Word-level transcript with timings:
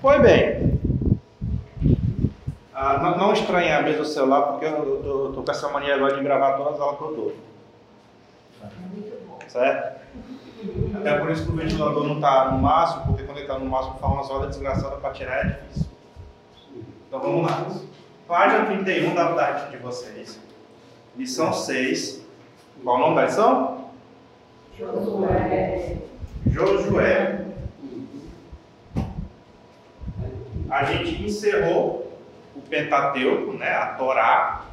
Pois 0.00 0.22
bem, 0.22 0.80
ah, 2.74 2.98
não, 2.98 3.16
não 3.16 3.32
estranhe 3.32 3.70
a 3.70 3.82
mesa 3.82 3.98
do 3.98 4.04
celular, 4.04 4.42
porque 4.42 4.64
eu 4.64 5.28
estou 5.28 5.44
com 5.44 5.50
essa 5.50 5.68
mania 5.68 5.94
agora 5.94 6.16
de 6.16 6.22
gravar 6.22 6.56
todas 6.56 6.74
as 6.74 6.80
aulas 6.80 6.98
que 6.98 7.04
eu 7.04 7.14
dou. 7.14 7.36
Certo? 9.46 10.02
Até 10.96 11.18
por 11.18 11.30
isso 11.30 11.44
que 11.44 11.52
o 11.52 11.56
ventilador 11.56 12.04
não 12.04 12.16
está 12.16 12.50
no 12.50 12.58
máximo, 12.58 13.06
porque 13.06 13.24
quando 13.24 13.38
ele 13.38 13.46
está 13.46 13.58
no 13.58 13.66
máximo 13.66 13.98
faz 13.98 14.12
umas 14.12 14.30
horas 14.30 14.48
desgraçadas 14.48 15.00
para 15.00 15.10
tirar 15.10 15.46
é 15.46 15.48
difícil. 15.50 15.90
Então 17.06 17.20
vamos 17.20 17.50
lá. 17.50 17.66
Página 18.26 18.66
31 18.66 19.14
da 19.14 19.32
tarde 19.32 19.70
de 19.70 19.76
vocês. 19.76 20.40
Lição 21.16 21.52
6. 21.52 22.24
Qual 22.82 22.96
o 22.96 23.00
nome 23.00 23.16
da 23.16 23.24
lição? 23.26 23.90
Josué. 24.78 25.98
Josué. 26.46 27.41
A 30.72 30.84
gente 30.84 31.22
encerrou 31.22 32.10
o 32.56 32.62
Pentateuco, 32.62 33.52
né, 33.52 33.74
a 33.74 33.88
Torá, 33.88 34.64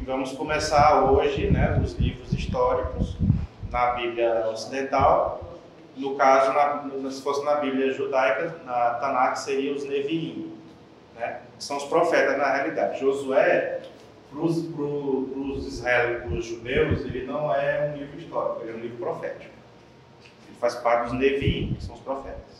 e 0.00 0.04
vamos 0.04 0.32
começar 0.32 1.04
hoje 1.04 1.52
né, 1.52 1.80
os 1.80 1.94
livros 1.94 2.32
históricos 2.32 3.16
na 3.70 3.92
Bíblia 3.92 4.48
Ocidental. 4.48 5.60
No 5.96 6.16
caso, 6.16 6.52
na, 6.52 7.10
se 7.12 7.22
fosse 7.22 7.44
na 7.44 7.54
Bíblia 7.54 7.92
judaica, 7.92 8.56
na 8.64 8.94
Tanakh 8.94 9.36
seria 9.36 9.72
os 9.72 9.84
Neviim, 9.84 10.52
né, 11.14 11.42
que 11.56 11.62
são 11.62 11.76
os 11.76 11.84
profetas 11.84 12.36
na 12.36 12.50
realidade. 12.52 12.98
Josué, 12.98 13.82
para 14.32 14.40
os 14.40 14.56
israelitas, 15.64 16.24
para 16.24 16.38
os 16.38 16.44
judeus, 16.44 17.02
ele 17.02 17.24
não 17.24 17.54
é 17.54 17.92
um 17.94 17.98
livro 17.98 18.18
histórico, 18.18 18.62
ele 18.62 18.72
é 18.72 18.74
um 18.74 18.80
livro 18.80 18.96
profético. 18.96 19.54
Ele 20.48 20.56
faz 20.58 20.74
parte 20.74 21.10
dos 21.10 21.20
Neviim, 21.20 21.74
que 21.74 21.84
são 21.84 21.94
os 21.94 22.00
profetas, 22.00 22.53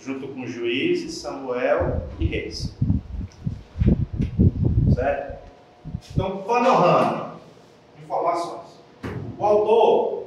junto 0.00 0.28
com 0.28 0.46
juízes, 0.46 1.14
Samuel 1.18 2.08
e 2.18 2.26
reis. 2.26 2.74
Certo? 4.94 5.36
Então, 6.12 6.42
panorama, 6.42 7.38
informações. 8.02 8.80
O 9.38 9.44
autor 9.44 10.26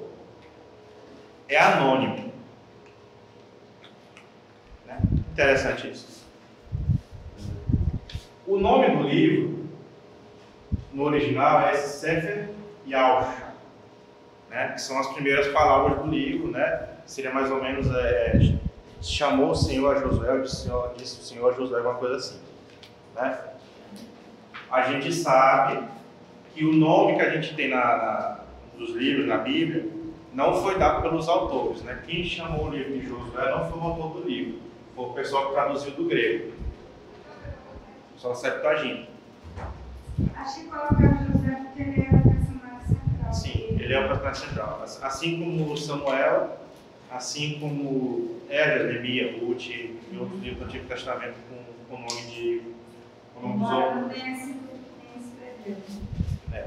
é 1.48 1.58
anônimo. 1.58 2.32
Né? 4.86 5.02
Interessante 5.32 5.90
isso. 5.90 6.28
O 8.46 8.58
nome 8.58 8.96
do 8.96 9.04
livro, 9.04 9.68
no 10.94 11.04
original, 11.04 11.62
é 11.62 11.76
Sefer 11.76 12.50
Yalcha, 12.88 13.54
né? 14.50 14.70
que 14.74 14.82
são 14.82 15.00
as 15.00 15.08
primeiras 15.14 15.48
palavras 15.50 16.00
do 16.00 16.08
livro, 16.08 16.52
né? 16.52 16.90
seria 17.06 17.32
mais 17.34 17.50
ou 17.50 17.62
menos, 17.62 17.88
é, 17.94 18.58
chamou 19.02 19.52
o 19.52 19.56
Senhor 19.56 19.96
a 19.96 20.00
Josué, 20.00 20.40
disse, 20.40 20.70
disse 20.98 21.22
o 21.22 21.24
Senhor 21.24 21.54
a 21.54 21.56
Josué, 21.56 21.78
alguma 21.78 21.96
coisa 21.96 22.16
assim. 22.16 22.40
Né? 23.16 23.38
A 24.70 24.82
gente 24.84 25.14
sabe 25.14 25.84
que 26.54 26.66
o 26.66 26.74
nome 26.74 27.16
que 27.16 27.22
a 27.22 27.30
gente 27.30 27.56
tem 27.56 27.70
na, 27.70 27.78
na, 27.78 28.40
nos 28.78 28.92
livros, 28.92 29.28
na 29.28 29.38
Bíblia, 29.38 29.90
não 30.34 30.62
foi 30.62 30.78
dado 30.78 31.02
pelos 31.02 31.28
autores. 31.28 31.82
Né? 31.82 32.02
Quem 32.06 32.24
chamou 32.24 32.68
o 32.68 32.70
livro 32.70 32.94
de 32.94 33.08
Josué 33.08 33.50
não 33.50 33.70
foi 33.70 33.80
o 33.80 33.84
autor 33.84 34.22
do 34.22 34.28
livro, 34.28 34.60
foi 34.96 35.06
o 35.06 35.14
pessoal 35.14 35.48
que 35.48 35.54
traduziu 35.54 35.92
do 35.92 36.06
grego. 36.06 36.54
Só 38.18 38.34
Septuaginta. 38.34 39.08
Acho 40.36 40.60
que 40.60 40.66
colocaram 40.66 41.26
José 41.32 41.56
porque 41.56 41.82
ele 41.82 42.02
era 42.02 42.18
o 42.18 42.22
personagem 42.22 42.88
central. 42.88 43.34
Sim, 43.34 43.78
ele 43.80 43.94
é 43.94 44.00
o 44.00 44.08
personagem 44.10 44.48
central. 44.48 44.84
Assim 45.02 45.40
como 45.40 45.78
Samuel, 45.78 46.58
assim 47.12 47.60
como 47.60 48.40
Esdras, 48.50 48.88
Neemias, 48.88 49.42
Ruth 49.42 49.68
e 49.68 50.18
outros 50.20 50.42
livros 50.42 50.60
do 50.60 50.66
Antigo 50.66 50.88
Testamento 50.88 51.36
com 51.90 51.96
o 51.96 52.00
nome 52.00 52.22
de 52.32 52.62
com 53.34 53.48
o 53.48 53.58
nome 53.58 53.60
dos 53.60 53.72
homens. 53.72 54.56
É. 56.54 56.66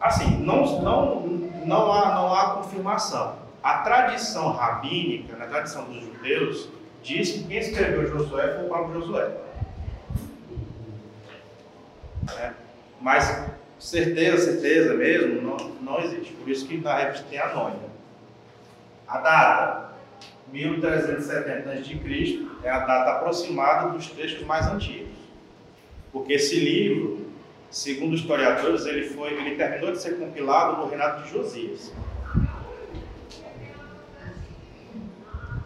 Assim, 0.00 0.38
não, 0.44 0.80
não, 0.80 1.26
não, 1.66 1.92
há, 1.92 2.14
não 2.14 2.34
há 2.34 2.54
confirmação. 2.54 3.36
A 3.62 3.78
tradição 3.78 4.52
rabínica, 4.52 5.36
na 5.36 5.46
tradição 5.46 5.84
dos 5.84 6.02
judeus, 6.04 6.68
diz 7.02 7.32
que 7.32 7.44
quem 7.44 7.58
escreveu 7.58 8.06
Josué 8.06 8.54
foi 8.54 8.64
o 8.64 8.68
próprio 8.68 9.00
Josué. 9.00 9.30
Né? 12.22 12.54
Mas 13.00 13.48
certeza, 13.78 14.52
certeza 14.52 14.94
mesmo, 14.94 15.42
não, 15.42 15.56
não 15.80 16.00
existe. 16.00 16.32
Por 16.32 16.48
isso 16.48 16.66
que 16.66 16.78
na 16.78 16.96
revista 16.96 17.26
tem 17.28 17.38
anônimo. 17.38 17.87
A 19.08 19.18
data, 19.18 19.90
1370 20.52 21.70
a.C., 21.70 22.46
é 22.62 22.70
a 22.70 22.78
data 22.80 23.10
aproximada 23.12 23.90
dos 23.90 24.06
textos 24.10 24.44
mais 24.46 24.66
antigos. 24.66 25.16
Porque 26.12 26.34
esse 26.34 26.58
livro, 26.58 27.26
segundo 27.70 28.14
os 28.14 28.20
historiadores, 28.20 28.84
ele, 28.86 29.04
foi, 29.08 29.32
ele 29.32 29.56
terminou 29.56 29.92
de 29.92 30.00
ser 30.00 30.18
compilado 30.18 30.78
no 30.78 30.88
reinado 30.88 31.22
de 31.22 31.30
Josias. 31.30 31.92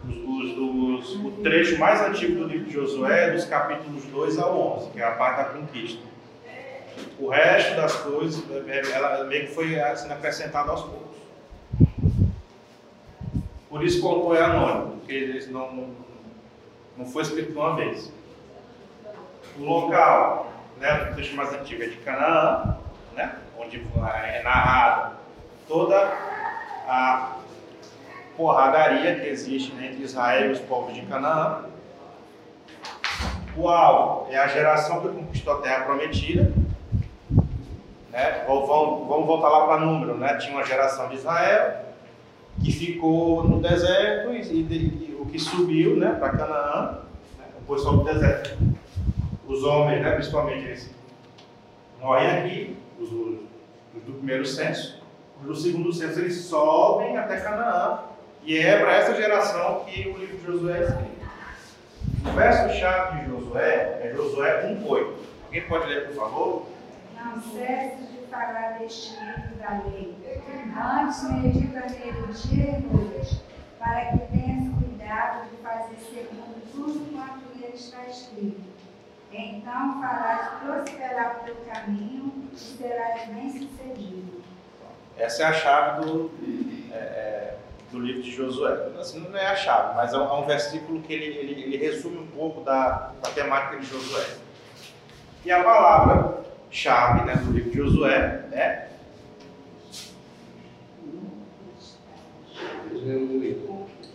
Os- 0.05 0.57
os- 0.57 1.15
o 1.25 1.31
trecho 1.43 1.77
mais 1.79 2.01
antigo 2.01 2.39
do 2.39 2.47
livro 2.47 2.65
de 2.65 2.73
Josué 2.73 3.29
é 3.29 3.31
dos 3.31 3.45
capítulos 3.45 4.03
2 4.05 4.37
ao 4.37 4.57
11, 4.77 4.91
que 4.91 4.99
é 5.01 5.05
a 5.05 5.11
parte 5.11 5.37
da 5.37 5.45
conquista. 5.45 6.01
O 7.19 7.29
resto 7.29 7.75
das 7.75 7.95
coisas, 7.95 8.43
ela 8.93 9.23
meio 9.25 9.47
que 9.47 9.53
foi 9.53 9.69
sendo 9.95 10.13
acrescentado 10.13 10.71
aos 10.71 10.81
poucos. 10.81 11.17
Por 13.73 13.83
isso 13.83 14.07
autor 14.07 14.37
é 14.37 14.41
anônimo, 14.43 14.97
porque 14.97 15.11
eles 15.13 15.49
não, 15.49 15.95
não 16.95 17.07
foi 17.07 17.23
escrito 17.23 17.59
uma 17.59 17.75
vez. 17.75 18.13
O 19.57 19.63
local, 19.63 20.53
né, 20.77 21.09
o 21.11 21.15
texto 21.15 21.35
mais 21.35 21.51
antigo 21.51 21.81
é 21.81 21.87
de 21.87 21.95
Canaã, 21.97 22.77
né, 23.15 23.35
onde 23.57 23.83
é 24.03 24.43
narrado 24.43 25.15
toda 25.67 25.97
a 26.87 27.37
porradaria 28.37 29.19
que 29.19 29.25
existe 29.27 29.73
né, 29.73 29.87
entre 29.87 30.03
Israel 30.03 30.49
e 30.49 30.51
os 30.51 30.59
povos 30.59 30.93
de 30.93 31.01
Canaã. 31.07 31.65
O 33.57 33.67
alvo 33.67 34.31
é 34.31 34.37
a 34.37 34.45
geração 34.45 35.01
que 35.01 35.07
conquistou 35.07 35.57
a 35.57 35.61
terra 35.63 35.83
prometida. 35.83 36.53
Né? 38.11 38.43
Vamos- 38.45 39.07
vamos 39.07 39.25
voltar 39.25 39.49
lá 39.49 39.65
para 39.65 39.79
número. 39.79 40.15
Né? 40.15 40.37
Tinha 40.37 40.53
uma 40.53 40.63
geração 40.63 41.09
de 41.09 41.15
Israel 41.15 41.91
que 42.61 42.71
ficou 42.71 43.43
no 43.43 43.61
deserto 43.61 44.31
e, 44.33 44.41
e- 44.41 45.17
o 45.19 45.25
que 45.25 45.39
subiu 45.39 45.95
né, 45.95 46.11
para 46.19 46.29
Canaã, 46.37 46.99
né, 47.39 47.45
o 47.65 47.73
pessoal 47.73 47.97
do 47.97 48.03
deserto. 48.03 48.57
Os 49.47 49.63
homens, 49.63 50.01
né, 50.01 50.11
principalmente, 50.11 50.65
eles 50.65 50.89
morrem 52.01 52.27
aqui, 52.29 52.77
os, 52.99 53.11
os- 53.11 53.43
do 54.05 54.13
primeiro 54.17 54.45
censo. 54.45 55.01
Os 55.41 55.47
do 55.47 55.55
segundo 55.55 55.91
censo, 55.93 56.19
eles 56.19 56.35
sobem 56.45 57.17
até 57.17 57.37
Canaã. 57.39 57.99
E 58.45 58.57
é 58.57 58.77
para 58.79 58.95
essa 58.97 59.15
geração 59.15 59.85
que 59.85 60.09
o 60.09 60.17
livro 60.17 60.37
de 60.37 60.45
Josué 60.45 60.79
é 60.79 60.83
escrito. 60.83 61.13
O 62.25 62.31
verso-chave 62.31 63.19
de 63.21 63.29
Josué 63.31 64.01
é 64.03 64.13
Josué 64.15 64.75
1,8. 64.85 65.13
Alguém 65.45 65.61
pode 65.67 65.87
ler, 65.87 66.07
por 66.07 66.15
favor? 66.15 66.65
Não 67.15 67.39
de 67.39 68.12
falar 68.33 68.79
deste 68.79 69.15
livro 69.19 69.55
da 69.59 69.83
lei. 69.85 70.15
Antes 70.75 71.23
medita 71.29 71.81
nele 71.81 72.33
dia 72.33 72.79
e 72.79 72.81
noite, 72.81 73.41
para 73.77 74.05
que 74.05 74.17
tenhas 74.31 74.73
cuidado 74.73 75.49
de 75.49 75.57
fazer 75.57 75.97
segundo 75.99 76.71
tudo 76.71 77.13
quanto 77.13 77.55
nele 77.55 77.75
está 77.75 78.03
escrito. 78.07 78.73
Então 79.31 80.01
farás 80.01 80.61
prosperar 80.63 81.41
o 81.41 81.45
teu 81.45 81.55
caminho 81.71 82.49
e 82.51 82.57
serás 82.57 83.27
bem-sucedido. 83.27 84.41
Essa 85.15 85.43
é 85.43 85.45
a 85.45 85.53
chave 85.53 86.01
do, 86.01 86.31
é, 86.91 86.95
é, 86.95 87.57
do 87.91 87.99
livro 87.99 88.23
de 88.23 88.31
Josué. 88.31 88.89
Assim, 88.99 89.19
não 89.19 89.37
é 89.37 89.45
a 89.45 89.55
chave, 89.55 89.95
mas 89.95 90.11
é 90.11 90.17
um, 90.17 90.23
é 90.23 90.33
um 90.33 90.45
versículo 90.45 91.01
que 91.03 91.13
ele, 91.13 91.25
ele, 91.25 91.61
ele 91.63 91.77
resume 91.77 92.17
um 92.17 92.27
pouco 92.27 92.61
da, 92.61 93.11
da 93.21 93.29
temática 93.29 93.77
de 93.77 93.85
Josué. 93.85 94.25
E 95.45 95.51
a 95.51 95.61
palavra-chave 96.73 97.25
né, 97.25 97.35
do 97.35 97.51
livro 97.51 97.69
de 97.69 97.77
Josué 97.77 98.45
é 98.51 98.87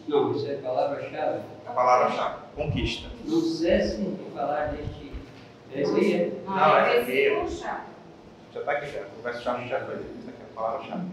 Não, 0.08 0.32
isso 0.34 0.50
é 0.50 0.54
palavra-chave. 0.54 1.40
a 1.66 1.70
palavra-chave, 1.70 2.36
conquista. 2.56 3.08
Não 3.26 3.40
cesse 3.42 3.98
de 3.98 4.30
falar 4.34 4.68
deste. 4.68 5.12
É. 5.74 6.32
Não, 6.46 6.78
é 6.78 7.04
chave. 7.04 7.82
Já 8.54 8.60
está 8.60 8.72
aqui 8.72 8.86
já. 8.90 9.00
O 9.00 9.22
verso-chave 9.22 9.68
já 9.68 9.80
foi. 9.84 9.96
Isso 9.96 10.28
aqui 10.28 10.40
é 10.40 10.44
a 10.50 10.54
palavra-chave. 10.54 11.06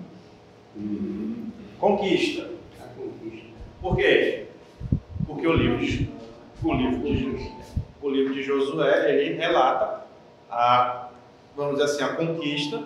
Conquista. 1.77 2.50
A 2.80 2.88
conquista. 2.98 3.50
Por 3.81 3.98
quê? 3.98 4.45
Porque 5.27 5.45
o 5.45 5.53
livro 5.53 5.86
de, 5.86 6.09
o 6.63 6.74
livro 6.74 7.03
de, 7.03 7.51
o 8.01 8.09
livro 8.09 8.33
de 8.33 8.41
Josué, 8.44 9.13
ele 9.13 9.33
relata 9.36 10.06
a, 10.50 11.04
vamos 11.55 11.79
dizer 11.79 11.83
assim, 11.85 12.03
a 12.03 12.15
conquista 12.15 12.83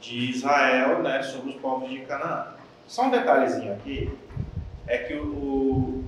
de 0.00 0.30
Israel 0.30 1.02
né, 1.02 1.22
sobre 1.22 1.50
os 1.50 1.56
povos 1.56 1.90
de 1.90 1.98
Canaã. 2.00 2.46
Só 2.86 3.04
um 3.04 3.10
detalhezinho 3.10 3.72
aqui, 3.72 4.10
é 4.86 4.98
que 4.98 5.14
o, 5.14 6.04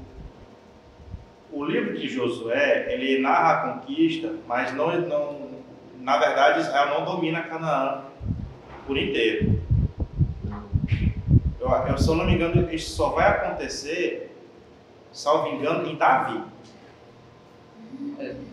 o, 1.52 1.64
livro 1.64 1.96
de 1.96 2.08
Josué, 2.08 2.92
ele 2.92 3.20
narra 3.20 3.52
a 3.52 3.74
conquista, 3.74 4.34
mas 4.48 4.74
não, 4.74 5.00
não, 5.00 5.50
na 6.00 6.18
verdade 6.18 6.60
Israel 6.60 6.98
não 6.98 7.04
domina 7.04 7.42
Canaã 7.42 8.02
por 8.86 8.98
inteiro. 8.98 9.62
Eu, 11.60 11.70
eu, 11.70 11.96
se 11.96 12.08
eu 12.08 12.14
não 12.14 12.26
me 12.26 12.34
engano, 12.34 12.72
isso 12.74 12.94
só 12.96 13.10
vai 13.10 13.26
acontecer, 13.28 14.36
salvo 15.12 15.54
engano, 15.54 15.88
em 15.88 15.96
Davi. 15.96 16.42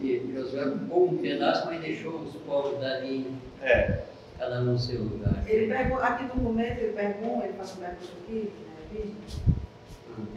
É, 0.02 0.20
porque 0.20 0.34
Josué 0.34 0.66
ocupou 0.68 1.10
um 1.10 1.18
pedaço, 1.18 1.66
mas 1.68 1.80
deixou 1.82 2.22
os 2.22 2.34
povos 2.38 2.80
dali, 2.80 3.28
É, 3.62 4.04
cada 4.40 4.62
um 4.62 4.66
no 4.66 4.80
seu 4.80 5.04
lugar. 5.04 5.44
Ele 5.48 5.68
pergunta, 5.68 6.04
aqui 6.04 6.24
no 6.24 6.30
documento, 6.30 6.80
ele 6.80 6.94
pergunta, 6.94 7.46
ele 7.46 7.54
faz 7.54 7.76
uma 7.76 7.88
pergunta 7.88 8.12
aqui, 8.24 8.52
né, 8.66 8.76
vídeo, 8.92 9.16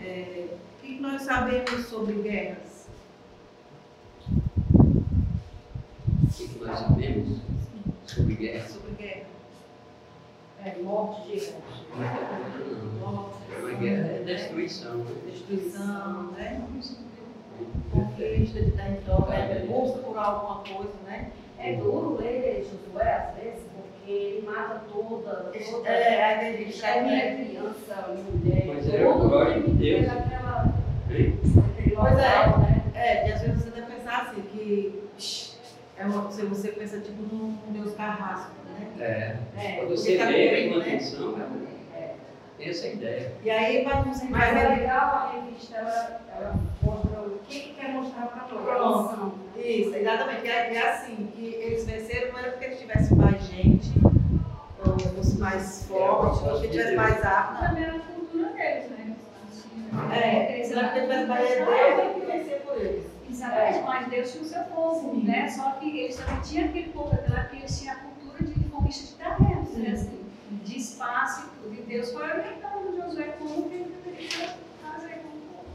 é, 0.00 0.46
o 0.52 0.82
que 0.86 1.00
nós 1.00 1.22
sabemos 1.22 1.86
sobre 1.86 2.12
guerras? 2.14 2.86
O 6.22 6.26
que 6.28 6.58
nós 6.64 6.78
sabemos 6.80 7.38
sobre 8.06 8.34
guerra? 8.34 8.68
Sobre 8.68 8.92
guerra. 9.02 9.24
É, 10.64 10.82
morte 10.82 11.30
de 11.30 11.52
Uma 13.58 13.70
guerra 13.78 14.06
é 14.08 14.22
destruição. 14.24 14.96
né? 14.96 15.14
Destruição, 15.30 16.32
né? 18.34 18.38
Conquista 18.38 18.60
de 18.60 18.70
território, 18.72 19.28
né? 19.28 19.64
busca 19.68 19.98
por 19.98 20.18
alguma 20.18 20.56
coisa, 20.60 20.92
né? 21.06 21.30
É 21.58 21.72
duro 21.74 22.16
ler 22.20 22.66
Josué 22.70 23.12
às 23.12 23.42
vezes, 23.42 23.62
porque 23.74 24.10
ele 24.12 24.46
mata 24.46 24.82
toda, 24.92 25.52
toda 25.70 25.88
É, 25.88 26.24
aí 26.24 26.38
tem 26.54 26.64
gente 26.66 26.80
que 26.80 27.00
mulher, 27.00 27.36
né? 27.38 27.44
criança, 27.44 28.16
mulher, 28.32 28.64
Mas 28.66 28.88
é 28.88 29.02
a 29.02 29.12
todo 29.12 29.28
glória 29.28 29.60
de 29.62 29.70
Deus. 29.70 30.06
daquele 30.06 31.38
Pois 31.96 32.18
é. 32.18 32.46
né? 32.58 32.82
É, 32.94 33.28
e 33.28 33.32
às 33.32 33.40
vezes 33.40 33.62
você 33.62 33.70
deve 33.70 33.92
pensar 33.92 34.22
assim, 34.22 34.42
que 34.42 35.04
é 35.96 36.04
uma, 36.04 36.30
se 36.30 36.44
você 36.44 36.68
pensa 36.68 36.98
tipo 36.98 37.22
num, 37.22 37.56
Deus 37.70 37.94
carrasco, 37.94 38.50
né? 38.68 38.88
É. 39.00 39.36
É, 39.60 39.76
Quando 39.76 39.90
você 39.90 40.16
tá 40.16 40.24
lê 40.26 40.68
com 40.68 40.78
né? 40.78 40.84
atenção, 40.84 41.34
é 41.38 42.70
essa 42.70 42.86
a 42.86 42.90
ideia. 42.90 43.32
E 43.42 43.50
aí 43.50 43.84
você 44.04 44.26
Mas 44.26 44.56
é 44.56 44.64
vai 44.66 44.78
legal 44.78 45.00
a 45.00 45.32
revista, 45.32 45.76
ela, 45.76 46.20
ela 46.36 46.54
que, 47.48 47.60
que 47.60 47.74
quer 47.74 47.88
mostrar 47.92 48.26
para 48.26 48.78
nós. 48.78 49.10
São. 49.10 49.34
Isso, 49.56 49.94
exatamente. 49.94 50.42
Que 50.42 50.48
é, 50.48 50.70
que 50.70 50.76
é 50.76 50.90
assim, 50.92 51.28
que 51.34 51.44
eles 51.44 51.84
venceram 51.84 52.32
não 52.32 52.38
era 52.38 52.50
porque 52.52 52.64
eles 52.66 52.80
tivessem 52.80 53.16
mais 53.16 53.42
gente, 53.46 53.92
ou 54.84 54.98
fosse 54.98 55.38
mais 55.38 55.86
forte, 55.86 56.44
ou 56.44 56.50
porque 56.50 56.68
tivesse 56.68 56.96
mais 56.96 57.24
arma. 57.24 57.68
Também 57.68 57.84
era 57.84 57.96
a 57.96 58.00
cultura 58.00 58.48
deles, 58.50 58.90
né? 58.90 59.16
É, 60.12 60.56
Eles 60.56 60.70
não 60.70 60.82
é 60.82 60.88
porque 60.88 61.00
tivesse 61.00 61.26
Deus, 61.26 61.96
tem 61.96 62.20
que 62.20 62.26
vencer 62.26 62.60
por 62.62 62.76
eles. 62.76 63.04
Exatamente, 63.30 63.82
mas 63.84 64.08
Deus 64.08 64.32
tinha 64.32 64.42
o 64.42 64.46
seu 64.46 64.62
povo, 64.64 65.24
né? 65.24 65.48
Só 65.48 65.70
que 65.72 65.98
eles 65.98 66.16
também 66.16 66.40
tinham 66.42 66.68
aquele 66.68 66.88
povo 66.90 67.10
daquela 67.10 67.40
época, 67.40 67.56
eles 67.56 67.80
tinham 67.80 67.94
a 67.94 67.98
cultura 67.98 68.42
de 68.44 68.64
conquista 68.68 69.06
de 69.06 69.14
terrenos, 69.14 69.70
né? 69.76 69.90
Assim, 69.92 70.20
de 70.50 70.78
espaço 70.78 71.46
e 71.46 71.62
tudo. 71.62 71.74
E 71.74 71.82
Deus 71.82 72.12
foi 72.12 72.22
orientando 72.22 72.96
Josué 72.96 73.34
como 73.38 73.68
que 73.68 73.74
ele 73.74 73.96
deveria 74.04 74.54
fazer 74.82 75.14
com 75.22 75.28
o 75.28 75.40
povo. 75.52 75.66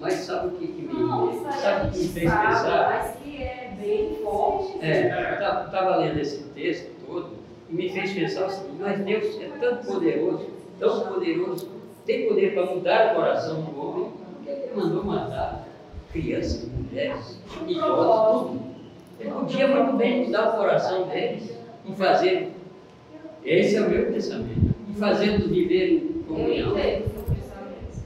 Mas 0.00 0.14
sabe 0.14 0.48
o 0.48 0.50
que, 0.52 0.66
que 0.66 0.82
me, 0.82 1.50
sabe 1.60 1.88
o 1.88 1.90
que 1.90 1.98
me 1.98 2.08
fez 2.08 2.30
sabe, 2.30 2.46
pensar? 2.46 2.88
mas 2.90 3.16
que 3.16 3.42
é 3.42 3.72
bem 3.80 4.16
forte. 4.22 4.78
É, 4.80 5.30
eu 5.32 5.64
estava 5.66 5.96
lendo 5.96 6.20
esse 6.20 6.42
texto 6.50 6.90
todo 7.06 7.30
e 7.70 7.74
me 7.74 7.88
fez 7.90 8.12
pensar 8.12 8.48
seguinte, 8.48 8.80
mas 8.80 8.98
Deus 9.00 9.40
é 9.40 9.48
tão 9.58 9.76
poderoso, 9.78 10.46
tão 10.78 11.00
poderoso, 11.00 11.68
tem 12.06 12.28
poder 12.28 12.54
para 12.54 12.66
mudar 12.66 13.12
o 13.12 13.16
coração 13.16 13.60
do 13.62 13.80
homem, 13.80 14.12
que 14.44 14.50
ele 14.50 14.70
mandou 14.74 15.04
matar 15.04 15.66
crianças, 16.12 16.68
mulheres, 16.68 17.40
idosos, 17.66 18.50
tudo. 18.50 18.68
Ele 19.20 19.30
podia 19.30 19.68
muito 19.68 19.96
bem 19.96 20.26
mudar 20.26 20.54
o 20.54 20.56
coração 20.56 21.08
deles 21.08 21.52
e 21.84 21.92
fazer, 21.92 22.52
esse 23.44 23.76
é 23.76 23.80
o 23.82 23.90
meu 23.90 24.06
pensamento, 24.06 24.74
e 24.88 24.98
fazê-los 24.98 25.46
viver 25.48 25.92
em 25.92 26.22
comunhão. 26.22 26.78
entendo 26.78 27.06
o 27.06 27.10
seu 27.10 27.22
pensamento. 27.24 27.98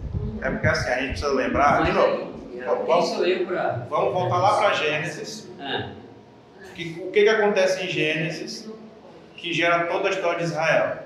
É 0.43 0.51
porque 0.51 0.67
assim, 0.67 0.91
a 0.91 0.95
gente 1.01 1.09
precisa 1.11 1.33
lembrar, 1.33 1.85
de 1.85 1.93
novo, 1.93 2.33
quem 2.87 3.03
sou 3.07 3.27
eu 3.27 3.47
para... 3.47 3.87
vamos 3.89 4.13
voltar 4.13 4.39
lá 4.39 4.57
para 4.59 4.73
Gênesis. 4.75 5.49
Ah, 5.61 5.91
Que- 6.75 7.03
o 7.07 7.11
que, 7.11 7.23
que 7.23 7.29
acontece 7.29 7.85
em 7.85 7.89
Gênesis 7.89 8.69
que 9.37 9.53
gera 9.53 9.87
toda 9.87 10.09
a 10.09 10.11
história 10.11 10.39
de 10.39 10.45
Israel? 10.45 10.99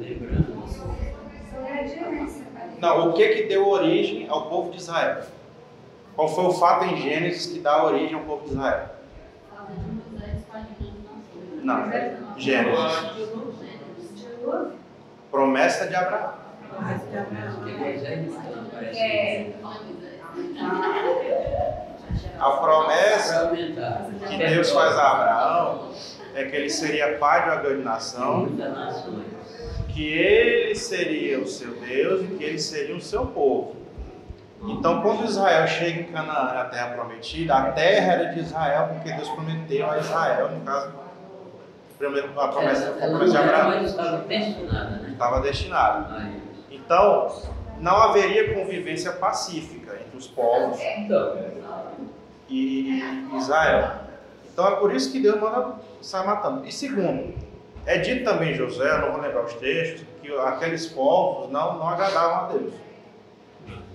lembrando, 0.00 0.64
Não, 2.80 3.08
o 3.10 3.12
que, 3.14 3.28
que 3.28 3.42
deu 3.44 3.66
origem 3.68 4.28
ao 4.28 4.48
povo 4.48 4.70
de 4.70 4.78
Israel? 4.78 5.22
Qual 6.14 6.28
foi 6.28 6.44
o 6.44 6.52
fato 6.52 6.84
em 6.84 6.96
Gênesis 7.00 7.46
que 7.52 7.58
dá 7.60 7.84
origem 7.84 8.14
ao 8.14 8.22
povo 8.22 8.44
de 8.46 8.52
Israel? 8.52 8.88
Não, 11.62 11.90
Gênesis. 12.38 13.24
Promessa 15.34 15.88
de 15.88 15.96
Abraão. 15.96 16.34
A 22.38 22.50
promessa 22.52 23.50
que 24.28 24.36
Deus 24.36 24.70
faz 24.70 24.96
a 24.96 25.10
Abraão 25.10 25.90
é 26.36 26.44
que 26.44 26.54
ele 26.54 26.70
seria 26.70 27.18
pai 27.18 27.42
de 27.42 27.48
uma 27.48 27.56
grande 27.56 27.82
nação, 27.82 28.48
que 29.88 30.06
ele 30.06 30.76
seria 30.76 31.40
o 31.40 31.48
seu 31.48 31.80
Deus 31.80 32.22
e 32.22 32.36
que 32.36 32.44
ele 32.44 32.58
seria 32.60 32.94
o 32.94 33.00
seu 33.00 33.26
povo. 33.26 33.74
Então, 34.62 35.02
quando 35.02 35.24
Israel 35.24 35.66
chega 35.66 36.02
em 36.02 36.04
Canaã, 36.04 36.54
na 36.54 36.64
terra 36.66 36.90
prometida, 36.90 37.56
a 37.56 37.72
terra 37.72 38.12
era 38.12 38.24
de 38.32 38.38
Israel, 38.38 38.90
porque 38.92 39.12
Deus 39.12 39.28
prometeu 39.30 39.90
a 39.90 39.98
Israel, 39.98 40.52
no 40.52 40.60
caso, 40.60 41.03
primeiro, 41.98 42.40
a 42.40 42.48
promessa, 42.48 42.96
Ela, 43.00 43.04
ela 43.04 43.28
de 43.28 43.36
Abraão 43.36 43.84
estava 43.84 44.18
destinada, 44.18 44.90
né? 44.96 45.08
estava 45.10 45.40
destinada. 45.40 46.16
a 46.16 46.22
eles. 46.22 46.42
Então, 46.70 47.28
não 47.80 47.96
haveria 47.96 48.54
convivência 48.54 49.12
pacífica 49.12 49.94
entre 49.94 50.16
os 50.16 50.26
povos 50.26 50.78
Então, 50.80 51.36
e 52.48 53.02
Israel. 53.36 54.04
Então 54.52 54.68
é 54.68 54.76
por 54.76 54.94
isso 54.94 55.10
que 55.10 55.20
Deus 55.20 55.40
manda 55.40 55.74
sair 56.00 56.26
matando. 56.26 56.66
E 56.66 56.72
segundo, 56.72 57.34
é 57.86 57.98
dito 57.98 58.24
também 58.24 58.52
em 58.52 58.54
José, 58.54 58.88
eu 58.88 58.98
não 59.00 59.12
vou 59.12 59.20
lembrar 59.20 59.44
os 59.44 59.54
textos, 59.54 60.06
que 60.22 60.32
aqueles 60.38 60.86
povos 60.86 61.50
não, 61.50 61.78
não 61.78 61.88
agradavam 61.88 62.36
a 62.36 62.48
Deus. 62.52 62.74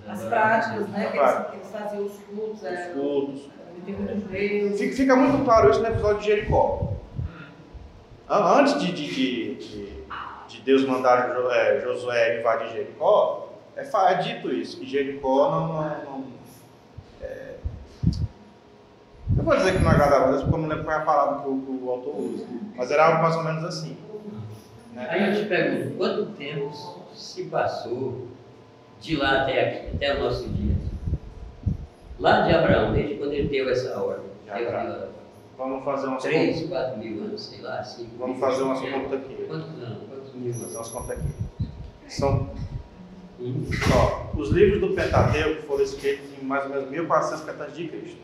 As 0.08 0.22
práticas, 0.24 0.88
né? 0.88 1.10
Que 1.10 1.18
eles, 1.18 1.32
que 1.32 1.56
eles 1.56 1.70
faziam 1.70 2.04
os 2.04 2.12
cultos, 2.18 2.60
Os 2.60 2.64
é, 2.64 2.90
cultos. 2.92 3.48
fica 4.96 5.16
muito 5.16 5.44
claro 5.44 5.70
isso 5.70 5.80
no 5.80 5.86
episódio 5.86 6.20
de 6.20 6.26
Jericó. 6.26 6.92
An- 8.30 8.60
Antes 8.60 8.78
de, 8.80 8.92
de, 8.92 9.06
de, 9.06 9.54
de- 9.56 10.00
de 10.48 10.60
Deus 10.62 10.84
mandar 10.84 11.34
é, 11.52 11.80
Josué 11.80 12.38
invadir 12.40 12.68
Jericó, 12.72 13.48
é, 13.76 13.82
é 13.82 14.14
dito 14.22 14.50
isso, 14.52 14.78
que 14.78 14.86
Jericó 14.86 15.50
não. 15.50 15.68
não, 15.68 16.18
não 16.18 16.24
é, 17.22 17.54
eu 19.36 19.44
vou 19.44 19.56
dizer 19.56 19.72
que 19.76 19.78
não 19.82 19.90
agradava 19.90 20.26
a 20.26 20.30
Deus, 20.30 20.42
porque 20.42 20.54
eu 20.54 20.58
não 20.60 20.68
lembro 20.68 20.84
qual 20.84 20.96
é 20.98 21.00
a 21.02 21.04
palavra 21.04 21.42
que 21.42 21.48
o, 21.48 21.60
que 21.60 21.84
o 21.84 21.90
autor 21.90 22.16
usa. 22.16 22.46
Mas 22.76 22.90
era 22.90 23.06
algo 23.06 23.22
mais 23.22 23.36
ou 23.36 23.42
menos 23.44 23.64
assim. 23.64 23.96
aí 24.96 25.20
Né? 25.20 25.30
eu 25.36 25.42
te 25.42 25.48
pergunto, 25.48 25.96
quanto 25.96 26.26
tempo 26.32 26.70
se 27.14 27.44
passou 27.44 28.26
de 29.00 29.16
lá 29.16 29.42
até 29.42 29.68
aqui, 29.68 29.96
até 29.96 30.16
o 30.16 30.24
nosso 30.24 30.48
dia? 30.48 30.74
Lá 32.18 32.42
de 32.42 32.52
Abraão, 32.52 32.92
desde 32.92 33.14
quando 33.14 33.32
ele 33.32 33.48
deu 33.48 33.68
essa 33.70 33.98
ordem? 34.00 34.26
De 34.44 34.50
Abraão. 34.50 35.08
Vamos 35.60 35.84
fazer 35.84 36.06
umas 36.08 36.22
contas. 36.24 36.68
quatro 36.68 36.98
mil 36.98 37.22
anos, 37.24 37.42
sei 37.46 37.60
lá, 37.60 37.82
cinco 37.84 38.10
Vamos 38.18 38.36
mil 38.38 38.46
fazer 38.46 38.62
umas 38.62 38.80
contas 38.80 39.12
aqui. 39.12 39.44
Quantos 39.46 39.82
anos? 39.82 39.98
Quantos 40.08 40.34
mil 40.34 40.52
Fazer 40.52 40.64
anos? 40.64 40.76
umas 40.76 40.88
contas 40.88 41.10
aqui. 41.18 41.68
São 42.08 42.50
Hum? 43.42 43.64
Ó, 43.94 44.38
os 44.38 44.50
livros 44.50 44.80
do 44.82 44.94
Pentateuco 44.94 45.62
foram 45.62 45.82
escritos 45.82 46.26
em 46.38 46.44
mais 46.44 46.64
ou 46.64 46.70
menos 46.70 46.90
1400 46.90 47.60
antes 47.60 47.74
de 47.76 47.88
Cristo. 47.88 48.18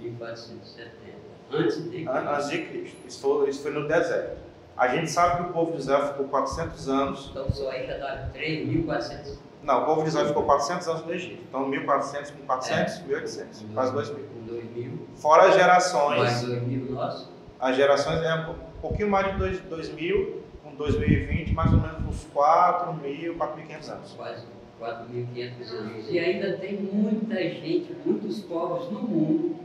1470. 0.00 1.16
Antes 1.52 1.90
de 1.90 2.06
An- 2.08 2.30
Antes 2.34 2.50
de 2.50 2.58
Cristo. 2.66 2.96
Isso 3.06 3.20
foi, 3.20 3.48
isso 3.48 3.62
foi 3.62 3.72
no 3.72 3.88
deserto. 3.88 4.38
A 4.76 4.88
gente 4.88 5.10
sabe 5.10 5.36
que 5.44 5.50
o 5.50 5.52
povo 5.52 5.72
de 5.72 5.78
Israel 5.78 6.08
ficou 6.08 6.26
400 6.28 6.88
anos. 6.88 7.28
Então 7.30 7.50
só 7.50 7.70
aí 7.70 7.86
já 7.86 7.96
dá 7.96 8.28
3.400. 8.34 9.38
Não, 9.62 9.82
o 9.82 9.86
povo 9.86 10.02
de 10.02 10.08
Israel 10.08 10.26
ficou 10.28 10.42
400 10.42 10.88
anos 10.88 11.06
no 11.06 11.14
Egito. 11.14 11.42
Então 11.48 11.66
1400 11.68 12.30
com 12.32 12.38
400, 12.46 13.02
1800. 13.06 13.64
Quase 13.72 13.92
2000. 13.92 14.24
Com 14.26 14.52
2.000. 14.54 14.93
Fora 15.16 15.42
as 15.42 15.48
Mais 15.50 15.60
gerações. 15.60 16.42
2.000 16.42 16.90
nossos. 16.90 17.28
As 17.60 17.76
gerações 17.76 18.20
é 18.22 18.34
um 18.34 18.54
pouquinho 18.80 19.10
mais 19.10 19.32
de 19.32 19.38
dois- 19.38 19.60
2000, 19.60 20.42
com 20.62 20.74
2020, 20.74 21.52
mais 21.54 21.72
ou 21.72 21.80
menos 21.80 21.96
uns 22.08 22.26
4.000, 22.34 23.34
4.500 23.36 23.88
anos. 23.90 24.12
quase 24.12 24.44
4.500 24.80 25.70
anos. 25.72 26.10
E 26.10 26.18
ainda 26.18 26.56
tem 26.58 26.74
muita 26.76 27.36
gente, 27.36 27.94
muitos 28.04 28.40
povos 28.40 28.90
no 28.90 29.00
mundo 29.02 29.56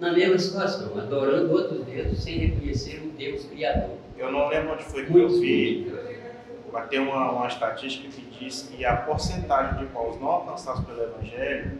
na 0.00 0.12
mesma 0.12 0.36
situação, 0.38 0.98
adorando 0.98 1.52
outros 1.52 1.84
deuses 1.84 2.22
sem 2.22 2.38
reconhecer 2.38 3.00
o 3.04 3.10
Deus 3.16 3.44
Criador. 3.44 3.90
Eu 4.18 4.32
não 4.32 4.48
lembro 4.48 4.72
onde 4.72 4.82
foi 4.84 5.04
que 5.04 5.10
eu 5.10 5.14
Muitos. 5.28 5.38
vi. 5.40 5.92
vai 6.72 6.88
ter 6.88 6.98
uma, 6.98 7.30
uma 7.30 7.46
estatística 7.46 8.08
que 8.08 8.22
diz 8.44 8.62
que 8.62 8.84
a 8.84 8.96
porcentagem 8.96 9.78
de 9.78 9.86
povos 9.92 10.20
não 10.20 10.28
alcançados 10.28 10.84
pelo 10.84 11.00
Evangelho 11.04 11.78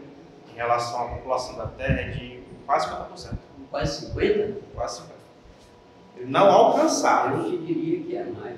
em 0.49 0.55
relação 0.55 1.01
à 1.01 1.07
população 1.09 1.57
da 1.57 1.67
Terra 1.67 1.99
é 1.99 2.07
de 2.11 2.34
quase 2.65 2.87
50%. 2.89 3.37
Quase 3.69 4.05
50? 4.07 4.61
Quase 4.73 5.01
50%. 5.01 5.15
Não 6.25 6.49
alcançados. 6.49 7.45
Eu 7.45 7.51
te 7.51 7.57
diria 7.65 8.03
que 8.03 8.15
é 8.15 8.23
mais. 8.23 8.57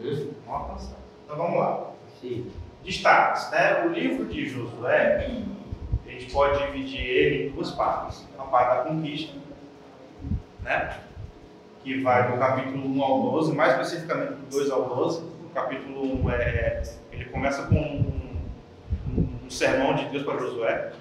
Hã? 0.00 0.26
Não 0.46 0.54
alcançados. 0.54 0.96
Então 1.24 1.36
vamos 1.36 1.58
lá. 1.58 1.90
Sim. 2.20 2.50
Destaques, 2.84 3.50
né? 3.50 3.84
O 3.84 3.88
livro 3.90 4.26
de 4.26 4.46
Josué, 4.46 5.30
a 6.06 6.10
gente 6.10 6.32
pode 6.32 6.66
dividir 6.66 7.00
ele 7.00 7.48
em 7.48 7.50
duas 7.52 7.70
partes. 7.70 8.26
A 8.38 8.42
parte 8.42 8.76
da 8.76 8.82
conquista, 8.84 9.34
né? 10.62 10.98
Que 11.82 12.00
vai 12.02 12.30
do 12.30 12.38
capítulo 12.38 12.86
1 12.96 13.02
ao 13.02 13.30
12, 13.32 13.54
mais 13.54 13.72
especificamente 13.72 14.34
do 14.34 14.50
2 14.50 14.70
ao 14.70 14.94
12. 14.94 15.22
O 15.22 15.50
capítulo 15.54 16.24
1 16.24 16.30
é, 16.30 16.82
ele 17.12 17.24
começa 17.26 17.62
com 17.66 17.74
um, 17.74 18.40
um, 19.08 19.28
um 19.46 19.50
sermão 19.50 19.94
de 19.94 20.04
Deus 20.06 20.24
para 20.24 20.38
Josué. 20.38 20.92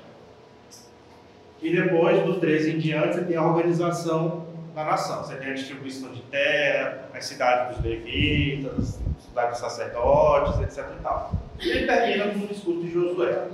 E 1.62 1.76
depois, 1.76 2.24
do 2.24 2.40
13 2.40 2.72
em 2.72 2.80
diante, 2.80 3.16
você 3.16 3.26
tem 3.26 3.38
a 3.38 3.44
organização 3.44 4.48
da 4.74 4.84
nação. 4.84 5.24
Você 5.24 5.36
tem 5.36 5.52
a 5.52 5.54
distribuição 5.54 6.12
de 6.12 6.22
terra, 6.24 7.10
as 7.14 7.26
cidades 7.26 7.76
dos 7.76 7.86
levitas, 7.86 9.00
cidades 9.20 9.52
dos 9.52 9.60
sacerdotes, 9.60 10.60
etc. 10.62 10.92
E, 10.98 11.04
tal. 11.04 11.34
e 11.60 11.70
ele 11.70 11.86
termina 11.86 12.34
com 12.34 12.40
o 12.40 12.48
discurso 12.48 12.82
de 12.82 12.92
Josué. 12.92 13.48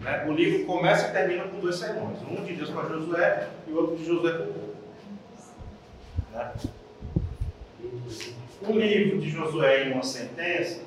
Né? 0.00 0.26
O 0.28 0.32
livro 0.32 0.66
começa 0.66 1.08
e 1.08 1.12
termina 1.12 1.44
com 1.44 1.60
dois 1.60 1.76
sermões. 1.76 2.18
Um 2.22 2.44
de 2.44 2.54
Deus 2.54 2.70
para 2.70 2.88
Josué 2.88 3.48
e 3.66 3.70
o 3.72 3.76
outro 3.76 3.96
de 3.96 4.04
Josué 4.04 4.32
para 4.32 4.42
o 4.42 4.52
povo. 4.52 4.74
Né? 6.32 6.52
O 8.62 8.72
livro 8.72 9.20
de 9.20 9.30
Josué 9.30 9.84
em 9.84 9.92
uma 9.92 10.02
sentença 10.02 10.80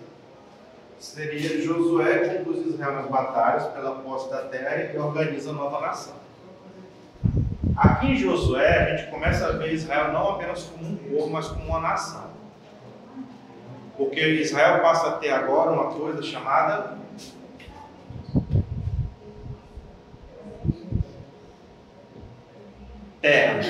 seria 1.00 1.62
Josué 1.62 2.44
conduz 2.44 2.65
Israel 2.65 2.94
nas 2.94 3.08
batalhas 3.08 3.67
pela 3.67 3.96
posse 4.00 4.29
da 4.32 4.44
terra 4.46 4.94
e 4.94 4.98
organiza 4.98 5.51
a 5.51 5.53
nova 5.53 5.79
nação. 5.79 6.26
Aqui 7.77 8.07
em 8.07 8.15
Josué, 8.15 8.67
a 8.67 8.96
gente 8.98 9.12
começa 9.12 9.46
a 9.46 9.51
ver 9.51 9.72
Israel 9.72 10.12
não 10.12 10.29
apenas 10.31 10.63
como 10.63 10.93
um 10.93 10.96
povo, 10.96 11.29
mas 11.29 11.48
como 11.48 11.67
uma 11.67 11.79
nação. 11.79 12.31
Porque 13.96 14.19
Israel 14.19 14.81
passa 14.81 15.10
a 15.10 15.12
ter 15.13 15.29
agora 15.29 15.72
uma 15.72 15.91
coisa 15.91 16.24
chamada 16.24 16.98
terra 23.22 23.62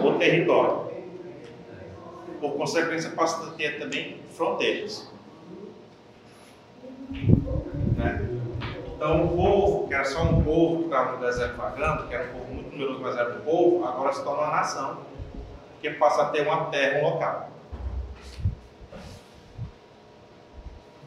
ou 0.00 0.18
território. 0.18 0.92
Por 2.40 2.54
consequência, 2.54 3.10
passa 3.10 3.48
a 3.48 3.50
ter 3.54 3.80
também 3.80 4.20
fronteiras. 4.36 5.10
Né? 7.96 8.28
Então, 9.02 9.24
o 9.24 9.36
povo, 9.36 9.88
que 9.88 9.94
era 9.94 10.04
só 10.04 10.22
um 10.22 10.44
povo 10.44 10.78
que 10.78 10.84
estava 10.84 11.16
no 11.16 11.26
deserto 11.26 11.56
vagando, 11.56 12.06
que 12.06 12.14
era 12.14 12.30
um 12.30 12.38
povo 12.38 12.54
muito 12.54 12.70
numeroso, 12.70 13.00
mas 13.00 13.16
era 13.16 13.34
um 13.34 13.40
povo, 13.40 13.84
agora 13.84 14.12
se 14.12 14.22
torna 14.22 14.42
uma 14.42 14.52
nação, 14.52 14.98
que 15.80 15.90
passa 15.90 16.22
a 16.22 16.24
ter 16.26 16.46
uma 16.46 16.66
terra, 16.66 17.00
um 17.00 17.10
local. 17.10 17.50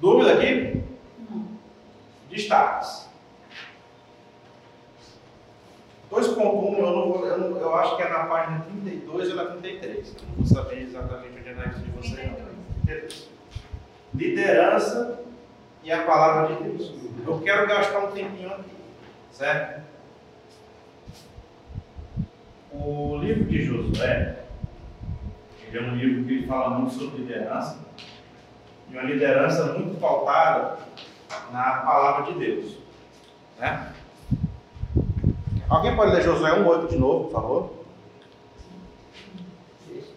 Dúvida 0.01 0.33
aqui? 0.33 0.83
Destaques. 2.29 3.07
2.1 6.11 6.77
eu, 6.77 6.91
não 6.91 7.13
vou, 7.13 7.25
eu, 7.25 7.37
não, 7.37 7.57
eu 7.57 7.75
acho 7.75 7.95
que 7.95 8.03
é 8.03 8.09
na 8.09 8.25
página 8.25 8.59
32 8.59 9.29
ou 9.29 9.35
na 9.37 9.45
33. 9.45 10.07
Eu 10.07 10.27
não 10.27 10.35
vou 10.35 10.45
saber 10.45 10.81
exatamente 10.81 11.39
onde 11.39 11.47
é 11.47 11.53
na 11.53 11.63
de 11.63 11.91
vocês. 11.91 12.29
não. 12.29 12.55
32. 12.85 13.29
Liderança 14.13 15.25
e 15.85 15.91
a 15.91 16.03
palavra 16.03 16.55
de 16.55 16.63
Deus. 16.63 16.93
Eu 17.25 17.39
quero 17.41 17.67
gastar 17.67 17.99
um 17.99 18.11
tempinho 18.11 18.51
aqui, 18.51 18.71
certo? 19.31 19.83
O 22.73 23.17
livro 23.17 23.45
de 23.45 23.63
Josué, 23.63 24.45
ele 25.67 25.77
é 25.77 25.81
um 25.81 25.95
livro 25.95 26.25
que 26.25 26.47
fala 26.47 26.79
muito 26.79 26.95
sobre 26.95 27.19
liderança, 27.19 27.77
e 28.89 28.93
uma 28.93 29.03
liderança 29.03 29.73
muito 29.73 29.99
pautada 29.99 30.79
na 31.51 31.77
palavra 31.77 32.33
de 32.33 32.39
Deus. 32.39 32.77
Né? 33.59 33.93
Alguém 35.69 35.95
pode 35.95 36.13
ler 36.13 36.23
Josué 36.23 36.51
1,8 36.59 36.87
de 36.89 36.97
novo, 36.97 37.25
por 37.25 37.31
favor? 37.31 37.73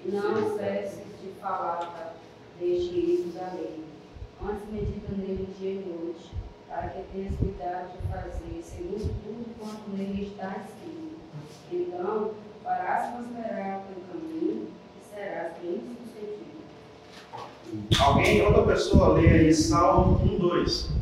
Não 0.06 0.56
cesse 0.56 1.02
de 1.22 1.32
falar 1.40 2.14
deste 2.58 2.94
livro 2.94 3.38
da 3.38 3.52
lei. 3.52 3.87
Antes 4.40 4.70
medita 4.70 5.12
nele 5.16 5.48
dia 5.58 5.72
e 5.72 5.84
noite, 5.84 6.30
para 6.68 6.88
que 6.88 7.02
tenhas 7.12 7.34
cuidado 7.36 7.90
de 7.92 8.06
fazer 8.06 8.62
segundo 8.62 9.12
tudo 9.24 9.58
quanto 9.58 9.90
nele 9.90 10.28
está 10.28 10.56
escrito. 10.58 11.18
Então, 11.72 12.30
farás 12.62 13.14
prosperar 13.14 13.80
o 13.80 13.82
teu 13.92 14.02
caminho 14.12 14.68
e 14.96 15.14
serás 15.14 15.54
bem 15.60 15.82
sucedido. 16.04 16.58
Alguém, 18.00 18.46
outra 18.46 18.62
pessoa, 18.62 19.14
lê 19.14 19.28
aí 19.28 19.52
Salmo 19.52 20.20
1,2. 20.20 20.97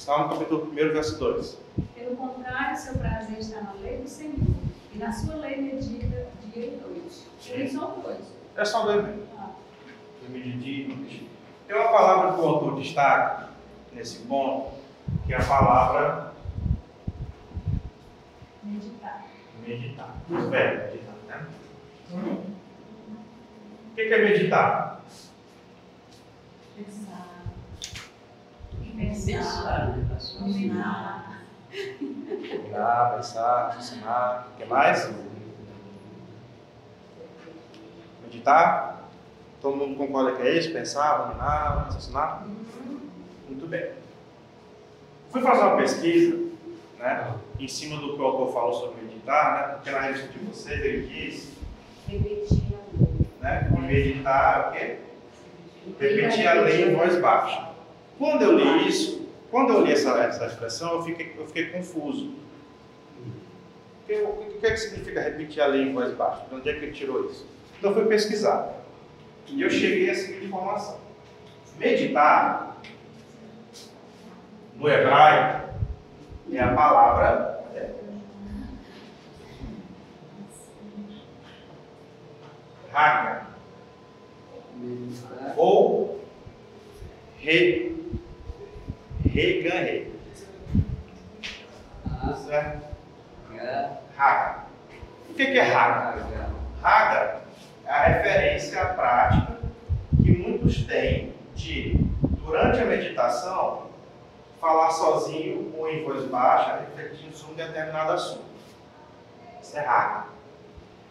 Salmo 0.00 0.30
capítulo 0.30 0.72
1, 0.72 0.74
verso 0.74 1.18
2. 1.18 1.58
Pelo 1.94 2.16
contrário, 2.16 2.74
seu 2.74 2.94
prazer 2.94 3.38
está 3.38 3.60
na 3.60 3.72
lei 3.82 3.98
do 3.98 4.08
Senhor, 4.08 4.34
e 4.94 4.96
na 4.96 5.12
sua 5.12 5.34
lei 5.34 5.60
medita 5.60 6.26
dia 6.46 6.68
e 6.68 6.80
noite. 6.80 7.26
Eles 7.46 7.72
são 7.72 8.00
dois. 8.00 8.32
É 8.56 8.64
só 8.64 8.84
dois 8.84 9.04
mesmo. 9.04 9.26
Ah. 9.38 9.50
Tem 10.26 11.76
uma 11.76 11.92
palavra 11.92 12.32
que 12.32 12.40
o 12.40 12.46
autor 12.46 12.80
destaca 12.80 13.50
nesse 13.92 14.20
ponto, 14.20 14.72
que 15.26 15.34
é 15.34 15.36
a 15.36 15.44
palavra 15.44 16.32
meditar. 18.62 19.26
meditar. 19.66 20.16
O 20.30 20.48
verbo 20.48 20.92
meditar, 20.92 21.14
né? 21.28 21.46
O 23.90 23.94
que 23.94 24.08
que 24.08 24.14
é 24.14 24.24
meditar? 24.30 25.02
Pensar. 26.74 27.29
Pensar? 29.00 29.96
Dominar. 30.38 31.40
Olhar, 32.66 33.14
pensar, 33.16 33.68
raciocinar. 33.68 34.48
O 34.52 34.56
que 34.58 34.64
mais? 34.66 35.10
Meditar? 38.22 39.08
Todo 39.62 39.76
mundo 39.76 39.96
concorda 39.96 40.32
que 40.36 40.42
é 40.42 40.58
isso? 40.58 40.72
Pensar, 40.72 41.18
dominar, 41.28 41.84
raciocinar? 41.84 42.46
Muito 43.48 43.66
bem. 43.66 43.90
Fui 45.30 45.40
fazer 45.40 45.62
uma 45.62 45.76
pesquisa, 45.76 46.36
né? 46.98 47.34
Em 47.58 47.68
cima 47.68 47.96
do 48.00 48.14
que 48.14 48.20
o 48.20 48.24
autor 48.24 48.52
falou 48.52 48.72
sobre 48.74 49.02
meditar, 49.02 49.54
né? 49.68 49.74
Porque 49.74 49.90
na 49.90 50.00
revista 50.00 50.28
de 50.28 50.38
vocês 50.40 50.80
ele 50.84 51.06
diz, 51.06 51.52
Repetir 52.06 52.62
a 52.74 52.98
lei. 52.98 53.26
né? 53.40 53.70
Meditar 53.80 54.56
é 54.56 54.68
o 54.68 54.72
quê? 54.72 54.98
Repetir 55.98 56.48
a 56.48 56.52
lei 56.54 56.90
em 56.90 56.94
voz 56.94 57.18
baixa. 57.20 57.69
Quando 58.20 58.42
eu 58.42 58.58
li 58.58 58.86
isso, 58.86 59.26
quando 59.50 59.72
eu 59.72 59.82
li 59.82 59.92
essa, 59.92 60.10
essa 60.18 60.44
expressão, 60.44 60.96
eu 60.96 61.02
fiquei, 61.02 61.34
eu 61.38 61.46
fiquei 61.46 61.70
confuso. 61.70 62.34
O 64.06 64.58
que, 64.60 64.66
é 64.66 64.70
que 64.72 64.76
significa 64.76 65.22
repetir 65.22 65.62
a 65.62 65.66
lei 65.66 65.84
em 65.84 65.94
voz 65.94 66.12
baixa? 66.14 66.44
De 66.46 66.54
onde 66.54 66.68
é 66.68 66.74
que 66.74 66.84
ele 66.84 66.92
tirou 66.92 67.30
isso? 67.30 67.46
Então 67.78 67.92
eu 67.92 67.96
fui 67.96 68.04
pesquisar. 68.04 68.74
E 69.46 69.62
eu 69.62 69.70
cheguei 69.70 70.10
a 70.10 70.14
seguinte 70.14 70.44
informação. 70.44 70.98
Meditar, 71.78 72.76
no 74.76 74.86
hebraico, 74.86 75.70
é 76.52 76.60
a 76.60 76.74
palavra 76.74 77.64
raga 82.92 83.46
Meditar. 84.76 85.54
ou 85.56 86.20
re, 87.38 87.99
reganhe. 89.30 90.12
Certo? 92.46 92.82
H, 93.52 93.90
Raga. 94.16 94.64
O 95.28 95.34
que 95.34 95.42
é 95.42 95.62
raga? 95.62 96.26
Raga 96.82 97.40
é 97.86 97.90
a 97.90 98.02
referência 98.04 98.82
à 98.82 98.86
prática 98.86 99.58
que 100.22 100.30
muitos 100.32 100.84
têm 100.84 101.32
de, 101.54 101.94
durante 102.44 102.80
a 102.80 102.84
meditação, 102.84 103.90
falar 104.60 104.90
sozinho 104.90 105.72
ou 105.76 105.88
em 105.88 106.04
voz 106.04 106.26
baixa, 106.26 106.80
refletindo 106.80 107.36
sobre 107.36 107.54
um 107.54 107.66
determinado 107.66 108.12
assunto. 108.12 108.44
Isso 109.62 109.78
é 109.78 109.80
raga. 109.80 110.24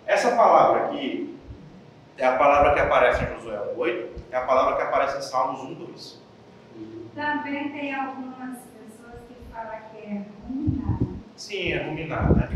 Essa 0.06 0.36
palavra 0.36 0.86
aqui 0.86 1.40
é 2.18 2.26
a 2.26 2.36
palavra 2.36 2.74
que 2.74 2.80
aparece 2.80 3.24
em 3.24 3.28
Josué 3.36 3.60
8, 3.76 4.22
é 4.32 4.38
a 4.38 4.42
palavra 4.42 4.76
que 4.76 4.82
aparece 4.82 5.18
em 5.18 5.22
Salmos 5.22 5.62
1, 5.62 5.74
2. 5.74 6.29
Também 7.20 7.68
tem 7.74 7.94
algumas 7.94 8.60
pessoas 8.60 9.20
que 9.28 9.36
falam 9.54 9.78
que 9.92 10.08
é 10.08 10.24
ruminar. 10.48 11.00
Sim, 11.36 11.74
é 11.74 11.84
ruminar, 11.84 12.34
né? 12.34 12.48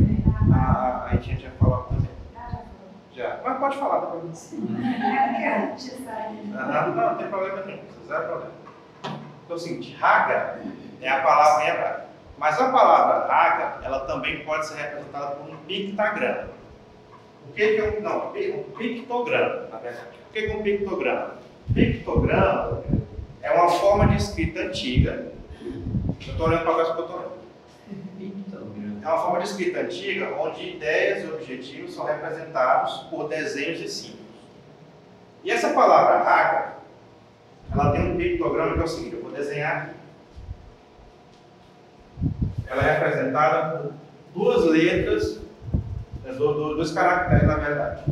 a, 0.54 1.10
a 1.10 1.16
Etinha 1.16 1.36
tinha 1.36 1.52
falado 1.60 1.90
também. 1.90 2.10
Ah, 2.34 2.50
já 2.50 2.58
foi. 2.60 3.14
Já. 3.14 3.42
Mas 3.44 3.60
pode 3.60 3.78
falar, 3.78 4.02
não 4.02 4.12
tem 4.12 4.22
problema. 4.22 4.88
É 5.06 5.28
porque 5.28 5.46
antes, 5.46 6.00
Não, 6.50 6.96
não 6.96 7.16
tem 7.18 7.28
problema 7.28 7.66
nenhum. 7.66 7.82
Zero 8.08 8.24
problema. 8.24 8.52
Então 9.04 9.18
é 9.50 9.54
o 9.54 9.58
seguinte, 9.60 9.98
raga 10.00 10.60
é 11.02 11.10
a 11.10 11.22
palavra 11.22 11.66
em 11.66 11.68
hebraico. 11.68 12.02
Mas 12.38 12.62
a 12.62 12.72
palavra 12.72 13.28
raga, 13.28 13.86
ela 13.86 14.00
também 14.06 14.46
pode 14.46 14.66
ser 14.66 14.78
representada 14.78 15.36
por 15.36 15.54
um 15.54 15.58
pictagrama. 15.58 16.48
O 17.50 17.52
que 17.52 17.68
que 17.68 17.82
é 17.82 18.00
um, 18.00 18.02
não, 18.02 18.30
um 18.30 18.64
pictograma, 18.78 19.68
na 19.70 19.78
verdade. 19.80 20.08
O 20.30 20.32
que 20.32 20.42
que 20.42 20.52
é 20.54 20.56
um 20.56 20.64
pictograma? 20.64 21.32
Pictograma 21.74 22.82
é 23.44 23.52
uma 23.52 23.70
forma 23.70 24.08
de 24.08 24.16
escrita 24.18 24.62
antiga. 24.62 25.32
Eu 25.62 26.16
estou 26.20 26.48
olhando 26.48 26.64
para 26.64 26.74
que 26.76 26.80
eu 26.80 26.90
estou 27.06 27.18
olhando. 27.18 27.34
É 29.04 29.08
uma 29.08 29.18
forma 29.22 29.40
de 29.40 29.48
escrita 29.50 29.82
antiga 29.82 30.34
onde 30.40 30.70
ideias 30.70 31.24
e 31.24 31.28
objetivos 31.28 31.94
são 31.94 32.06
representados 32.06 33.00
por 33.10 33.28
desenhos 33.28 33.82
e 33.82 33.88
símbolos. 33.90 34.24
E 35.44 35.52
essa 35.52 35.74
palavra 35.74 36.24
raga, 36.24 36.74
ela 37.72 37.92
tem 37.92 38.12
um 38.14 38.18
pictograma 38.18 38.74
que 38.76 38.80
é 38.80 38.84
o 38.84 38.88
seguinte, 38.88 39.16
eu 39.16 39.22
vou 39.24 39.32
desenhar 39.32 39.78
aqui. 39.84 39.94
Ela 42.68 42.82
é 42.88 42.94
representada 42.98 43.78
por 43.80 43.94
duas 44.34 44.66
letras, 44.66 45.42
né, 46.24 46.32
do- 46.32 46.54
do- 46.54 46.76
dois 46.76 46.92
caracteres, 46.94 47.46
na 47.46 47.56
verdade. 47.56 48.04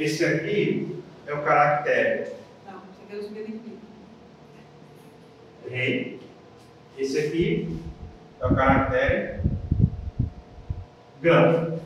Esse 0.00 0.24
aqui 0.24 0.96
é 1.26 1.34
o 1.34 1.42
caractere 1.42 2.32
Não, 2.66 2.72
você 2.80 3.04
quer 3.06 3.16
os 3.18 3.28
benefícios. 3.28 3.60
rei. 5.68 6.18
Esse 6.96 7.18
aqui 7.18 7.76
é 8.40 8.46
o 8.46 8.54
caractere 8.54 9.40
grão. 11.20 11.78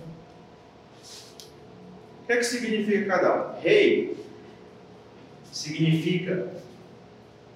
O 2.22 2.26
que 2.26 2.32
é 2.32 2.36
que 2.36 2.44
significa 2.44 3.06
cada 3.18 3.34
um? 3.56 3.60
Rei 3.60 4.16
significa 5.52 6.46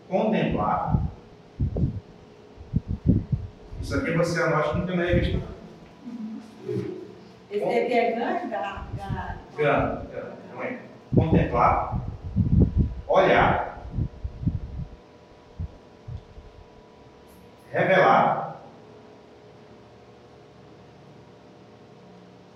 contemplar. 0.08 1.04
Isso 3.80 3.94
aqui 3.94 4.10
você 4.10 4.42
anote 4.42 4.70
que 4.70 4.78
não 4.78 4.86
tem 4.86 4.96
na 4.96 5.04
revista. 5.04 5.38
Esse 7.50 7.64
aqui 7.64 7.92
é 7.92 8.12
grande, 8.12 8.48
ga- 8.48 8.86
ga- 8.96 9.38
Gam, 9.56 10.06
gam, 10.12 10.32
não 10.54 10.62
é? 10.62 10.78
Contemplar, 11.18 12.00
olhar, 13.08 13.82
revelar, 17.72 18.62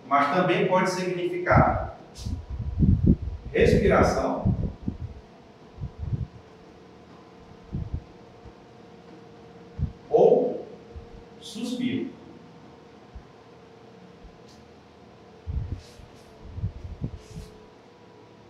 mas 0.06 0.32
também 0.32 0.68
pode 0.68 0.90
significar 0.90 1.98
respiração, 3.52 4.54
ou 10.08 10.64
suspiro. 11.40 12.12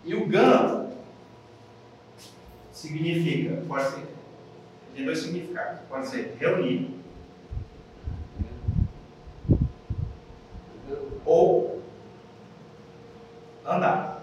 E 0.04 0.16
o 0.16 0.26
GAN 0.26 0.90
significa, 2.92 3.62
pode 3.66 3.90
ser, 3.90 4.06
tem 4.94 5.04
dois 5.04 5.18
significados. 5.18 5.80
Pode 5.88 6.06
ser 6.06 6.36
reunir 6.38 7.02
ou 11.24 11.82
andar. 13.64 14.22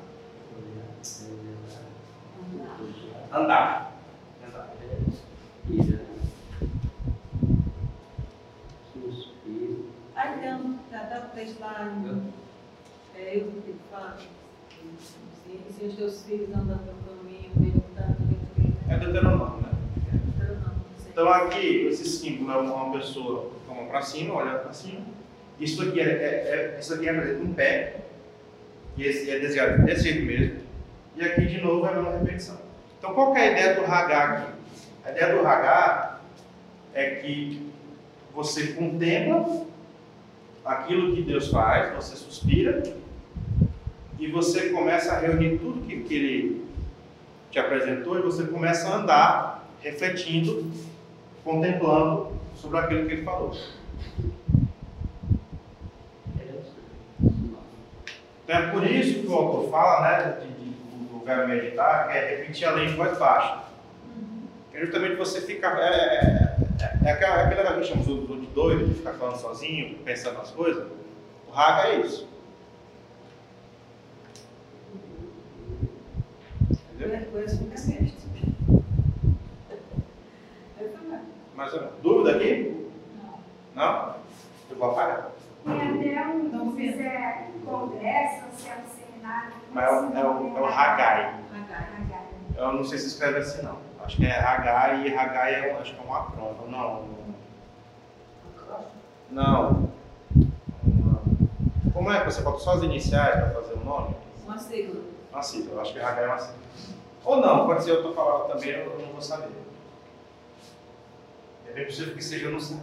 Andar. 3.31 3.93
Andar. 4.43 4.75
Tem, 10.49 10.79
já 10.91 11.03
dá 11.03 11.19
o 11.19 11.35
texto 11.35 11.59
lá 11.59 11.85
em. 11.85 12.33
É, 13.15 13.37
eu 13.37 13.45
que 13.45 13.75
fala. 13.91 14.17
Se, 14.17 15.73
se 15.73 15.85
os 15.85 15.95
teus 15.95 16.23
filhos 16.25 16.49
andam 16.55 16.77
pelo 16.79 16.97
caminho, 16.97 17.51
perguntando 17.53 18.17
o 18.23 18.27
que 18.27 18.91
É 18.91 18.97
Deuteronômio, 18.97 19.61
né? 19.61 19.71
Eu 20.39 20.55
não, 20.55 20.67
não 20.67 20.97
sei. 20.97 21.08
Então 21.19 21.33
aqui, 21.33 21.87
esse 21.91 22.07
símbolo 22.07 22.49
é 22.49 22.55
uma 22.55 22.97
pessoa 22.97 23.51
com 23.67 23.73
a 23.73 23.75
mão 23.75 23.87
para 23.87 24.01
cima, 24.01 24.35
olhando 24.35 24.59
para 24.59 24.71
cima. 24.71 25.01
Isso 25.59 25.81
aqui 25.81 25.99
é, 25.99 26.05
é, 26.05 26.07
é, 26.07 26.77
isso 26.79 26.93
aqui 26.93 27.03
representa 27.07 27.43
um 27.43 27.53
pé. 27.53 27.97
E 28.95 29.03
esse 29.03 29.29
é 29.29 29.37
desenhado 29.37 29.83
desse 29.83 30.03
jeito 30.03 30.25
mesmo. 30.25 30.59
E 31.17 31.21
aqui 31.21 31.45
de 31.45 31.59
novo 31.59 31.85
é 31.85 31.89
a 31.89 31.91
mesma 31.91 32.19
repetição. 32.19 32.57
Então 32.97 33.13
qual 33.13 33.35
é 33.35 33.49
a 33.49 33.51
ideia 33.51 33.75
do 33.75 33.81
Hagá 33.81 34.23
aqui? 34.23 34.51
A 35.03 35.11
ideia 35.11 35.35
do 35.35 35.45
Hagá 35.45 36.21
é 36.93 37.09
que 37.15 37.69
você 38.33 38.67
contempla 38.67 39.65
aquilo 40.63 41.13
que 41.13 41.23
Deus 41.23 41.49
faz, 41.49 41.93
você 41.95 42.15
suspira 42.15 42.81
e 44.17 44.27
você 44.27 44.69
começa 44.69 45.11
a 45.11 45.19
reunir 45.19 45.57
tudo 45.57 45.85
que, 45.85 45.99
que 45.99 46.13
Ele 46.13 46.65
te 47.51 47.59
apresentou 47.59 48.17
e 48.17 48.21
você 48.21 48.45
começa 48.45 48.87
a 48.87 48.95
andar 48.95 49.69
refletindo 49.81 50.88
contemplando 51.43 52.31
sobre 52.55 52.79
aquilo 52.79 53.07
que 53.07 53.13
ele 53.13 53.23
falou. 53.23 53.55
Então 58.43 58.57
é 58.57 58.71
por 58.71 58.83
isso 58.83 59.21
que 59.21 59.27
o 59.27 59.33
autor 59.35 59.69
fala, 59.69 60.01
né, 60.01 60.41
do 61.11 61.23
verbo 61.23 61.47
meditar, 61.47 62.07
que 62.07 62.17
é 62.17 62.37
repetir 62.37 62.67
a 62.67 62.71
lei 62.71 62.87
em 62.87 62.95
voz 62.95 63.17
baixa. 63.17 63.63
É 64.73 64.79
justamente 64.79 65.17
você 65.17 65.41
ficar. 65.41 65.77
É, 65.77 65.83
é, 65.83 66.57
é, 66.81 67.09
é 67.09 67.11
aquela, 67.11 67.43
aquele 67.43 67.61
negócio 67.61 67.81
que 67.81 68.05
chamamos 68.05 68.41
de 68.41 68.47
doido, 68.47 68.87
de 68.87 68.95
ficar 68.95 69.13
falando 69.13 69.35
sozinho, 69.35 69.99
pensando 69.99 70.37
nas 70.37 70.49
coisas. 70.51 70.87
O 71.47 71.51
raga 71.51 71.89
é 71.89 71.99
isso. 71.99 72.27
Entendeu? 76.95 77.19
Depois 77.19 77.57
fica 77.57 77.77
sexto. 77.77 78.29
Eu 80.79 80.89
também. 80.89 81.19
Mais 81.59 81.73
ou 81.73 81.81
menos. 81.81 81.95
Dúvida 82.01 82.37
aqui? 82.37 82.87
Não? 83.75 84.15
Eu 84.69 84.77
vou 84.77 84.91
apagar. 84.91 85.29
Tem 85.65 86.17
até 86.17 86.27
um, 86.29 86.71
se 86.71 86.77
quiser 86.77 87.47
congresso, 87.65 88.45
se 88.55 88.69
é 88.69 88.75
um 88.77 88.89
seminário. 88.89 89.51
Mas 89.73 89.85
é 89.85 89.91
o, 89.91 90.17
é 90.17 90.25
o, 90.25 90.57
é 90.57 90.61
o 90.61 90.65
Hagai. 90.65 91.35
Eu 92.55 92.73
não 92.73 92.83
sei 92.85 92.97
se 92.97 93.07
escreve 93.07 93.39
assim 93.39 93.61
não. 93.61 93.77
Acho 94.03 94.15
que 94.15 94.25
é 94.25 94.39
Hagai 94.39 95.05
e 95.07 95.13
Hagai 95.13 95.53
é, 95.69 95.73
um- 95.75 95.79
acho 95.81 95.93
que 95.95 96.01
é 96.01 96.09
um 96.09 96.15
acrônimo. 96.15 96.55
Não. 96.69 97.09
Não. 99.29 99.89
Como 101.93 102.11
é 102.11 102.19
que 102.19 102.25
você 102.31 102.41
bota 102.41 102.59
só 102.59 102.75
as 102.75 102.83
iniciais 102.83 103.35
para 103.35 103.49
fazer 103.49 103.73
o 103.73 103.83
nome? 103.83 104.15
Uma 104.45 104.57
sigla. 104.57 105.01
Uma 105.31 105.41
sigla. 105.43 105.73
Eu 105.73 105.81
acho 105.81 105.93
que 105.93 105.99
Hagai 105.99 106.23
é 106.23 106.27
uma 106.27 106.37
sigla. 106.39 106.55
Ou 107.25 107.41
não, 107.41 107.65
pode 107.67 107.83
ser 107.83 107.91
eu 107.91 107.97
estou 107.97 108.13
falando 108.13 108.47
também, 108.47 108.69
eu 108.71 108.97
não 108.97 109.11
vou 109.11 109.21
saber. 109.21 109.49
É 111.69 111.73
bem 111.73 111.85
possível 111.85 112.15
que 112.15 112.23
seja, 112.23 112.49
não 112.49 112.59
sei. 112.59 112.77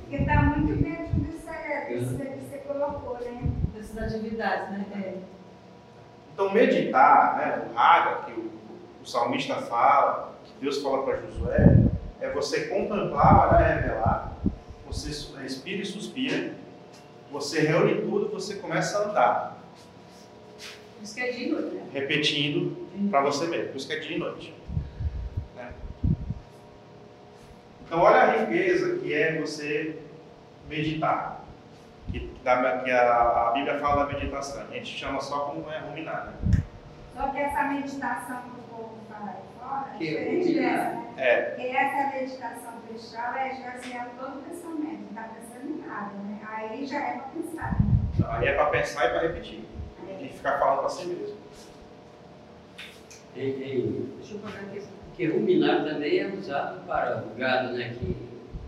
Porque 0.00 0.16
está 0.16 0.42
muito 0.42 0.82
dentro 0.82 1.14
disso 1.20 1.48
aí, 1.48 1.98
disso 1.98 2.16
aí 2.20 2.38
que 2.38 2.44
você 2.44 2.58
colocou, 2.58 3.18
né? 3.20 3.42
Dessas 3.74 3.98
atividades, 3.98 4.70
né? 4.70 4.86
É. 4.94 5.14
Então, 6.32 6.52
meditar, 6.52 7.36
né, 7.36 7.68
o 7.70 7.74
raga 7.74 8.24
que 8.24 8.32
o, 8.32 8.50
o 9.02 9.06
salmista 9.06 9.56
fala, 9.56 10.34
que 10.44 10.52
Deus 10.60 10.80
fala 10.82 11.02
para 11.02 11.16
Josué, 11.20 11.78
é 12.20 12.30
você 12.30 12.68
contemplar, 12.68 13.48
olhar 13.48 13.70
e 13.70 13.80
revelar, 13.82 14.32
você 14.86 15.08
respira 15.42 15.82
e 15.82 15.86
suspira, 15.86 16.54
você 17.30 17.60
reúne 17.60 18.00
tudo, 18.00 18.28
você 18.30 18.56
começa 18.56 18.98
a 18.98 19.08
andar, 19.10 19.58
Por 20.96 21.02
isso 21.04 21.14
que 21.14 21.20
é 21.20 21.32
de 21.32 21.50
noite, 21.50 21.74
né? 21.74 21.86
repetindo 21.92 22.88
para 23.10 23.20
você 23.22 23.46
mesmo, 23.46 23.68
por 23.68 23.76
isso 23.76 23.86
que 23.88 23.92
é 23.92 23.98
dia 23.98 24.16
e 24.16 24.18
noite. 24.18 24.54
né? 25.54 25.72
Então, 27.92 28.04
olha 28.04 28.22
a 28.22 28.36
riqueza 28.38 28.96
que 29.00 29.12
é 29.12 29.38
você 29.38 29.98
meditar. 30.66 31.44
Que, 32.10 32.20
da- 32.42 32.78
que 32.78 32.90
a, 32.90 33.48
a 33.48 33.50
Bíblia 33.52 33.78
fala 33.80 34.06
da 34.06 34.12
meditação, 34.14 34.62
a 34.62 34.74
gente 34.74 34.86
chama 34.98 35.20
só 35.20 35.40
como 35.40 35.70
é 35.70 35.78
ruminar. 35.80 36.32
Né? 36.42 36.62
Só 37.14 37.28
que 37.28 37.38
essa 37.38 37.64
meditação 37.64 38.40
que 38.44 38.48
o 38.48 38.62
povo 38.74 38.98
fala 39.10 39.32
aí 39.32 39.36
fora 39.60 39.94
é 39.94 39.98
Que 39.98 40.08
é 40.08 40.20
diferente 40.24 40.54
dessa, 40.54 40.84
né? 40.94 41.12
É, 41.18 41.36
Porque 41.42 41.66
essa 41.68 42.16
meditação 42.16 42.72
pessoal 42.90 43.34
é 43.34 43.52
esvaziar 43.52 44.08
todo 44.18 44.38
o 44.38 44.42
pensamento, 44.42 45.00
não 45.02 45.08
está 45.10 45.22
pensando 45.24 45.70
em 45.70 45.86
nada, 45.86 46.14
né? 46.14 46.40
Aí 46.50 46.86
já 46.86 46.98
é 46.98 47.12
para 47.18 47.24
pensar. 47.28 47.72
né? 47.78 48.26
Aí 48.26 48.48
é 48.48 48.54
para 48.54 48.66
pensar 48.70 49.04
e 49.04 49.10
para 49.10 49.20
repetir. 49.20 49.64
E 50.18 50.28
ficar 50.28 50.58
falando 50.58 50.78
para 50.80 50.88
si 50.88 51.06
mesmo. 51.08 51.36
Tem, 53.34 53.52
tem, 53.52 54.14
Deixa 54.16 54.34
eu 54.36 54.38
pagar 54.40 54.60
aqui. 54.60 54.82
Porque 55.12 55.26
ruminar 55.28 55.84
também 55.84 56.18
é 56.20 56.26
usado 56.28 56.86
para 56.86 57.22
o 57.22 57.38
gado 57.38 57.74
né, 57.74 57.94
que, 57.98 58.16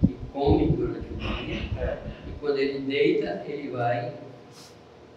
que 0.07 0.19
come 0.33 0.69
durante 0.73 1.07
o 1.09 1.17
dia. 1.17 1.63
É. 1.81 1.97
E 2.29 2.33
quando 2.41 2.59
ele 2.59 2.81
deita, 2.81 3.43
ele 3.47 3.71
vai 3.71 4.13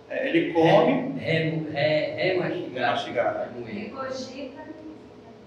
É, 0.10 0.30
ele 0.30 0.54
come, 0.54 1.20
re- 1.20 1.66
re-. 1.72 2.16
Remastigar. 2.74 3.34
Vai 3.34 3.50
moer. 3.60 3.74
Regurgita. 3.74 4.62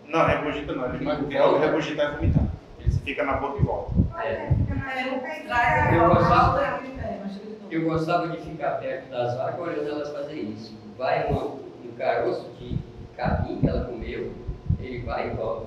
não, 0.08 0.26
regurgita 0.26 0.72
não, 0.74 0.94
ele 0.94 1.04
vai 1.04 1.16
Volta. 1.16 1.56
ele 1.56 1.64
regurgitar 1.66 2.12
e 2.12 2.16
vomitar. 2.16 2.44
Ele 2.80 2.90
fica 2.90 3.24
na 3.24 3.32
boca 3.34 3.58
e 3.58 3.62
volta. 3.64 3.92
Olha, 4.14 4.48
fica 4.58 4.74
na 4.74 4.92
É, 4.92 5.06
e 5.06 5.40
fica- 5.42 5.94
Eu 5.94 6.08
gostava- 6.14 6.60
é, 6.62 7.20
Eu 7.70 7.84
gostava 7.84 8.28
de 8.28 8.36
ficar 8.38 8.72
perto 8.80 9.08
das 9.10 9.34
vacas 9.36 9.60
olhando 9.60 9.88
elas 9.88 10.12
fazer 10.12 10.34
isso. 10.40 10.76
Vai 10.98 11.26
uma, 11.28 11.44
um 11.44 11.92
caroço 11.96 12.50
de 12.58 12.76
capim 13.16 13.60
que 13.60 13.66
ela 13.68 13.84
comeu, 13.84 14.32
ele 14.82 15.00
vai 15.00 15.30
e 15.30 15.34
volta. 15.34 15.66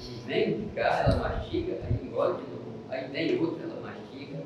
E 0.00 0.20
vem 0.26 0.60
de 0.60 0.66
cá, 0.74 1.04
ela 1.06 1.16
mastiga, 1.16 1.78
aí 1.84 2.06
engole 2.06 2.42
de 2.42 2.50
novo. 2.50 2.72
Aí 2.90 3.08
vem 3.08 3.38
outra, 3.40 3.64
ela 3.64 3.80
mastiga. 3.80 4.38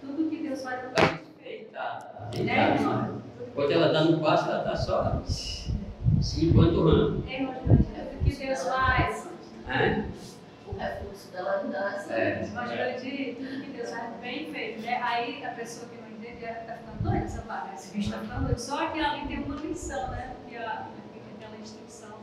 Tudo 0.00 0.28
que 0.30 0.36
Deus 0.42 0.62
faz 0.62 0.80
Ela 0.80 0.90
está 0.90 1.18
deitada, 1.42 2.28
deitada. 2.32 2.80
não. 2.82 3.22
Quando 3.54 3.72
ela 3.72 3.92
dá 3.92 4.04
no 4.04 4.20
passo, 4.20 4.48
ela 4.48 4.58
está 4.58 4.76
só 4.76 5.22
se 5.26 6.46
enquanto 6.46 7.24
É, 7.28 7.40
irmão, 7.40 7.54
tudo 7.54 8.24
que 8.24 8.36
Deus 8.36 8.62
faz. 8.64 9.28
É? 9.68 10.04
O 10.66 10.76
refluxo 10.76 11.30
dela 11.32 11.64
dá 11.70 11.88
assim. 11.88 12.12
É. 12.12 12.44
Imagina 12.46 12.92
de 12.98 13.34
tudo 13.34 13.64
que 13.64 13.70
Deus 13.70 13.90
faz 13.90 14.14
bem 14.20 14.52
feito, 14.52 14.82
né? 14.82 15.00
Aí 15.02 15.44
a 15.44 15.50
pessoa 15.50 15.88
que 15.88 15.96
não 16.00 16.08
entende 16.08 16.44
está 16.44 16.74
ficando 16.74 17.02
doida, 17.02 17.24
essa 17.24 17.40
vaga. 17.42 17.74
Esse 17.74 17.94
bicho 17.96 18.10
está 18.10 18.20
ficando 18.22 18.44
doido. 18.46 18.58
Só 18.58 18.86
que 18.88 19.00
ali 19.00 19.26
tem 19.26 19.42
uma 19.42 19.56
lição, 19.56 20.08
né? 20.10 20.34
Porque 20.42 20.56
a, 20.56 20.86
aquela 21.36 21.56
instrução, 21.60 22.17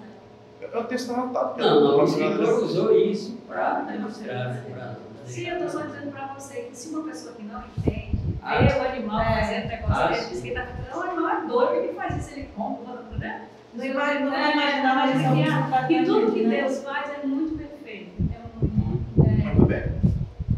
Eu 0.61 0.69
tenho 0.69 0.83
texto 0.85 1.11
anotado. 1.13 1.49
porque 1.49 1.61
Não, 1.61 1.81
não, 1.81 1.99
o 1.99 2.03
escritor 2.03 2.63
usou 2.63 2.95
isso 2.97 3.37
para 3.47 3.81
demonstrar, 3.81 4.49
né? 4.49 4.95
Sim, 5.25 5.47
eu 5.49 5.55
estou 5.65 5.69
só 5.81 5.87
dizendo 5.87 6.11
para 6.11 6.27
você 6.33 6.61
que 6.63 6.75
se 6.77 6.89
uma 6.89 7.03
pessoa 7.03 7.33
que 7.33 7.43
não 7.43 7.63
entende, 7.77 8.17
Ah, 8.41 8.61
vê 8.61 8.73
o 8.79 8.81
animal 8.83 9.21
é. 9.21 9.41
fazendo 9.41 9.67
negócio 9.67 9.95
Ah, 10.03 10.07
dele, 10.07 10.21
sim. 10.21 10.29
diz 10.31 10.41
que 10.41 10.51
tá 10.51 10.65
ficando, 10.65 10.97
o 10.99 11.03
animal 11.03 11.29
é 11.29 11.41
doido, 11.47 11.73
ele 11.83 11.93
faz 11.93 12.17
isso, 12.17 12.37
ele 12.37 12.49
compra, 12.55 12.93
né? 13.17 13.47
Não 13.73 13.85
imagina- 13.85 14.25
não 14.29 14.35
É, 14.35 15.07
isso 15.09 15.17
que 15.43 15.49
não 15.49 15.57
a- 15.63 15.67
faz 15.67 15.87
Que 15.87 16.05
tudo 16.05 16.31
que 16.31 16.43
né? 16.47 16.61
Deus 16.61 16.83
faz 16.83 17.09
é 17.23 17.25
muito 17.27 17.57
perfeito. 17.57 18.11
É 18.31 18.65
um, 18.65 19.23
é, 19.25 19.29
Muito 19.53 19.65
bem. 19.65 19.83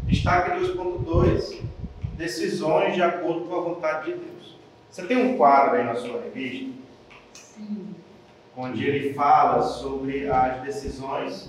Destaque 0.04 0.50
2.2, 0.60 1.60
decisões 2.16 2.94
de 2.94 3.02
acordo 3.02 3.46
com 3.48 3.56
a 3.56 3.60
vontade 3.60 4.04
de 4.12 4.18
Deus. 4.18 4.56
Você 4.90 5.02
tem 5.06 5.16
um 5.16 5.36
quadro 5.36 5.76
aí 5.76 5.84
na 5.84 5.94
sua 5.94 6.20
revista, 6.22 6.72
onde 8.60 8.84
ele 8.84 9.14
fala 9.14 9.62
sobre 9.62 10.28
as 10.28 10.60
decisões 10.62 11.48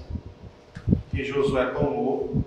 que 1.09 1.23
Josué 1.25 1.65
tomou 1.71 2.43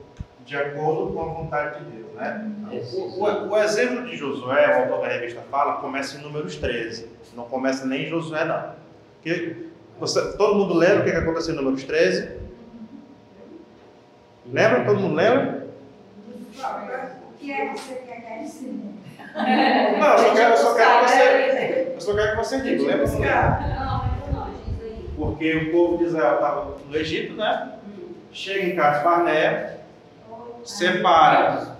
de 0.46 0.56
acordo 0.56 1.12
com 1.12 1.20
a 1.20 1.24
vontade 1.34 1.84
de 1.84 1.90
Deus, 1.90 2.12
né? 2.14 2.48
O, 2.70 3.24
o- 3.24 3.48
o 3.50 3.56
exemplo 3.58 4.06
de 4.06 4.16
Josué, 4.16 4.68
o 4.78 4.82
autor 4.82 5.00
da 5.06 5.12
revista 5.12 5.40
fala, 5.50 5.74
começa 5.74 6.16
em 6.16 6.22
Números 6.22 6.56
13. 6.56 7.08
Não 7.34 7.44
começa 7.44 7.84
nem 7.86 8.06
em 8.06 8.08
Josué, 8.10 8.44
não. 8.44 8.72
Porque 9.20 9.56
você- 9.98 10.36
todo 10.36 10.54
mundo 10.54 10.74
lembra 10.74 11.00
o 11.00 11.04
que 11.04 11.10
que 11.10 11.16
aconteceu 11.16 11.54
em 11.54 11.56
Números 11.56 11.82
13? 11.84 12.36
Lembra? 14.52 14.84
Todo 14.84 15.00
mundo 15.00 15.14
lembra? 15.16 15.66
O 16.52 17.38
que 17.38 17.50
é 17.52 17.68
que 17.68 17.78
você 17.80 17.94
quer 17.96 18.20
que 18.20 18.32
eu 18.32 18.42
ensine? 18.42 18.94
Não, 19.98 20.12
eu 20.12 20.18
só 20.18 20.34
quero, 20.34 20.50
eu 20.52 20.56
só 20.56 20.74
quero 20.74 21.04
que 21.04 21.10
você. 21.10 21.82
Eu 21.92 22.00
só 22.00 22.14
quero 22.14 22.30
que 22.32 22.36
você 22.38 22.60
diga, 22.62 22.82
lembra 22.82 23.06
não. 23.06 24.01
Porque 25.22 25.54
o 25.56 25.70
povo 25.70 25.98
de 25.98 26.04
Israel 26.06 26.34
estava 26.34 26.76
no 26.88 26.96
Egito, 26.96 27.34
né? 27.34 27.74
Chega 28.32 28.66
em 28.66 28.74
Cades 28.74 29.04
Barnea, 29.04 29.78
separa 30.64 31.76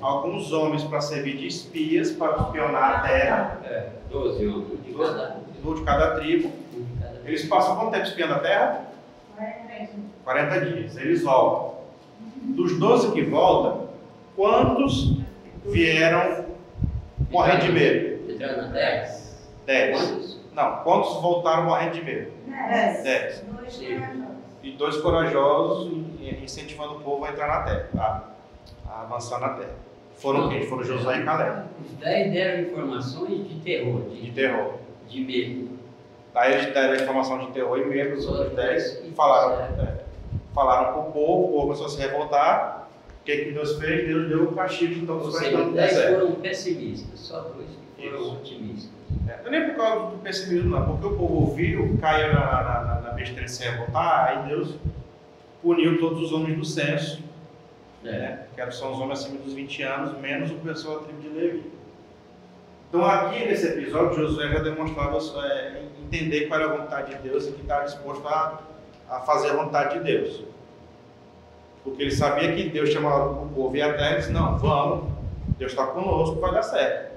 alguns 0.00 0.52
homens 0.52 0.84
para 0.84 1.00
servir 1.00 1.36
de 1.36 1.48
espias, 1.48 2.12
para 2.12 2.36
espionar 2.36 2.96
a 2.96 3.00
terra, 3.00 3.58
É, 3.64 3.88
12 4.08 4.46
homens, 4.46 4.68
um 4.72 4.76
de 4.76 4.92
cada. 4.94 5.36
de 5.74 5.82
cada 5.82 6.20
tribo. 6.20 6.52
Eles 7.24 7.44
passam 7.46 7.74
quanto 7.74 7.90
tempo 7.90 8.04
espiando 8.04 8.34
a 8.34 8.38
terra? 8.38 8.84
40 10.22 10.60
dias. 10.60 10.96
Eles 10.96 11.24
voltam. 11.24 11.80
Dos 12.54 12.78
12 12.78 13.10
que 13.12 13.22
voltam, 13.22 13.88
quantos 14.36 15.16
vieram 15.64 16.44
morrendo 17.30 17.66
de 17.66 17.72
medo? 17.72 18.30
Entrando 18.30 18.62
na 18.62 18.68
terra? 18.68 19.16
10. 19.66 20.40
Não, 20.56 20.76
quantos 20.82 21.20
voltaram 21.20 21.64
morrendo 21.66 21.92
de 21.92 22.02
medo? 22.04 22.32
Dez. 22.46 23.02
10. 23.04 23.40
Dois 23.42 23.76
corajosos. 23.76 24.26
E 24.62 24.72
dois 24.72 24.96
corajosos 24.96 25.92
e- 26.18 26.40
incentivando 26.42 26.96
o 26.96 27.00
povo 27.00 27.24
a 27.26 27.30
entrar 27.30 27.46
na 27.46 27.60
terra, 27.62 27.88
a, 27.98 28.90
a 28.90 29.02
avançar 29.02 29.38
na 29.38 29.50
terra. 29.50 29.74
Foram 30.16 30.48
quem? 30.48 30.66
Foram 30.66 30.82
Josué 30.82 31.20
e 31.20 31.24
Caleb, 31.24 31.66
Os 31.84 31.92
10 31.98 32.32
deram 32.32 32.62
informações 32.62 33.46
de 33.48 33.60
terror, 33.60 34.00
de 34.08 34.22
de, 34.22 34.32
terror. 34.32 34.74
de 35.06 35.20
medo. 35.20 35.76
Daí 36.32 36.54
eles 36.54 36.72
deram 36.72 36.94
a 36.94 36.96
informação 37.02 37.38
de 37.38 37.46
terror 37.52 37.78
e 37.78 37.84
medo, 37.84 38.16
os 38.16 38.26
outros 38.26 38.54
10 38.56 39.02
e 39.04 39.10
falaram, 39.12 39.60
é, 39.62 39.98
falaram 40.54 40.92
para 40.94 41.00
o 41.02 41.12
povo, 41.12 41.44
o 41.44 41.48
povo 41.48 41.62
começou 41.64 41.84
a 41.86 41.88
se 41.90 41.98
revoltar. 42.00 42.88
O 43.20 43.24
que, 43.26 43.36
que 43.44 43.52
Deus 43.52 43.78
fez? 43.78 44.06
Deus 44.08 44.28
deu 44.30 44.44
o 44.44 44.54
castigo 44.54 44.94
de 44.94 45.00
Ou 45.02 45.06
todos 45.18 45.34
os 45.34 45.38
seja, 45.38 45.56
10 45.58 45.72
deserto. 45.74 46.18
foram 46.20 46.32
pessimistas, 46.36 47.20
só 47.20 47.40
dois 47.40 47.68
que 47.98 48.08
foram 48.08 48.22
Isso. 48.22 48.32
otimistas. 48.36 48.95
É, 49.28 49.38
Não 49.42 49.46
é 49.46 49.50
nem 49.50 49.68
por 49.70 49.76
causa 49.76 50.10
do 50.10 50.18
pessimismo, 50.22 50.70
não, 50.70 50.86
porque 50.86 51.06
o 51.06 51.16
povo 51.16 51.34
ouviu, 51.34 51.98
caiu 52.00 52.32
na, 52.32 52.40
na, 52.40 52.84
na, 52.84 53.00
na 53.00 53.10
besteira 53.10 53.44
de 53.44 53.50
se 53.50 53.62
revoltar, 53.68 54.28
aí 54.28 54.48
Deus 54.48 54.74
puniu 55.62 55.98
todos 55.98 56.22
os 56.22 56.32
homens 56.32 56.56
do 56.56 56.64
censo, 56.64 57.22
É. 58.04 58.10
né? 58.10 58.46
que 58.54 58.70
são 58.72 58.92
os 58.92 58.98
homens 59.00 59.20
acima 59.20 59.38
dos 59.38 59.52
20 59.52 59.82
anos, 59.82 60.18
menos 60.20 60.50
o 60.50 60.54
pessoal 60.56 61.00
da 61.00 61.04
tribo 61.06 61.20
de 61.22 61.28
Levi. 61.28 61.72
Então, 62.88 63.04
aqui 63.04 63.44
nesse 63.44 63.66
episódio, 63.66 64.14
Josué 64.16 64.48
já 64.48 64.60
demonstrava 64.60 65.18
é, 65.44 65.82
entender 66.04 66.46
qual 66.46 66.60
era 66.60 66.72
a 66.72 66.76
vontade 66.76 67.14
de 67.16 67.28
Deus 67.28 67.46
e 67.48 67.52
que 67.52 67.62
estava 67.62 67.84
disposto 67.84 68.26
a, 68.28 68.60
a 69.10 69.20
fazer 69.20 69.50
a 69.50 69.56
vontade 69.56 69.98
de 69.98 70.04
Deus. 70.04 70.44
Porque 71.82 72.02
ele 72.02 72.12
sabia 72.12 72.54
que 72.54 72.68
Deus 72.70 72.90
chamava 72.90 73.30
o 73.42 73.48
povo 73.48 73.76
e 73.76 73.82
a 73.82 73.92
terra 73.92 74.12
e 74.14 74.16
disse: 74.18 74.32
Não, 74.32 74.56
vamos, 74.58 75.12
Deus 75.58 75.72
está 75.72 75.86
conosco, 75.86 76.40
vai 76.40 76.52
dar 76.52 76.62
certo. 76.62 77.15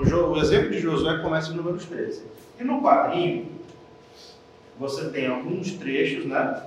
Então, 0.00 0.32
o 0.32 0.38
exemplo 0.38 0.70
de 0.70 0.80
Josué 0.80 1.18
começa 1.18 1.52
em 1.52 1.56
Números 1.56 1.84
13. 1.86 2.22
E 2.60 2.64
no 2.64 2.80
quadrinho, 2.82 3.46
você 4.78 5.08
tem 5.10 5.26
alguns 5.26 5.72
trechos, 5.72 6.24
né? 6.26 6.62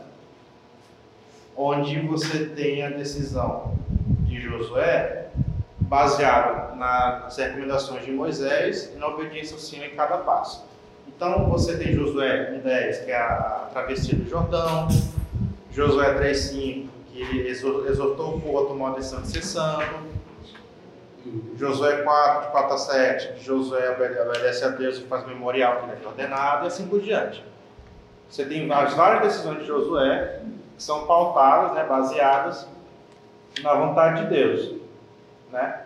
Onde 1.56 2.00
você 2.02 2.46
tem 2.46 2.84
a 2.84 2.90
decisão 2.90 3.74
de 4.26 4.40
Josué 4.42 5.28
baseado 5.80 6.76
na- 6.78 7.20
nas 7.24 7.38
recomendações 7.38 8.06
de 8.06 8.12
Moisés 8.12 8.92
e 8.96 8.98
na 8.98 9.08
obediência 9.08 9.54
ao 9.56 9.60
Senhor 9.60 9.86
em 9.86 9.96
cada 9.96 10.18
passo. 10.20 10.66
Então, 11.08 11.50
você 11.50 11.78
tem 11.78 11.94
Josué 11.94 12.52
1,10, 12.54 13.00
que 13.06 13.12
é 13.12 13.18
a 13.18 13.70
travessia 13.72 14.18
do 14.18 14.28
Jordão, 14.30 14.88
Josué 15.72 16.14
3,5, 16.16 16.90
que 17.12 17.22
ele 17.22 17.48
exor- 17.50 17.86
exortou 17.88 18.38
o 18.38 18.42
povo 18.42 18.60
a 18.60 18.68
tomar 18.68 18.86
uma 18.90 18.96
decisão 18.96 19.22
de 19.22 19.28
ser 19.30 19.44
santo, 19.44 20.11
Josué 21.56 22.02
4, 22.02 22.46
de 22.46 22.52
4 22.52 22.74
a 22.74 22.78
7, 22.78 23.34
que 23.34 23.44
Josué 23.44 23.92
obede- 23.92 24.20
obedece 24.20 24.66
a 24.66 24.70
Deus 24.70 24.98
e 24.98 25.02
faz 25.04 25.26
memorial 25.28 25.78
que 25.78 25.92
ele 25.92 26.04
é 26.04 26.08
ordenado, 26.08 26.64
e 26.64 26.68
assim 26.68 26.88
por 26.88 27.00
diante. 27.00 27.44
Você 28.30 28.46
tem 28.46 28.72
as 28.72 28.94
várias 28.94 29.24
decisões 29.24 29.60
de 29.60 29.66
Josué 29.66 30.40
que 30.76 30.82
são 30.82 31.06
pautadas, 31.06 31.74
né, 31.74 31.84
baseadas 31.84 32.68
na 33.62 33.74
vontade 33.74 34.24
de 34.24 34.30
Deus. 34.30 34.76
Né? 35.52 35.82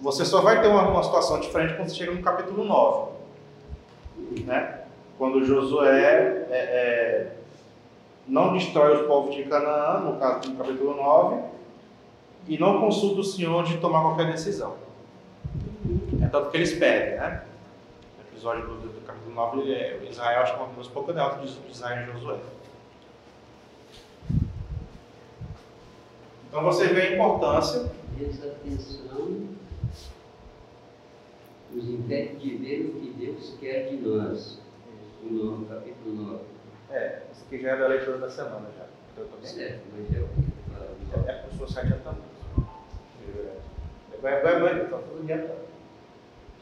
Você 0.00 0.24
só 0.24 0.40
vai 0.42 0.60
ter 0.60 0.68
uma, 0.68 0.88
uma 0.88 1.02
situação 1.02 1.40
diferente 1.40 1.74
quando 1.74 1.88
você 1.88 1.96
chega 1.96 2.12
no 2.12 2.22
capítulo 2.22 2.64
9. 2.64 3.12
Né? 4.44 4.80
Quando 5.18 5.44
Josué 5.44 6.46
é, 6.50 6.56
é, 6.56 7.32
não 8.28 8.52
destrói 8.52 9.00
os 9.00 9.06
povos 9.06 9.34
de 9.34 9.44
Canaã, 9.44 10.00
no 10.00 10.18
caso 10.18 10.50
do 10.50 10.56
capítulo 10.58 10.94
9, 10.94 11.42
e 12.46 12.58
não 12.58 12.80
consulta 12.80 13.20
o 13.20 13.24
Senhor 13.24 13.64
de 13.64 13.78
tomar 13.78 14.02
qualquer 14.02 14.30
decisão. 14.30 14.76
É 16.22 16.26
tanto 16.26 16.50
que 16.50 16.56
eles 16.56 16.72
pedem, 16.74 17.16
né? 17.18 17.44
No 18.18 18.24
episódio 18.32 18.66
do, 18.66 18.74
do, 18.80 18.88
do 18.88 19.00
capítulo 19.06 19.34
9, 19.34 19.60
ele 19.60 19.74
é- 19.74 20.06
Israel, 20.10 20.42
acho 20.42 20.54
que 20.54 20.60
é 20.60 20.64
uma 20.64 20.74
das 20.74 20.88
poucas 20.88 21.14
derrotas 21.14 21.50
de 21.50 21.60
de 21.60 21.70
Israel 21.72 22.08
e 22.08 22.12
Josué. 22.12 22.38
Então 26.48 26.62
você 26.62 26.86
vê 26.88 27.00
a 27.02 27.12
importância 27.14 27.90
Presta 28.16 28.46
atenção, 28.46 29.48
nos 31.72 31.88
impede 31.88 32.36
de 32.36 32.56
ver 32.56 32.86
o 32.86 33.00
que 33.00 33.10
Deus 33.18 33.56
quer 33.60 33.88
de 33.88 33.96
nós. 33.96 34.60
No 35.24 35.64
capítulo 35.66 36.14
9. 36.14 36.38
É, 36.90 37.22
esse 37.32 37.42
aqui 37.46 37.58
já 37.60 37.70
é 37.70 37.76
da 37.76 37.88
leitura 37.88 38.18
da 38.18 38.30
semana 38.30 38.68
já. 38.78 38.84
Certo, 39.42 39.80
mas 39.96 40.14
é 40.14 40.20
o 40.20 40.28
que. 40.28 41.28
É 41.28 41.32
para 41.32 41.48
o 41.52 41.56
seu 41.56 41.68
site 41.68 41.86
adiantando. 41.86 42.18
Vai, 44.24 44.40
vai, 44.40 44.80
então, 44.80 45.02
tudo 45.02 45.20
adiantando. 45.22 45.58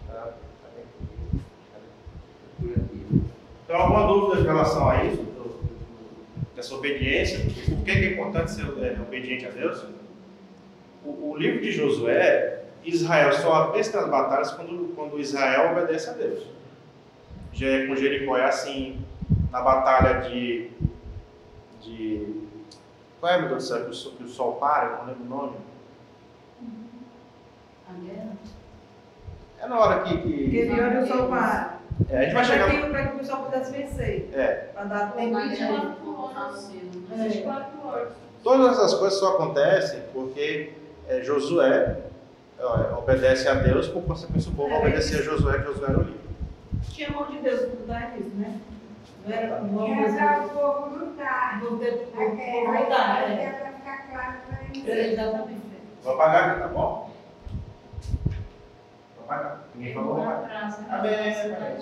Tá? 0.09 0.33
Então, 3.65 3.77
alguma 3.77 4.07
dúvida 4.07 4.41
em 4.41 4.45
relação 4.45 4.89
a 4.89 5.05
isso? 5.05 5.33
dessa 6.57 6.75
obediência? 6.75 7.39
Por 7.69 7.85
que 7.85 7.91
é 7.91 8.13
importante 8.13 8.51
ser 8.51 8.63
é, 8.83 8.97
obediente 9.01 9.47
a 9.47 9.51
Deus? 9.51 9.85
O, 11.05 11.31
o 11.31 11.37
livro 11.37 11.61
de 11.61 11.73
Josué, 11.73 12.65
Israel 12.85 13.33
só 13.33 13.71
vence 13.71 13.97
nas 13.97 14.09
batalhas 14.09 14.51
quando, 14.53 14.95
quando 14.95 15.19
Israel 15.19 15.73
obedece 15.73 16.11
a 16.11 16.13
Deus. 16.13 16.45
Je- 17.53 17.87
Com 17.87 17.97
Jericó 17.97 18.37
é 18.37 18.45
assim, 18.45 19.01
na 19.51 19.61
batalha 19.63 20.29
de. 20.29 20.71
de 21.81 22.43
qual 23.21 23.33
é, 23.33 23.39
meu 23.39 23.49
Deus 23.51 23.65
do 23.69 23.95
céu, 23.95 24.13
que 24.17 24.25
o, 24.25 24.29
sol, 24.29 24.55
para, 24.57 24.99
não 24.99 25.07
lembro 25.07 25.23
o 25.25 25.29
nome. 25.29 25.57
É 29.61 29.69
na 29.69 29.79
hora 29.79 30.03
que. 30.03 30.17
que 30.19 30.71
olho 30.71 31.03
o 31.03 31.07
sol 31.07 31.29
para. 31.29 31.79
é, 32.11 32.19
a 32.19 32.23
gente 32.23 32.35
vai 32.35 32.45
Para 32.45 32.45
chegar. 32.45 32.71
que, 32.71 32.91
para 32.91 33.07
que 33.07 33.15
o 33.15 33.19
pessoal 33.19 33.45
pudesse 33.45 33.73
vencer. 33.73 34.31
É, 34.35 34.47
Para 34.75 34.85
dar 34.85 35.13
tempo 35.13 35.41
de. 35.41 35.49
24 35.49 36.19
horas. 36.19 36.71
24 36.71 37.87
horas. 37.89 38.09
Todas 38.43 38.73
essas 38.73 38.95
coisas 38.95 39.19
só 39.21 39.35
acontecem 39.35 40.01
porque 40.13 40.73
é, 41.09 41.21
Josué 41.23 41.99
é, 42.59 42.65
obedece 42.99 43.49
a 43.49 43.55
Deus, 43.55 43.87
por 43.87 44.03
consequência 44.03 44.51
o 44.51 44.55
povo 44.55 44.75
É, 44.75 44.79
obedecia 44.79 45.21
a 45.21 45.23
Josué, 45.23 45.59
que 45.59 45.65
Josué 45.67 45.89
era 45.91 45.99
o 45.99 46.03
líder. 46.03 46.21
Tinha 46.91 47.11
mão 47.11 47.27
de 47.27 47.39
Deus 47.39 47.61
por 47.61 47.87
trás 47.87 48.15
disso, 48.15 48.31
né? 48.35 48.59
Não 49.25 49.33
era 49.33 49.47
Era 49.47 49.55
era 49.55 50.43
para 50.43 50.47
o 50.47 50.49
povo 50.49 50.97
lutar. 51.05 51.63
Não 51.63 51.79
teve 51.79 52.03
A 52.03 52.17
como 52.17 52.37
guerra 52.37 52.73
voltar, 52.73 53.23
é 53.23 53.29
né? 53.29 53.53
para 53.53 53.73
ficar 53.73 54.11
claro 54.11 54.35
para 54.49 54.59
eles. 54.75 55.13
Exatamente. 55.13 55.61
Vou 56.03 56.15
apagar 56.15 56.51
aqui, 56.51 56.61
tá 56.63 56.69
bom? 56.69 57.12
Apagar. 59.25 59.61
Ninguém 59.75 59.95
falou 59.95 60.15
Amém. 60.21 60.27
da 60.27 60.47
relação 60.47 60.85
da 60.85 61.01
fé. 61.03 61.79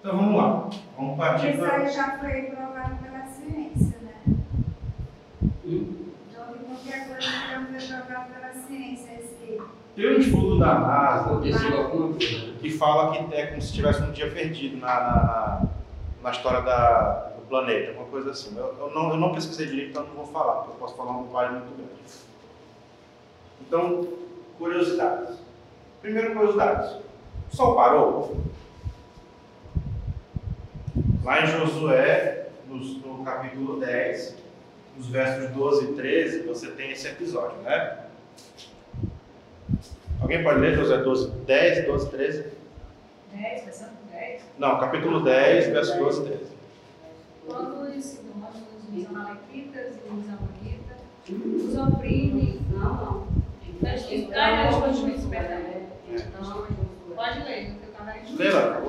Então 0.00 0.16
vamos 0.16 0.36
lá. 0.36 0.70
Vamos 0.96 1.16
partir 1.16 1.50
Isso 1.50 1.58
para. 1.58 1.76
aí 1.76 1.88
já 1.88 2.18
foi 2.18 2.42
provado 2.42 2.96
pela 2.96 3.26
ciência, 3.26 3.98
né? 4.00 4.14
Hum? 5.64 5.94
Então, 6.30 6.52
de 6.52 6.58
qualquer 6.64 7.08
coisa 7.08 7.18
que 7.18 7.80
já 7.80 8.02
foi 8.02 8.06
provado 8.06 8.32
pela 8.32 8.52
ciência, 8.52 9.12
esse 9.14 9.60
Tem 9.96 10.08
um 10.08 10.18
estudo 10.18 10.58
da 10.58 10.78
NASA 10.78 11.28
coisa. 11.36 11.58
né? 11.70 12.56
que 12.60 12.70
fala 12.70 13.12
que 13.12 13.34
é 13.34 13.46
como 13.46 13.62
se 13.62 13.72
tivesse 13.72 14.02
um 14.02 14.12
dia 14.12 14.30
perdido 14.30 14.76
na, 14.78 14.86
na, 15.00 15.62
na, 16.22 16.30
história 16.30 16.60
da, 16.60 17.32
do 17.36 17.42
planeta, 17.48 17.90
alguma 17.90 18.06
coisa 18.08 18.30
assim. 18.30 18.56
Eu, 18.56 18.74
eu 18.78 18.90
não, 18.94 19.10
eu 19.10 19.16
não 19.16 19.32
pesquisei 19.32 19.66
direito, 19.66 19.90
então 19.90 20.02
eu 20.02 20.08
não 20.08 20.14
vou 20.16 20.26
falar, 20.26 20.54
porque 20.62 20.70
eu 20.70 20.74
posso 20.76 20.96
falar 20.96 21.12
um 21.12 21.26
pai 21.28 21.50
muito 21.50 21.74
grande. 21.76 21.88
Então, 23.60 24.06
curiosidades. 24.58 25.36
Primeiro, 26.00 26.32
curiosidades. 26.34 26.92
O 27.52 27.56
sol 27.56 27.74
parou? 27.74 28.36
Lá 31.24 31.42
em 31.42 31.46
Josué, 31.46 32.48
nos- 32.68 33.02
no, 33.04 33.22
capítulo 33.24 33.78
10, 33.80 34.34
nos 34.96 35.06
versos 35.08 35.50
12 35.50 35.84
e 35.90 35.94
13, 35.94 36.42
você 36.42 36.68
tem 36.68 36.90
esse 36.92 37.06
episódio, 37.08 37.58
né? 37.58 38.04
Alguém 40.20 40.42
pode 40.42 40.60
ler 40.60 40.74
Josué 40.76 40.98
12, 41.02 41.30
10, 41.46 41.86
12, 41.86 42.10
13? 42.10 42.44
10, 43.32 43.64
versão 43.64 43.88
10. 44.10 44.42
Não, 44.58 44.80
capítulo 44.80 45.20
10, 45.22 45.66
verso 45.68 45.96
12 45.98 46.20
e 46.22 46.24
13. 46.28 46.44
Quando 47.46 47.82
os 47.82 48.04
sidônios, 48.04 48.56
os 48.96 49.06
amalequitas 49.06 49.94
e 49.96 50.08
os 50.08 50.28
amonitas 50.28 51.64
os 51.68 51.78
oprimem. 51.78 52.60
Não, 52.70 52.94
não. 52.96 53.28
Pode 57.14 57.42
ler. 57.44 57.76
Lê 58.36 58.50
lá, 58.50 58.80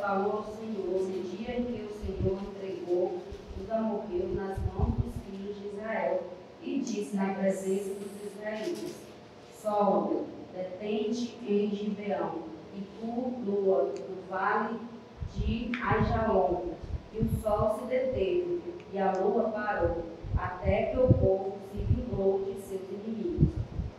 falou 0.00 0.32
ao 0.32 0.44
Senhor 0.56 1.02
no 1.02 1.22
dia 1.30 1.58
em 1.58 1.64
que 1.64 1.82
o 1.82 1.90
Senhor 1.98 2.38
entregou 2.42 3.18
os 3.60 3.70
amorreus 3.70 4.34
nas 4.34 4.58
mãos 4.58 4.94
dos 4.94 5.14
filhos 5.26 5.56
de 5.58 5.68
Israel 5.68 6.22
e 6.62 6.78
disse 6.80 7.16
na 7.16 7.34
presença 7.34 7.90
dos 7.94 8.32
israelitas: 8.32 8.94
Sol, 9.60 10.26
detente 10.54 11.36
em 11.42 11.70
Gibeão, 11.70 12.42
e 12.74 12.82
tu, 13.00 13.34
lua, 13.44 13.92
no 14.08 14.28
vale 14.28 14.78
de 15.34 15.70
Ajalon. 15.82 16.72
E 17.12 17.18
o 17.18 17.28
sol 17.42 17.78
se 17.78 17.86
deteve, 17.86 18.60
e 18.92 18.98
a 18.98 19.12
lua 19.12 19.50
parou, 19.50 20.04
até 20.40 20.86
que 20.86 20.98
o 20.98 21.12
povo 21.12 21.58
se 21.72 21.78
vingrou 21.82 22.44
de 22.44 22.60
seus 22.60 22.82
inimigos. 22.90 23.48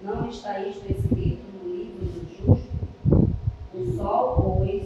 Não 0.02 0.30
está 0.30 0.60
isto 0.60 0.86
escrito 0.89 1.43
no 1.62 1.75
livro 1.75 2.06
dos 2.06 2.38
justos? 2.38 3.30
O 3.73 3.97
sol, 3.97 4.58
pois, 4.58 4.86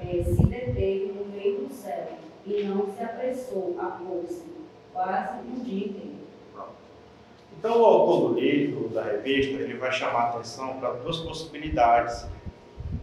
eh, 0.00 0.24
se 0.24 0.46
deteve 0.46 1.12
no 1.12 1.26
meio 1.26 1.66
do 1.66 1.72
céu 1.72 2.08
e 2.44 2.64
não 2.64 2.92
se 2.92 3.02
apressou 3.02 3.76
a 3.78 3.86
pôr-se, 3.86 4.44
quase 4.92 5.38
um 5.48 5.62
dia 5.62 5.86
inteiro. 5.86 6.14
Então, 7.58 7.80
o 7.80 7.84
autor 7.84 8.34
do 8.34 8.40
livro, 8.40 8.88
da 8.90 9.02
revista, 9.04 9.54
ele 9.54 9.74
vai 9.74 9.90
chamar 9.90 10.24
a 10.24 10.28
atenção 10.30 10.76
para 10.78 10.92
duas 10.94 11.18
possibilidades 11.20 12.26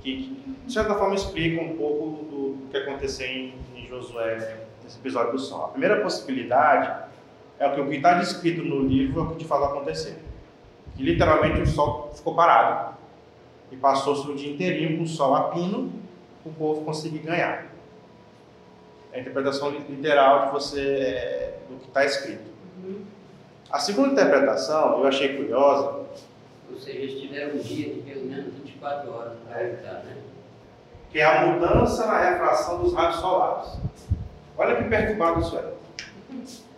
que, 0.01 0.37
de 0.67 0.71
certa 0.71 0.93
forma, 0.93 1.15
explicam 1.15 1.65
um 1.65 1.77
pouco 1.77 2.23
do, 2.25 2.53
do 2.55 2.69
que 2.69 2.77
aconteceu 2.77 3.25
em, 3.25 3.55
em 3.75 3.87
Josué, 3.87 4.59
nesse 4.83 4.99
episódio 4.99 5.31
do 5.31 5.39
sol. 5.39 5.65
A 5.65 5.67
primeira 5.69 6.01
possibilidade 6.01 7.10
é 7.61 7.67
o 7.67 7.87
que 7.87 7.95
está 7.95 8.15
descrito 8.15 8.63
no 8.63 8.81
livro 8.81 9.21
é 9.21 9.23
o 9.23 9.29
que 9.29 9.35
de 9.37 9.45
fato 9.45 9.65
aconteceu. 9.65 10.15
Que 10.95 11.03
literalmente 11.03 11.61
o 11.61 11.67
sol 11.67 12.11
ficou 12.13 12.33
parado 12.33 12.95
e 13.71 13.77
passou-se 13.77 14.29
o 14.29 14.35
dia 14.35 14.51
inteirinho 14.51 14.97
com 14.97 15.03
o 15.03 15.07
sol 15.07 15.35
a 15.35 15.43
pino, 15.49 15.93
o 16.43 16.51
povo 16.51 16.83
conseguir 16.83 17.19
ganhar. 17.19 17.67
É 19.13 19.17
a 19.17 19.21
interpretação 19.21 19.69
literal 19.69 20.47
de 20.47 20.51
você, 20.53 20.81
é, 20.81 21.59
do 21.69 21.77
que 21.77 21.87
está 21.87 22.03
escrito. 22.03 22.49
A 23.69 23.77
segunda 23.77 24.13
interpretação, 24.13 24.99
eu 24.99 25.07
achei 25.07 25.37
curiosa, 25.37 26.01
Ou 26.71 26.79
seja, 26.79 26.97
eles 26.97 27.21
tiveram 27.21 27.55
um 27.55 27.59
dia 27.59 27.93
de 27.93 28.01
pelo 28.01 28.25
menos 28.25 28.55
24 28.55 29.13
horas 29.13 29.33
para 29.47 29.61
lutar, 29.61 30.03
né? 30.05 30.17
que 31.11 31.19
é 31.19 31.25
a 31.25 31.45
mudança 31.45 32.07
na 32.07 32.31
refração 32.31 32.81
dos 32.81 32.93
raios 32.93 33.17
solares. 33.17 33.77
Olha 34.57 34.75
que 34.77 34.89
perturbado 34.89 35.41
isso 35.41 35.57
é. 35.57 35.73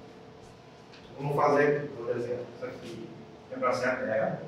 Vamos 1.18 1.36
fazer 1.36 1.78
aqui, 1.78 1.88
por 1.88 2.10
exemplo, 2.10 2.46
isso 2.56 2.66
aqui 2.66 3.08
é 3.52 3.56
para 3.58 3.74
ser 3.74 3.86
a 3.88 3.96
Terra. 3.98 4.42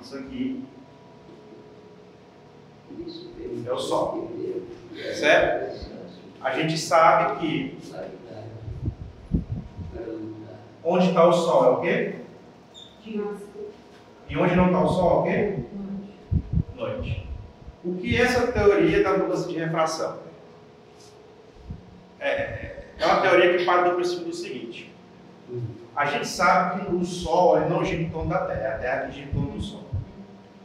Isso 0.00 0.16
aqui 0.16 0.64
É 3.66 3.72
o 3.72 3.78
Sol. 3.78 4.30
Certo? 5.14 5.88
a 6.40 6.52
gente 6.52 6.78
sabe 6.78 7.40
que 7.40 7.78
onde 10.84 11.08
está 11.08 11.26
o 11.26 11.32
Sol 11.32 11.64
é 11.64 11.68
o 11.70 11.80
quê? 11.80 12.14
E 14.28 14.36
onde 14.36 14.54
não 14.54 14.66
está 14.66 14.82
o 14.82 14.88
Sol 14.88 15.10
é 15.10 15.20
o 15.20 15.22
quê? 15.24 15.58
Noite. 16.76 17.28
O 17.84 17.96
que 17.96 18.16
é 18.16 18.22
essa 18.22 18.52
teoria 18.52 19.02
da 19.02 19.16
mudança 19.18 19.48
de 19.48 19.58
refração? 19.58 20.18
É, 22.20 22.84
é 22.98 23.06
uma 23.06 23.20
teoria 23.20 23.56
que 23.56 23.64
parte 23.64 23.90
do 23.90 23.96
princípio 23.96 24.26
do 24.26 24.34
seguinte. 24.34 24.92
A 25.98 26.04
gente 26.04 26.28
sabe 26.28 26.84
que 26.86 26.94
o 26.94 27.04
Sol 27.04 27.56
ele 27.56 27.70
não 27.70 27.84
gira 27.84 28.02
em 28.02 28.08
torno 28.08 28.30
da 28.30 28.46
Terra, 28.46 28.76
a 28.76 28.78
Terra 28.78 29.06
que 29.06 29.16
gira 29.16 29.26
em 29.26 29.32
torno 29.32 29.50
do 29.50 29.60
Sol. 29.60 29.82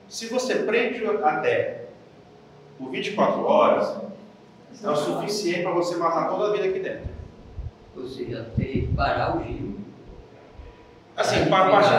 Se 0.07 0.27
você 0.27 0.57
prende 0.57 1.03
a 1.07 1.37
Terra 1.39 1.85
por 2.77 2.91
24 2.91 3.43
horas, 3.43 3.97
é 4.83 4.87
o 4.87 4.95
suficiente 4.95 5.63
para 5.63 5.71
você 5.71 5.95
matar 5.95 6.29
toda 6.29 6.49
a 6.49 6.53
vida 6.53 6.67
aqui 6.67 6.77
dentro. 6.77 7.09
Ou 7.97 8.05
seja, 8.05 8.47
teria 8.55 8.83
que 8.83 8.93
parar 8.93 9.35
o 9.35 9.43
giro. 9.43 9.79
Assim, 11.17 11.47
para 11.47 11.71
partir 11.71 11.89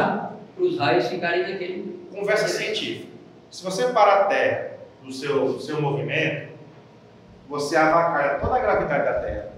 Para 0.55 0.65
os 0.65 0.79
raios 0.79 1.09
ficarem 1.09 1.43
naquele. 1.43 2.09
conversa 2.15 2.47
científica. 2.47 3.09
Se 3.51 3.65
você 3.65 3.89
parar 3.89 4.23
a 4.23 4.25
Terra 4.27 4.71
no 5.03 5.11
seu, 5.11 5.59
seu 5.59 5.83
movimento, 5.83 6.53
você 7.49 7.77
avacalha 7.77 8.39
toda 8.39 8.55
a 8.55 8.61
gravidade 8.61 9.05
da 9.05 9.15
Terra. 9.15 9.54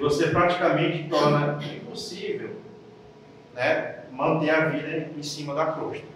Você 0.00 0.28
praticamente 0.28 1.08
torna 1.08 1.58
impossível 1.62 2.56
né, 3.54 4.04
manter 4.10 4.50
a 4.50 4.68
vida 4.68 5.10
em 5.16 5.22
cima 5.22 5.54
da 5.54 5.66
crosta. 5.66 6.06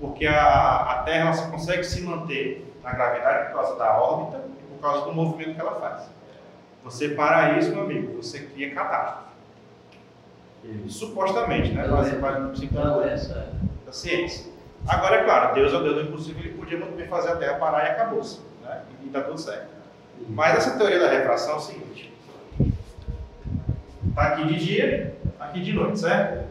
Porque 0.00 0.26
a, 0.26 0.76
a 0.76 1.02
Terra 1.02 1.32
só 1.32 1.50
consegue 1.50 1.84
se 1.84 2.02
manter 2.02 2.74
na 2.82 2.92
gravidade 2.92 3.48
por 3.48 3.56
causa 3.56 3.78
da 3.78 4.00
órbita 4.00 4.44
e 4.58 4.74
por 4.74 4.80
causa 4.80 5.04
do 5.04 5.12
movimento 5.12 5.54
que 5.54 5.60
ela 5.60 5.78
faz. 5.78 6.08
Você 6.82 7.10
para 7.10 7.58
isso, 7.58 7.70
meu 7.70 7.82
amigo, 7.82 8.16
você 8.16 8.40
cria 8.40 8.74
catástrofe. 8.74 9.30
Supostamente, 10.88 11.72
né? 11.72 11.86
Você 11.88 12.16
Então, 12.16 12.50
psicologia 12.52 13.10
essa. 13.10 13.52
da 13.84 13.92
ciência. 13.92 14.50
Agora, 14.88 15.16
é 15.16 15.24
claro, 15.24 15.54
Deus 15.54 15.72
é 15.72 15.76
o 15.76 15.82
Deus 15.82 15.96
do 15.96 16.02
impossível, 16.02 16.42
ele 16.42 16.54
podia 16.54 16.78
muito 16.78 16.96
bem 16.96 17.06
fazer 17.06 17.32
a 17.32 17.36
Terra 17.36 17.58
parar 17.58 17.84
e 17.84 17.90
acabou-se. 17.90 18.40
Né? 18.62 18.82
E 19.02 19.06
está 19.06 19.22
tudo 19.22 19.38
certo. 19.38 19.79
Mas 20.28 20.58
essa 20.58 20.78
teoria 20.78 20.98
da 20.98 21.10
refração 21.10 21.54
é 21.54 21.56
o 21.56 21.60
seguinte: 21.60 22.12
está 24.08 24.22
aqui 24.22 24.46
de 24.46 24.64
dia, 24.64 25.16
aqui 25.38 25.50
aqui 25.50 25.60
de 25.60 25.72
noite, 25.72 26.00
certo? 26.00 26.48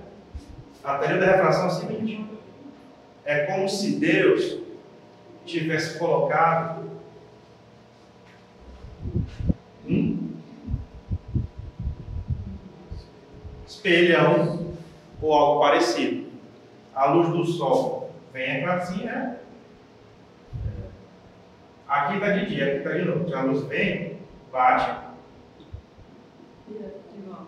A 0.84 0.98
teoria 0.98 1.18
da 1.18 1.26
refração 1.26 1.66
é 1.66 1.68
o 1.68 1.72
seguinte: 1.72 2.26
é 3.26 3.46
como 3.46 3.68
se 3.68 3.96
Deus 4.00 4.60
tivesse 5.46 5.98
colocado 5.98 6.90
um 9.88 10.30
espelhão 13.68 14.74
ou 15.22 15.34
algo 15.34 15.62
parecido. 15.62 16.30
A 16.94 17.06
luz 17.06 17.30
do 17.30 17.46
sol 17.46 18.12
vem 18.34 18.62
para 18.62 18.76
assim, 18.76 19.04
né? 19.06 19.38
Aqui 21.90 22.14
está 22.16 22.30
de 22.32 22.46
dia, 22.46 22.66
aqui 22.68 22.78
está 22.78 22.92
de 22.92 23.06
noite. 23.06 23.34
A 23.34 23.42
luz 23.42 23.64
vem, 23.66 24.18
bate 24.52 24.92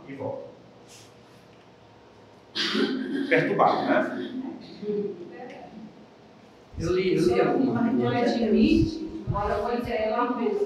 e 0.08 0.14
volta. 0.14 0.42
Perturbado, 3.30 3.82
né? 3.88 4.30
Eu 6.80 6.94
li, 6.96 7.16
eu 7.16 7.24
li 7.36 7.42
alguma 7.42 7.82
Não 7.82 8.02
coisa. 8.12 8.36
admite. 8.36 9.24
Agora 9.28 9.54
eu 9.54 9.62
vou 9.64 9.72
coisa, 10.34 10.66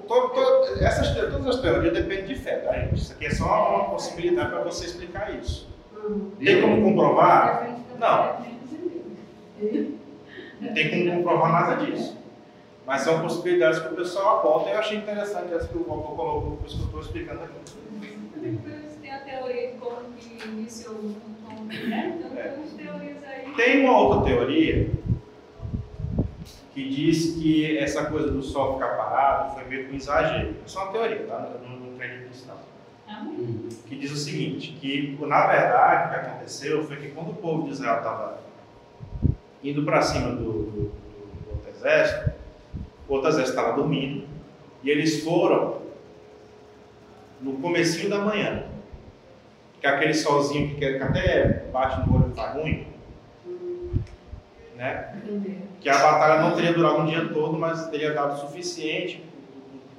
To- 0.09 0.29
to- 0.31 0.85
essas, 0.85 1.15
todas 1.15 1.47
as 1.47 1.61
teorias 1.61 1.95
dependem 1.95 2.25
de 2.27 2.35
fé, 2.35 2.57
tá? 2.57 2.77
Isso 2.93 3.13
aqui 3.13 3.27
é 3.27 3.31
só 3.31 3.45
uma 3.77 3.91
possibilidade 3.91 4.51
para 4.51 4.65
você 4.65 4.87
explicar 4.87 5.33
isso. 5.39 5.69
Tem 6.45 6.61
como 6.61 6.83
comprovar? 6.83 7.79
Não. 8.01 8.41
Não 10.61 10.75
tem 10.75 10.91
como 10.91 11.17
comprovar 11.19 11.53
nada 11.53 11.85
disso. 11.85 12.19
Mas 12.87 13.03
são 13.03 13.21
possibilidades 13.21 13.79
que 13.79 13.89
o 13.89 13.97
pessoal 13.97 14.39
aponta 14.39 14.71
e 14.71 14.73
eu 14.73 14.79
achei 14.79 14.99
interessante 14.99 15.53
essa 15.53 15.69
que 15.69 15.77
o 15.77 15.87
autor 15.89 16.17
colocou, 16.17 16.57
por 16.57 16.67
isso 16.67 16.77
que 16.77 16.83
eu 16.83 16.87
estou 16.87 17.01
explicando 17.01 17.43
aqui. 17.45 17.55
Tem 19.03 19.13
a 19.13 19.19
teoria 19.21 19.73
de 19.73 19.79
como 19.79 20.13
que 20.19 20.49
iniciou 20.49 20.95
o 20.95 21.15
tom, 21.47 21.65
né? 21.65 22.19
Então 22.19 22.31
tem 22.31 22.55
umas 22.55 22.73
teorias 22.73 23.17
aí. 23.25 23.53
Tem 23.55 23.85
uma 23.85 23.99
outra 23.99 24.25
teoria 24.25 24.91
que 26.75 26.89
diz 26.89 27.35
que 27.35 27.77
essa 27.79 28.07
coisa 28.07 28.31
do 28.31 28.43
sol 28.43 28.75
ficar 28.75 28.97
parado 28.97 29.55
foi 29.55 29.65
meio 29.65 29.87
que 29.87 29.93
um 29.93 29.97
exagero. 29.97 30.57
Isso 30.67 30.79
é 30.79 30.83
uma 30.83 30.93
teoria, 30.93 31.27
tá? 31.27 31.51
Eu 31.55 31.69
não, 31.69 31.77
não 31.77 31.95
acredito 31.95 32.29
nisso 32.29 32.47
não. 32.49 32.70
Que 33.89 33.97
diz 33.97 34.11
o 34.13 34.17
seguinte, 34.17 34.73
que 34.81 35.17
na 35.21 35.47
verdade 35.47 36.07
o 36.07 36.11
que 36.11 36.27
aconteceu 36.29 36.85
foi 36.85 36.97
que 36.97 37.09
quando 37.11 37.31
o 37.31 37.35
povo 37.35 37.65
de 37.65 37.71
Israel 37.71 37.99
estava 37.99 38.39
indo 39.63 39.85
para 39.85 40.01
cima 40.03 40.31
do, 40.31 40.45
do- 40.65 40.71
do 40.93 41.51
outro 41.51 41.71
exército, 41.71 42.31
o 43.09 43.13
outro 43.15 43.29
exército 43.29 43.59
estava 43.59 43.77
dormindo, 43.77 44.27
e 44.83 44.91
eles 44.91 45.23
foram 45.25 45.81
no 47.41 47.55
comecinho 47.55 48.09
da 48.09 48.19
manhã, 48.21 48.65
que 49.81 49.87
é 49.87 49.91
aquele 49.91 50.15
solzinho 50.15 50.69
que, 50.77 50.77
que 50.77 51.03
até 51.03 51.65
bate 51.73 52.07
no 52.09 52.17
olho 52.17 52.31
e 52.33 52.35
faz 52.37 52.55
ruim, 52.55 52.87
né? 54.77 55.15
que 55.81 55.89
a 55.89 55.99
batalha 55.99 56.43
não 56.43 56.55
teria 56.55 56.73
durado 56.73 56.99
um 57.01 57.07
dia 57.07 57.29
todo, 57.29 57.59
mas 57.59 57.89
teria 57.89 58.13
dado 58.13 58.35
o 58.35 58.37
suficiente 58.39 59.23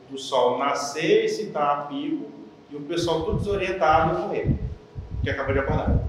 do 0.10 0.18
sol 0.18 0.58
nascer 0.58 1.26
e 1.26 1.30
se 1.30 1.48
dar 1.48 1.72
a 1.72 1.82
pico 1.84 2.30
e 2.72 2.76
o 2.76 2.82
pessoal 2.82 3.24
todo 3.26 3.40
desorientado 3.40 4.16
e 4.16 4.22
morrer, 4.22 4.56
que 5.24 5.30
acabou 5.30 5.54
de 5.54 5.60
acordar. 5.60 6.00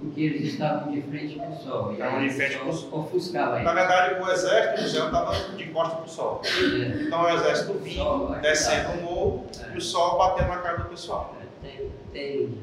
Porque 0.00 0.20
eles 0.22 0.54
estavam 0.54 0.92
de 0.92 1.02
frente 1.02 1.36
para 1.38 1.50
o 1.50 1.56
sol. 1.56 1.92
Estavam 1.92 2.20
de 2.22 2.30
frente 2.30 2.56
o 2.56 2.60
pro 2.60 2.72
sol 2.72 3.00
ofuscava 3.00 3.58
Na 3.60 3.74
verdade, 3.74 4.20
o 4.20 4.30
exército 4.30 4.82
do 4.82 4.88
céu 4.88 5.06
estava 5.06 5.34
de 5.56 5.64
costa 5.66 5.96
para 5.96 6.04
o 6.06 6.08
sol. 6.08 6.42
É, 6.44 7.02
Então 7.02 7.22
o 7.22 7.28
exército 7.28 7.74
vinha, 7.74 8.04
descendo 8.40 8.92
o 8.98 9.02
morro 9.02 9.46
e 9.74 9.76
o 9.76 9.80
sol 9.80 10.16
batendo 10.16 10.48
na 10.48 10.56
cara 10.58 10.78
do 10.78 10.88
pessoal. 10.88 11.36
é, 11.62 11.66
Tem, 11.66 11.90
tem, 12.12 12.58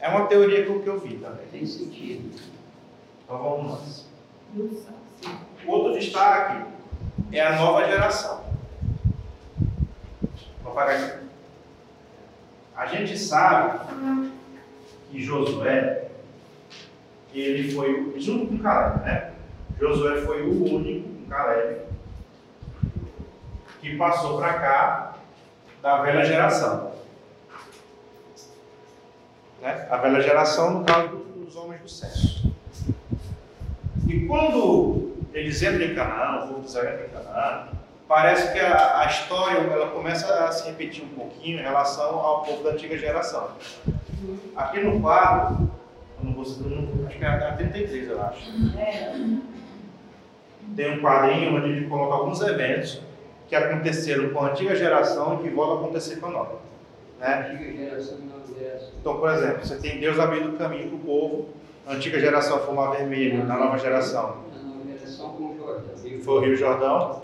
É 0.00 0.08
uma 0.08 0.26
teoria 0.26 0.64
que 0.64 0.70
eu, 0.70 0.80
que 0.82 0.88
eu 0.88 0.98
vi 0.98 1.16
também. 1.18 1.46
tem 1.52 1.66
sentido. 1.66 2.34
Então 3.24 3.38
vamos. 3.38 4.06
O 5.66 5.70
outro 5.70 5.92
destaque 6.00 6.64
é 7.30 7.40
a 7.42 7.56
nova 7.56 7.84
geração. 7.86 8.42
Vou 10.62 10.72
apagar 10.72 10.96
aqui. 10.96 11.24
A 12.76 12.86
gente 12.86 13.16
sabe 13.16 13.78
que 15.10 15.22
Josué, 15.22 16.08
ele 17.32 17.72
foi, 17.72 18.14
junto 18.18 18.48
com 18.48 18.58
Caleb, 18.58 19.04
né? 19.04 19.32
Josué 19.78 20.22
foi 20.22 20.42
o 20.42 20.74
único, 20.74 21.08
com 21.08 21.26
Caleb, 21.28 21.82
que 23.80 23.96
passou 23.96 24.38
para 24.38 24.54
cá 24.54 25.14
da 25.80 26.02
velha 26.02 26.24
geração. 26.24 26.92
Né? 29.60 29.86
A 29.90 29.96
velha 29.98 30.20
geração, 30.20 30.80
no 30.80 30.84
caso 30.84 31.08
dos 31.08 31.54
homens 31.54 31.80
do 31.80 31.88
sexo. 31.88 32.52
E 34.08 34.26
quando 34.26 35.14
eles 35.32 35.62
entram 35.62 35.82
em 35.82 35.94
Canaã, 35.94 36.44
o 36.44 36.48
povo 36.48 36.60
de 36.60 36.66
Israel 36.66 36.94
entra 36.94 37.06
em 37.06 37.10
Canaã, 37.10 37.68
parece 38.08 38.52
que 38.52 38.60
a, 38.60 39.00
a 39.00 39.06
história 39.06 39.58
ela 39.58 39.88
começa 39.90 40.26
a 40.44 40.52
se 40.52 40.66
repetir 40.68 41.04
um 41.04 41.08
pouquinho 41.08 41.58
em 41.58 41.62
relação 41.62 42.18
ao 42.18 42.42
povo 42.42 42.62
da 42.62 42.70
antiga 42.70 42.96
geração. 42.98 43.48
Aqui 44.56 44.80
no 44.80 45.00
quadro, 45.00 45.70
eu 46.18 46.24
não 46.24 46.32
vou 46.32 46.44
eu 46.44 46.70
não- 46.70 47.06
acho 47.06 47.18
que 47.18 47.24
é 47.24 47.28
a 47.28 47.52
33, 47.56 48.08
eu 48.08 48.22
acho. 48.22 48.50
Tem 50.76 50.98
um 50.98 51.02
quadrinho 51.02 51.56
onde 51.56 51.68
ele 51.70 51.88
coloca 51.88 52.14
alguns 52.14 52.40
eventos 52.40 53.00
que 53.48 53.54
aconteceram 53.54 54.30
com 54.30 54.40
a 54.44 54.50
antiga 54.50 54.74
geração 54.74 55.34
e 55.40 55.42
que 55.42 55.50
voltam 55.50 55.76
a 55.76 55.80
acontecer 55.80 56.16
com 56.16 56.26
a 56.26 56.30
nova. 56.30 56.58
Né? 57.20 57.50
Antiga 57.52 57.72
geração 57.72 58.18
nova 58.18 58.58
geração. 58.58 58.88
Então, 59.00 59.16
por 59.18 59.30
exemplo, 59.30 59.64
você 59.66 59.76
tem 59.76 60.00
Deus 60.00 60.18
abrindo 60.18 60.54
o 60.54 60.58
caminho 60.58 60.88
para 60.88 60.96
o 60.96 61.00
povo, 61.00 61.48
a 61.86 61.92
antiga 61.92 62.18
geração 62.18 62.58
foi 62.60 62.72
o 62.72 62.76
Mar 62.76 62.92
Vermelho, 62.96 63.44
na 63.44 63.58
nova 63.58 63.78
geração 63.78 64.36
foi 66.24 66.34
o 66.34 66.40
Rio 66.40 66.56
Jordão. 66.56 67.22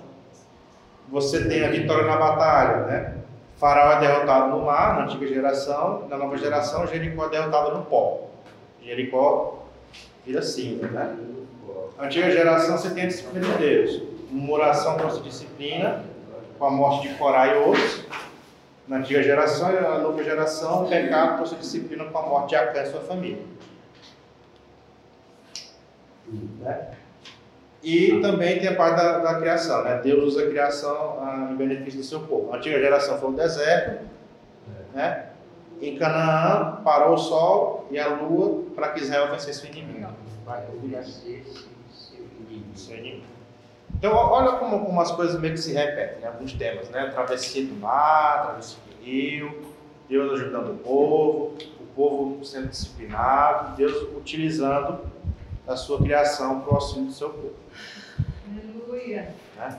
Você 1.08 1.48
tem 1.48 1.64
a 1.64 1.70
vitória 1.70 2.04
na 2.04 2.16
batalha, 2.16 2.86
né? 2.86 3.14
Faraó 3.56 3.92
é 3.92 4.00
derrotado 4.00 4.56
no 4.56 4.64
mar, 4.64 4.96
na 4.96 5.04
antiga 5.04 5.26
geração, 5.26 6.06
na 6.08 6.16
nova 6.16 6.36
geração, 6.38 6.86
Jericó 6.86 7.26
é 7.26 7.28
derrotado 7.28 7.76
no 7.76 7.84
pó. 7.84 8.30
Jericó 8.82 9.66
vira 10.24 10.40
cinza, 10.40 10.86
né? 10.88 11.16
Na 11.98 12.04
antiga 12.04 12.30
geração 12.30 12.78
você 12.78 12.90
tem 12.90 13.04
a 13.04 13.08
disciplina 13.08 13.46
de 13.46 13.58
Deus. 13.58 14.02
Uma 14.30 14.52
oração 14.54 14.96
trouxe 14.96 15.20
disciplina, 15.20 16.04
com 16.58 16.64
a 16.64 16.70
morte 16.70 17.08
de 17.08 17.14
Corá 17.14 17.48
e 17.48 17.58
outros. 17.58 18.04
Na 18.88 18.96
antiga 18.96 19.22
geração 19.22 19.70
e 19.70 19.80
na 19.80 19.98
nova 19.98 20.22
geração, 20.22 20.84
o 20.84 20.88
pecado 20.88 21.36
trouxe 21.36 21.56
disciplina 21.56 22.04
com 22.04 22.18
a 22.18 22.22
morte 22.22 22.50
de 22.50 22.56
Acã 22.56 22.82
e 22.82 22.86
sua 22.86 23.00
família. 23.00 23.42
Né? 26.60 26.90
E 27.82 28.20
também 28.20 28.58
tem 28.58 28.68
a 28.68 28.74
parte 28.74 28.96
da, 28.96 29.18
da 29.18 29.40
criação, 29.40 29.82
né? 29.84 30.00
Deus 30.02 30.34
usa 30.34 30.44
a 30.44 30.50
criação 30.50 31.18
ah, 31.20 31.48
em 31.50 31.56
benefício 31.56 32.00
do 32.00 32.04
seu 32.04 32.20
povo. 32.20 32.52
A 32.52 32.56
antiga 32.56 32.78
geração 32.78 33.18
foi 33.18 33.30
o 33.30 33.32
deserto, 33.32 34.04
né? 34.92 35.30
Em 35.80 35.96
Canaã 35.96 36.82
parou 36.84 37.14
o 37.14 37.18
sol 37.18 37.86
e 37.90 37.98
a 37.98 38.08
lua 38.08 38.64
para 38.74 38.90
que 38.90 39.00
Israel 39.00 39.30
vencesse 39.30 39.64
o 39.64 39.70
inimigo. 39.70 40.08
Então, 43.96 44.14
olha 44.14 44.52
como, 44.52 44.84
como 44.84 45.00
as 45.00 45.10
coisas 45.12 45.40
meio 45.40 45.54
que 45.54 45.60
se 45.60 45.72
repetem, 45.72 46.20
né? 46.20 46.28
alguns 46.28 46.52
temas, 46.52 46.88
né? 46.90 47.10
Travessia 47.10 47.64
do 47.66 47.74
mar, 47.74 48.44
travessia 48.44 48.78
do 48.86 49.04
rio, 49.04 49.62
Deus 50.08 50.32
ajudando 50.40 50.72
o 50.72 50.76
povo, 50.76 51.56
o 51.80 51.86
povo 51.94 52.44
sendo 52.44 52.68
disciplinado, 52.68 53.76
Deus 53.76 54.08
utilizando 54.16 55.00
a 55.72 55.76
sua 55.76 55.98
criação 55.98 56.60
para 56.60 56.72
o 56.72 56.74
auxílio 56.74 57.06
do 57.06 57.12
seu 57.12 57.30
povo. 57.30 57.54
Aleluia. 58.50 59.34
né? 59.56 59.78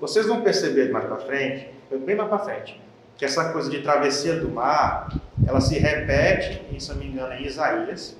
Vocês 0.00 0.26
vão 0.26 0.40
perceber 0.42 0.90
mais 0.90 1.04
para 1.04 1.16
frente, 1.18 1.68
bem 2.04 2.16
mais 2.16 2.28
para 2.28 2.38
frente, 2.38 2.80
que 3.16 3.24
essa 3.24 3.52
coisa 3.52 3.70
de 3.70 3.82
travessia 3.82 4.40
do 4.40 4.48
mar, 4.50 5.12
ela 5.46 5.60
se 5.60 5.78
repete, 5.78 6.62
e, 6.74 6.80
se 6.80 6.88
não 6.90 6.96
me 6.96 7.06
engano, 7.06 7.34
em 7.34 7.44
Isaías, 7.44 8.16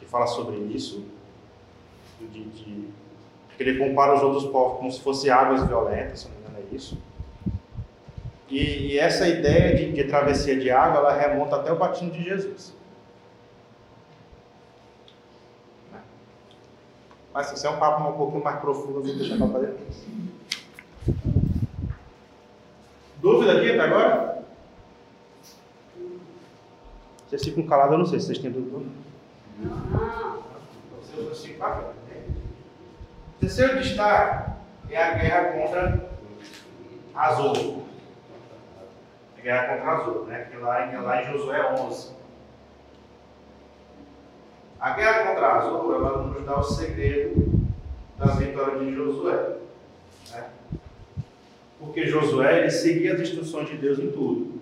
que 0.00 0.06
fala 0.06 0.26
sobre 0.26 0.56
isso, 0.56 1.04
de, 2.20 2.44
de- 2.44 2.88
que 3.56 3.62
ele 3.62 3.78
compara 3.78 4.14
os 4.14 4.22
outros 4.22 4.44
povos 4.50 4.78
como 4.78 4.90
se 4.90 5.00
fossem 5.00 5.30
águas 5.30 5.64
violentas, 5.64 6.20
se 6.20 6.28
não 6.28 6.34
me 6.34 6.40
engano 6.42 6.58
é 6.72 6.74
isso. 6.74 6.98
E, 8.50 8.88
e 8.94 8.98
essa 8.98 9.28
ideia 9.28 9.76
de, 9.76 9.92
de 9.92 10.04
travessia 10.04 10.58
de 10.58 10.70
água, 10.70 10.98
ela 10.98 11.12
remonta 11.14 11.56
até 11.56 11.72
o 11.72 11.76
batismo 11.76 12.10
de 12.10 12.24
Jesus. 12.24 12.74
Mas 17.34 17.48
se 17.48 17.66
é 17.66 17.70
um 17.70 17.80
papo 17.80 18.08
um 18.08 18.12
pouquinho 18.12 18.44
mais 18.44 18.60
profundo, 18.60 19.00
eu 19.00 19.02
vou 19.02 19.16
deixar 19.16 19.36
para 19.36 19.58
depois. 19.58 20.06
Dúvida 23.20 23.58
aqui 23.58 23.72
até 23.72 23.80
agora? 23.80 24.44
Vocês 27.26 27.42
ficam 27.42 27.66
calados, 27.66 27.92
eu 27.92 27.98
não 27.98 28.06
sei 28.06 28.20
se 28.20 28.26
vocês 28.26 28.38
têm 28.38 28.52
dúvida. 28.52 28.86
Vocês 31.16 31.44
ficam 31.44 31.68
calados. 31.68 31.96
Terceiro 33.40 33.82
destaque 33.82 34.52
é 34.90 35.02
a 35.02 35.14
guerra 35.14 35.52
contra 35.52 36.10
Azul. 37.16 37.84
A 39.36 39.40
guerra 39.40 39.76
contra 39.76 39.90
Azul, 39.90 40.24
né? 40.26 40.44
Que 40.44 40.56
lá, 40.58 41.02
lá 41.02 41.22
em 41.22 41.32
Josué 41.32 41.74
11. 41.80 42.14
A 44.84 44.90
guerra 44.90 45.28
contra 45.28 45.52
Azul, 45.54 45.94
ela 45.94 46.22
nos 46.24 46.44
dá 46.44 46.58
o 46.60 46.62
segredo 46.62 47.58
das 48.18 48.36
vitórias 48.36 48.80
de 48.80 48.94
Josué. 48.94 49.56
né? 50.30 50.44
Porque 51.80 52.06
Josué, 52.06 52.58
ele 52.60 52.70
seguia 52.70 53.14
as 53.14 53.20
instruções 53.22 53.66
de 53.70 53.78
Deus 53.78 53.98
em 53.98 54.10
tudo. 54.10 54.60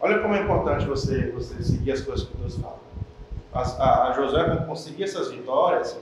Olha 0.00 0.20
como 0.20 0.34
é 0.34 0.40
importante 0.40 0.86
você, 0.86 1.30
você 1.32 1.62
seguir 1.62 1.92
as 1.92 2.00
coisas 2.00 2.26
que 2.26 2.34
Deus 2.38 2.56
fala. 2.56 2.78
As- 3.52 3.78
A, 3.78 4.08
a 4.08 4.12
Josué, 4.14 4.44
quando 4.44 4.66
conseguia 4.66 5.04
essas 5.04 5.30
vitórias, 5.30 5.98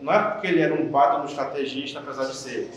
não 0.00 0.12
é 0.12 0.18
porque 0.32 0.48
ele 0.48 0.60
era 0.60 0.74
um 0.74 0.88
baita 0.90 1.18
no 1.18 1.26
estrategista, 1.26 2.00
apesar 2.00 2.24
de 2.24 2.34
ser. 2.34 2.68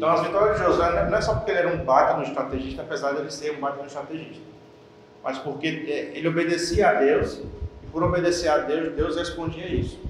Então 0.00 0.12
as 0.12 0.22
vitórias 0.22 0.56
de 0.56 0.64
Josué 0.64 1.10
não 1.10 1.18
é 1.18 1.20
só 1.20 1.34
porque 1.34 1.50
ele 1.50 1.58
era 1.58 1.68
um 1.68 1.84
baita 1.84 2.16
no 2.16 2.22
estrategista, 2.22 2.80
apesar 2.80 3.12
de 3.12 3.18
ele 3.18 3.30
ser 3.30 3.54
um 3.54 3.60
baita 3.60 3.80
no 3.80 3.86
estrategista, 3.86 4.42
mas 5.22 5.36
porque 5.36 5.66
é, 5.66 6.16
ele 6.16 6.26
obedecia 6.26 6.88
a 6.88 6.94
Deus 6.94 7.42
e 7.82 7.86
por 7.92 8.02
obedecer 8.02 8.48
a 8.48 8.56
Deus, 8.56 8.94
Deus 8.94 9.16
respondia 9.18 9.66
isso. 9.66 10.00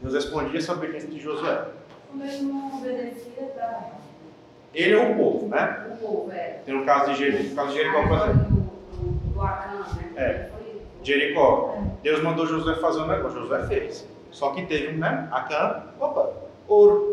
Deus 0.00 0.14
respondia 0.14 0.58
essa 0.58 0.72
obediência 0.72 1.08
de 1.08 1.20
Josué. 1.20 1.64
Como 2.10 2.24
ele 2.24 2.42
não 2.42 2.76
obedecia, 2.76 3.52
tá? 3.56 3.90
Ele 4.74 4.94
é 4.94 4.98
o 4.98 5.14
povo, 5.14 5.46
né? 5.46 5.86
O 5.92 5.96
povo, 6.04 6.32
é. 6.32 6.62
Tem 6.66 6.74
no 6.74 6.84
caso 6.84 7.12
de 7.12 7.18
Jericó, 7.18 7.50
no 7.50 7.54
caso 7.54 7.68
de 7.68 7.74
Jericó, 7.74 8.02
por 8.02 8.12
Agora, 8.12 8.30
exemplo. 8.32 8.50
do, 8.50 9.32
do, 9.32 9.42
Acã, 9.42 9.70
né? 9.76 10.12
É. 10.16 10.50
Jericó. 11.04 11.78
Deus 12.02 12.20
mandou 12.20 12.48
Josué 12.48 12.74
fazer 12.80 13.02
um 13.02 13.06
negócio, 13.06 13.38
Josué 13.38 13.64
fez. 13.68 14.08
Só 14.32 14.50
que 14.50 14.66
teve, 14.66 14.98
né? 14.98 15.28
Acã, 15.30 15.84
opa, 16.00 16.32
ouro. 16.66 17.09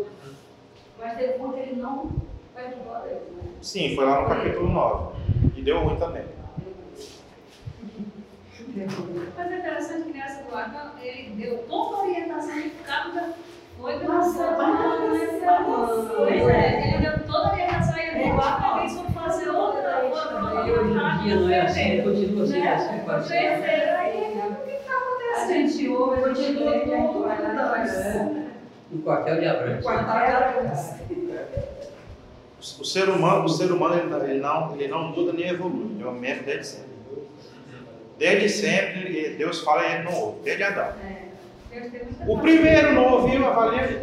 Mas 0.98 1.16
teve 1.16 1.42
um 1.42 1.52
que 1.52 1.60
ele 1.60 1.80
não 1.80 2.10
perdoou 2.54 2.94
a 2.94 2.98
Deus, 3.00 3.22
né? 3.36 3.42
Sim, 3.62 3.94
foi 3.94 4.04
lá 4.04 4.22
no 4.22 4.28
capítulo 4.28 4.68
9. 4.68 5.16
E 5.56 5.62
deu 5.62 5.80
ruim 5.80 5.96
também. 5.96 6.24
Mas 9.36 9.50
é 9.52 9.58
interessante 9.58 10.02
que 10.12 10.18
nessa 10.18 10.42
do 10.44 10.56
Acã, 10.56 10.92
ele 11.02 11.30
deu 11.36 11.58
toda 11.68 11.96
a 11.96 12.00
orientação 12.02 12.58
e 12.58 12.70
cada 12.86 13.32
foi 13.76 13.96
né? 13.96 14.04
nossa. 14.06 14.44
Pois 16.16 16.48
é, 16.48 16.88
ele 16.88 16.98
deu 16.98 17.26
toda 17.26 17.48
a 17.48 17.52
orientação 17.52 17.96
e 17.96 18.00
ele 18.00 18.30
falou, 18.30 18.40
ah, 18.42 18.76
eles 18.80 18.94
vão 18.94 19.04
fazer 19.10 19.48
outra, 19.50 20.04
outra, 20.04 20.66
E 20.66 20.72
hoje 20.72 20.90
em 20.90 21.22
dia 21.22 21.36
não 21.36 21.50
é 21.50 21.60
assim, 21.60 22.02
continua 22.02 22.46
sendo 22.46 22.68
assim, 22.68 22.98
quase 23.04 23.28
sempre. 23.28 23.70
Aí, 23.70 24.40
o 24.50 24.64
que 24.64 24.70
está 24.70 24.92
A 24.92 24.96
acontecendo? 24.96 25.68
gente 25.68 25.88
ouve, 25.88 26.20
continua, 26.22 26.70
a 26.70 26.78
gente 26.78 27.18
vai 27.18 27.54
lá 27.54 27.84
e 27.84 27.88
faz. 27.88 28.47
No 28.90 29.02
quartel 29.02 29.40
de 29.40 29.46
Abrantes. 29.46 29.84
O 32.80 32.84
ser 32.84 33.08
humano, 33.08 33.44
o 33.44 33.48
ser 33.48 33.70
humano 33.70 33.94
ele, 33.94 34.08
não- 34.08 34.24
ele 34.24 34.40
não, 34.40 34.74
ele 34.74 34.88
não 34.88 35.04
muda 35.10 35.32
nem 35.32 35.48
evolui. 35.48 35.92
Ele 35.94 36.02
é 36.02 36.06
o 36.06 36.12
mesmo 36.12 36.42
desde 36.44 36.66
sempre. 36.66 36.88
Desde 38.18 38.48
sempre, 38.48 39.34
Deus 39.36 39.60
fala 39.62 39.86
e 39.86 39.94
ele 39.94 40.04
não 40.04 40.14
ouve. 40.14 40.40
Desde 40.42 40.62
Adão. 40.64 40.92
Deus 41.70 41.92
muita 42.04 42.24
O 42.32 42.38
primeiro 42.40 42.92
não 42.94 43.12
ouviu, 43.12 43.46
a. 43.46 43.54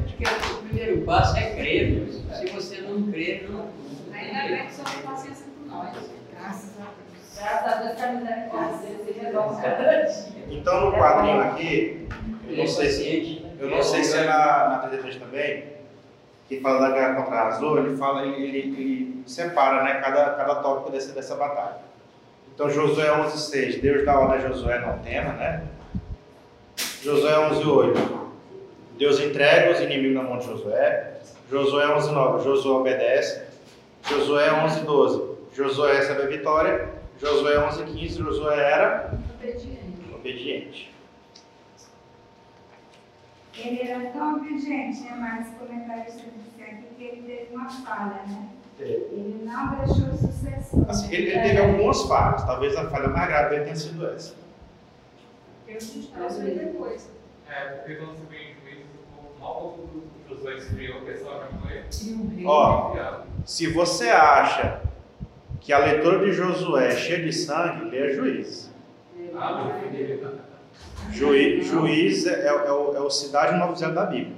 Porque 0.04 0.24
o 0.24 0.58
primeiro 0.70 1.02
passo 1.02 1.38
é 1.38 1.56
crer, 1.56 1.90
meu. 1.92 2.08
Se 2.36 2.46
você 2.48 2.82
não 2.82 3.12
crer, 3.12 3.50
não. 3.50 3.66
Ainda 4.14 4.56
bem 4.56 4.66
que 4.68 4.74
só 4.74 4.84
tem 4.84 5.02
paciência 5.04 5.46
com 5.60 5.70
nós. 5.76 5.90
Graças 6.32 6.70
a 6.80 6.84
Deus. 6.84 7.38
Graças 7.38 7.74
a 7.74 7.82
Deus 7.82 8.02
a 8.02 8.78
se 9.06 9.20
renova 9.20 9.62
cada 9.62 10.02
dia. 10.04 10.26
Então, 10.50 10.86
no 10.92 10.98
quadrinho 10.98 11.42
aqui, 11.42 12.08
eu 12.48 12.54
é 12.54 12.58
não 12.60 12.68
sei 12.68 12.90
se. 12.90 13.45
Eu 13.66 13.72
não 13.72 13.84
sei 13.84 14.04
se 14.04 14.16
é 14.16 14.26
na, 14.26 14.70
na 14.70 14.78
33 14.80 15.16
também, 15.18 15.64
que 16.48 16.60
fala 16.62 16.88
da 16.88 16.96
guerra 16.96 17.16
contra 17.16 17.36
a 17.36 17.48
Azul, 17.48 17.80
ele 17.80 17.98
fala, 17.98 18.24
ele, 18.26 18.44
ele, 18.44 18.58
ele 18.60 19.24
separa 19.26 19.84
né, 19.84 19.96
cada, 19.96 20.32
cada 20.32 20.56
tópico 20.56 20.92
desse, 20.92 21.12
dessa 21.14 21.36
batalha. 21.36 21.78
Então, 22.54 22.70
Josué 22.70 23.08
11,6, 23.08 23.82
Deus 23.82 24.06
dá 24.06 24.20
ordem 24.20 24.38
a 24.38 24.48
Josué, 24.48 24.80
não 24.80 25.00
tema, 25.00 25.34
né? 25.34 25.64
Josué 27.02 27.34
11,8, 27.50 28.20
Deus 28.98 29.20
entrega 29.20 29.72
os 29.72 29.80
inimigos 29.80 30.16
na 30.16 30.24
mão 30.24 30.38
de 30.38 30.46
Josué. 30.46 31.14
Josué 31.50 31.86
11,9, 31.86 32.44
Josué 32.44 32.72
obedece. 32.72 33.44
Josué 34.08 34.50
11,12, 34.50 35.36
Josué 35.54 35.98
recebe 35.98 36.22
a 36.22 36.28
vitória. 36.28 36.90
Josué 37.20 37.56
11,15, 37.58 38.18
Josué 38.18 38.56
era 38.58 39.12
Obediente. 39.40 40.16
obediente. 40.16 40.95
Ele 43.58 43.82
era 43.82 44.10
tão 44.12 44.38
obediente, 44.38 45.02
né? 45.04 45.16
Mas 45.18 45.48
o 45.48 45.60
comentarista 45.60 46.24
disse 46.38 46.62
aqui 46.62 46.84
que 46.98 47.04
ele 47.04 47.22
teve 47.22 47.56
uma 47.56 47.70
falha, 47.70 48.22
né? 48.28 48.50
Ele 48.80 49.42
não 49.46 49.76
deixou 49.78 50.14
sucessor. 50.14 50.86
Assim, 50.90 51.14
ele, 51.14 51.32
ele 51.32 51.42
teve 51.42 51.58
algumas 51.60 52.02
falhas, 52.04 52.44
talvez 52.44 52.76
a 52.76 52.90
falha 52.90 53.08
mais 53.08 53.28
grave 53.28 53.50
dele 53.50 53.64
tenha 53.64 53.76
sido 53.76 54.06
essa. 54.08 54.36
Eu 55.68 55.78
ele 56.44 56.60
depois. 56.60 57.10
É, 57.50 57.70
porque 57.70 57.96
quando 57.96 58.18
você 58.18 58.26
vê 58.30 58.38
em 58.38 58.56
juízes, 58.62 58.86
o 59.18 59.40
mal 59.40 59.78
o 59.78 60.04
Josué 60.28 60.56
esfriou, 60.56 61.02
o 61.02 61.06
pessoal 61.06 61.42
já 61.42 61.58
foi. 61.60 62.46
Ó, 62.46 63.24
se 63.46 63.68
você 63.68 64.10
acha 64.10 64.82
que 65.62 65.72
a 65.72 65.80
leitura 65.80 66.20
de 66.20 66.32
Josué 66.34 66.90
é 66.90 66.96
cheia 66.96 67.24
de 67.24 67.34
sangue, 67.34 67.90
leia 67.90 68.14
Juiz. 68.14 68.72
Ah, 69.36 69.64
meu 69.64 69.92
filho. 69.92 70.40
Juiz, 71.12 71.68
juiz 71.68 72.26
é, 72.26 72.42
é, 72.42 72.48
é 72.48 72.72
o, 72.72 72.96
é 72.96 73.00
o 73.00 73.10
cidade 73.10 73.58
novo 73.58 73.76
zero 73.76 73.94
da 73.94 74.06
Bíblia. 74.06 74.36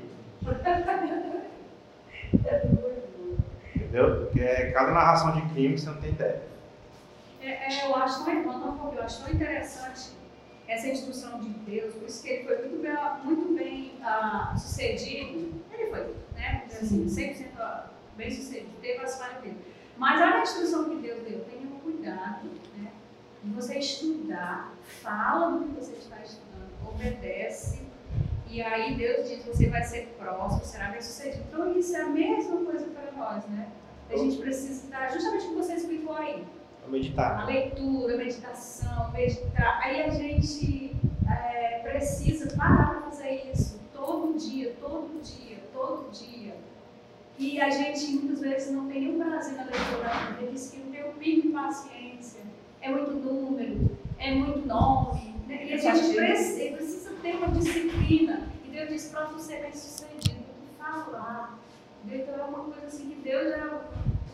Entendeu? 3.76 4.26
Porque 4.26 4.42
é 4.42 4.72
cada 4.72 4.92
narração 4.92 5.32
de 5.32 5.42
crime 5.54 5.76
que 5.76 5.82
você 5.82 5.90
não 5.90 6.02
tem 6.02 6.12
ideia. 6.12 6.42
É, 7.42 7.50
é, 7.50 7.86
eu 7.86 7.96
acho 7.96 8.26
tão, 8.26 8.94
eu 8.94 9.04
acho 9.04 9.24
tão 9.24 9.34
interessante 9.34 10.12
essa 10.68 10.88
instrução 10.90 11.40
de 11.40 11.50
Deus, 11.50 11.94
por 11.94 12.08
isso 12.08 12.22
que 12.22 12.30
ele 12.30 12.44
foi 12.44 12.58
muito 12.58 12.82
bem, 12.82 12.96
muito 13.24 13.56
bem 13.56 13.94
ah, 14.04 14.54
sucedido. 14.58 15.64
Ele 15.72 15.90
foi, 15.90 16.16
né? 16.36 16.66
Assim, 16.70 17.06
100% 17.06 17.46
bem 18.18 18.30
sucedido, 18.30 18.72
teve 18.82 19.04
as 19.04 19.18
falhas 19.18 19.42
dele. 19.42 19.58
Mas 19.98 20.22
olha 20.22 20.36
a 20.36 20.42
instrução 20.42 20.90
que 20.90 20.96
Deus 20.98 21.24
deu, 21.24 21.46
tenha 21.46 21.68
cuidado, 21.82 22.50
né? 22.78 22.92
De 23.44 23.52
você 23.52 23.80
estudar, 23.80 24.74
fala 25.02 25.52
do 25.52 25.66
que 25.66 25.80
você 25.80 25.94
está 25.94 26.18
estudando, 26.18 26.47
obedece, 26.90 27.88
e 28.50 28.62
aí 28.62 28.96
Deus 28.96 29.28
diz, 29.28 29.46
você 29.46 29.68
vai 29.68 29.84
ser 29.84 30.16
próximo, 30.18 30.64
será 30.64 30.90
bem 30.90 31.02
sucedido. 31.02 31.44
Então 31.48 31.78
isso 31.78 31.96
é 31.96 32.02
a 32.02 32.08
mesma 32.08 32.64
coisa 32.64 32.86
para 32.88 33.12
nós, 33.12 33.46
né? 33.48 33.68
A 34.10 34.16
gente 34.16 34.38
precisa 34.38 34.86
estar, 34.86 35.12
justamente 35.12 35.48
o 35.48 35.50
que 35.50 35.56
você 35.56 35.74
explicou 35.74 36.16
aí, 36.16 36.46
meditar. 36.88 37.42
a 37.42 37.46
leitura, 37.46 38.14
a 38.14 38.18
meditação, 38.18 39.12
meditar. 39.12 39.82
Aí 39.84 40.02
a 40.02 40.10
gente 40.10 40.96
é, 41.30 41.80
precisa 41.80 42.56
parar 42.56 42.92
para 42.92 43.02
fazer 43.12 43.52
isso 43.54 43.80
todo 43.94 44.38
dia, 44.38 44.74
todo 44.80 45.22
dia, 45.22 45.58
todo 45.74 46.10
dia. 46.12 46.56
E 47.38 47.60
a 47.60 47.70
gente 47.70 48.14
muitas 48.14 48.40
vezes 48.40 48.72
não 48.72 48.88
tem 48.88 49.02
nenhum 49.02 49.20
prazer 49.20 49.56
na 49.56 49.66
leitura 49.66 50.04
da 50.04 50.32
Bíblia, 50.32 50.52
diz 50.52 50.72
que 50.72 50.80
não 50.80 50.92
tem 50.92 51.08
um 51.08 51.14
pico 51.14 51.48
de 51.48 51.54
paciência, 51.54 52.40
é 52.82 52.90
muito 52.90 53.12
número, 53.12 53.98
é 54.18 54.34
muito 54.34 54.66
nome. 54.66 55.27
A 55.88 55.96
gente 55.96 56.16
precisa, 56.16 56.76
precisa 56.76 57.10
ter 57.22 57.36
uma 57.36 57.48
disciplina. 57.48 58.48
E 58.66 58.70
Deus 58.70 58.90
diz 58.90 59.08
para 59.08 59.26
você 59.26 59.58
bem 59.58 59.74
sucedido, 59.74 60.44
falar. 60.78 61.58
Então 62.06 62.36
é 62.36 62.44
uma 62.44 62.64
coisa 62.66 62.88
assim 62.88 63.10
que 63.10 63.16
Deus 63.16 63.50
já 63.50 63.82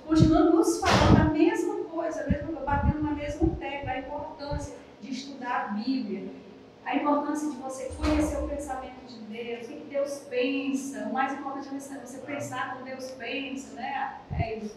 continua 0.05 0.51
nos 0.51 0.79
falando 0.79 1.21
a 1.21 1.25
mesma 1.25 1.75
coisa, 1.85 2.23
a 2.23 2.29
mesma, 2.29 2.61
batendo 2.61 3.03
na 3.03 3.11
mesma 3.11 3.49
tecla, 3.55 3.91
a 3.91 3.99
importância 3.99 4.75
de 5.01 5.11
estudar 5.11 5.55
a 5.55 5.67
Bíblia, 5.73 6.31
a 6.85 6.95
importância 6.95 7.49
de 7.49 7.57
você 7.57 7.89
conhecer 7.97 8.37
o 8.37 8.47
pensamento 8.47 9.05
de 9.07 9.19
Deus, 9.19 9.67
o 9.67 9.69
que 9.69 9.87
Deus 9.89 10.25
pensa, 10.29 11.07
o 11.09 11.13
mais 11.13 11.33
importante 11.33 11.67
é 11.67 12.05
você 12.05 12.17
pensar 12.19 12.73
como 12.73 12.85
Deus 12.85 13.11
pensa, 13.11 13.75
né? 13.75 14.19
É 14.31 14.57
isso. 14.57 14.75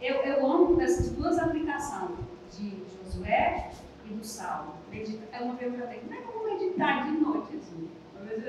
Eu, 0.00 0.16
eu 0.22 0.46
amo 0.46 0.80
essas 0.80 1.10
duas 1.10 1.38
aplicações, 1.38 2.16
de 2.52 2.82
Josué 3.04 3.70
do 4.12 4.24
Salmo. 4.24 4.74
Medita, 4.90 5.24
é 5.32 5.40
uma 5.40 5.54
vez 5.54 5.74
que 5.74 5.80
eu 5.80 5.86
tenho, 5.86 6.02
é 6.12 6.22
como 6.22 6.44
meditar 6.44 7.04
de 7.04 7.18
noite, 7.18 7.56
assim. 7.56 7.90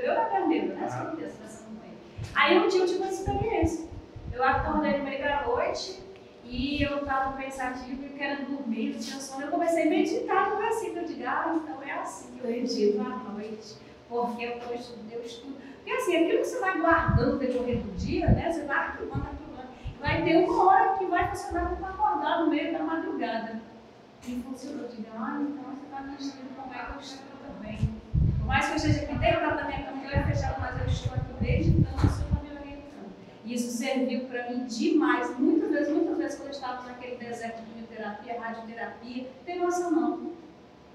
Eu 0.01 0.15
carneira, 0.29 0.75
né? 0.75 0.85
Assim, 0.85 1.15
Deus, 1.15 1.33
não 1.69 1.75
tem. 1.77 1.91
Aí 2.35 2.59
um 2.59 2.67
dia 2.67 2.81
eu 2.81 2.87
tive 2.87 2.99
uma 2.99 3.09
experiência. 3.09 3.87
Eu 4.31 4.43
acordei 4.43 4.97
no 4.97 5.03
meio 5.03 5.21
da 5.21 5.45
noite 5.45 6.01
e 6.43 6.81
eu 6.81 6.99
estava 6.99 7.37
pensativa 7.37 8.05
e 8.05 8.09
querendo 8.09 8.57
dormir, 8.57 8.93
não 8.93 8.99
tinha 8.99 9.19
sono. 9.19 9.43
Eu 9.43 9.51
comecei 9.51 9.83
a 9.83 9.89
meditar 9.89 10.49
no 10.49 10.57
versículo. 10.57 10.99
Eu 10.99 11.05
digo, 11.05 11.23
ah, 11.25 11.59
então 11.61 11.83
é 11.83 11.91
assim 11.93 12.31
que 12.33 12.43
eu 12.43 12.49
medito 12.49 13.01
à 13.01 13.31
noite, 13.31 13.75
porque 14.09 14.43
eu, 14.43 14.59
tô, 14.59 14.73
eu 14.73 15.21
estudo. 15.21 15.55
Porque 15.77 15.91
assim, 15.91 16.15
aquilo 16.15 16.39
que 16.39 16.45
você 16.45 16.59
vai 16.59 16.79
guardando 16.79 17.33
no 17.33 17.39
decorrer 17.39 17.77
do 17.79 17.91
dia, 17.97 18.27
né? 18.29 18.51
Você 18.51 18.63
vai 18.63 18.87
acumulando, 18.87 19.27
acumulando. 19.27 19.69
vai 19.99 20.23
ter 20.23 20.37
uma 20.37 20.65
hora 20.65 20.97
que 20.97 21.05
vai 21.05 21.29
funcionar 21.29 21.69
como 21.69 21.85
acordar 21.85 22.39
no 22.39 22.49
meio 22.49 22.71
da 22.71 22.83
madrugada. 22.83 23.72
E 24.25 24.41
funcionou. 24.41 24.87
Diga, 24.89 25.09
ah, 25.17 25.37
então 25.41 25.63
você 25.73 25.83
está 25.85 26.01
me 26.01 26.13
instruindo 26.13 26.49
como 26.55 26.73
é 26.73 26.77
que 26.79 26.91
eu 26.93 26.99
estou 27.01 27.37
também. 27.47 27.77
Por 28.39 28.45
mais 28.47 28.65
que 28.65 28.71
eu 28.71 28.75
esteja 28.77 29.01
aqui 29.01 29.15
dentro 29.15 29.41
da 29.41 29.63
minha 29.65 29.93
eu 30.03 30.09
é 30.19 30.23
fechado, 30.23 30.61
mas 30.61 30.79
eu 30.81 30.87
estou 30.87 31.13
aqui 31.13 31.33
desde 31.41 31.71
então, 31.71 31.97
Senhor 31.99 32.11
está 32.11 32.41
me 32.41 32.49
orientando. 32.51 33.11
E 33.45 33.53
isso 33.53 33.71
serviu 33.71 34.25
para 34.25 34.49
mim 34.49 34.65
demais. 34.65 35.37
Muitas 35.39 35.69
vezes, 35.71 35.93
muitas 35.93 36.17
vezes, 36.17 36.35
quando 36.37 36.47
eu 36.47 36.53
estava 36.53 36.83
naquele 36.87 37.15
deserto 37.17 37.61
de 37.61 37.65
quimioterapia, 37.71 38.39
radioterapia, 38.39 39.27
tem 39.45 39.59
noção 39.59 39.91
não. 39.91 40.31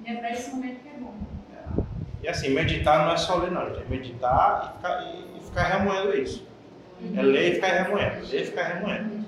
E 0.05 0.11
é 0.11 0.16
para 0.16 0.31
esse 0.33 0.51
momento 0.51 0.81
que 0.81 0.89
é 0.89 0.93
bom. 0.99 1.14
E 2.22 2.29
assim, 2.29 2.51
meditar 2.51 3.05
não 3.05 3.12
é 3.12 3.16
só 3.16 3.37
ler, 3.37 3.51
não. 3.51 3.62
É 3.62 3.85
meditar 3.89 4.72
e 4.74 4.76
ficar, 4.76 5.03
e 5.37 5.41
ficar 5.45 5.62
remoendo 5.64 6.16
isso. 6.16 6.47
É 7.16 7.22
ler 7.22 7.53
e 7.53 7.55
ficar 7.57 7.68
remoendo. 7.85 8.26
Ler 8.26 8.43
e 8.43 8.45
ficar 8.47 8.64
remoendo. 8.64 9.24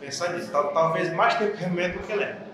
Pensar 0.00 0.32
nisso. 0.32 0.50
Tal- 0.50 0.72
Talvez 0.72 1.12
mais 1.12 1.34
tempo 1.34 1.56
remoendo 1.56 1.98
do 1.98 2.06
que 2.06 2.12
lendo. 2.14 2.53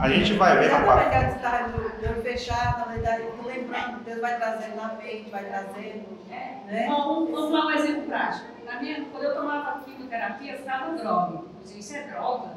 A 0.00 0.08
gente 0.08 0.32
vai 0.34 0.58
ver 0.58 0.70
na 0.70 0.78
Na 0.80 0.86
parte. 0.86 1.10
verdade, 1.10 1.36
está 1.36 1.58
de 1.98 2.06
olho 2.08 2.22
fechado, 2.22 2.78
na 2.78 2.84
verdade, 2.86 3.22
eu 3.22 3.46
lembrando, 3.46 4.02
Deus 4.04 4.20
vai 4.20 4.36
trazendo 4.38 4.76
na 4.76 4.94
mente, 4.94 5.30
vai 5.30 5.44
trazendo, 5.44 6.06
né? 6.28 6.86
Bom, 6.88 7.26
vamos 7.30 7.52
dar 7.52 7.66
um 7.66 7.70
exemplo 7.70 8.02
prático. 8.04 8.46
Na 8.64 8.80
minha, 8.80 9.04
quando 9.12 9.24
eu 9.24 9.34
tomava 9.34 9.80
quimioterapia, 9.80 10.52
eu 10.52 10.58
ficava 10.58 10.94
droga. 10.96 11.40
Inclusive, 11.54 11.80
isso 11.80 11.96
é 11.96 12.02
droga. 12.04 12.48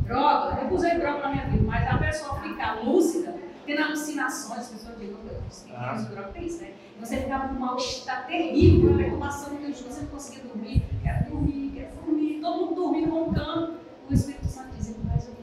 Droga. 0.00 0.58
Eu 0.62 0.74
usei 0.74 0.98
droga 0.98 1.18
na 1.20 1.28
minha 1.28 1.44
vida, 1.46 1.64
mas 1.64 1.88
a 1.88 1.98
pessoa 1.98 2.40
ficar 2.40 2.80
lúcida, 2.82 3.34
tendo 3.64 3.82
alucinações, 3.84 4.58
as 4.60 4.68
pessoas 4.70 4.98
dizem, 4.98 5.14
"Meu 5.14 5.22
Deus, 5.40 5.60
tem 5.62 5.76
Ah. 5.76 5.94
isso, 5.94 6.10
droga 6.10 6.28
tem 6.30 6.46
isso, 6.46 6.62
né? 6.62 6.72
E 6.96 7.00
você 7.00 7.16
ficava 7.18 7.48
com 7.48 7.54
um 7.54 7.58
mal-estar 7.60 8.26
terrível, 8.26 8.90
uma 8.90 9.28
no 9.28 9.56
teu 9.58 9.72
você 9.72 10.00
não 10.00 10.08
conseguia 10.08 10.42
dormir, 10.44 10.84
quero 11.00 11.30
dormir, 11.30 11.72
quero 11.76 11.94
dormir, 12.04 12.40
todo 12.42 12.56
mundo 12.60 12.74
dormindo, 12.74 13.10
roncando. 13.10 13.74
O 14.10 14.12
Espírito 14.12 14.46
Santo 14.46 14.74
dizia, 14.76 14.96
mas 15.04 15.28
eu 15.28 15.34
vou 15.34 15.42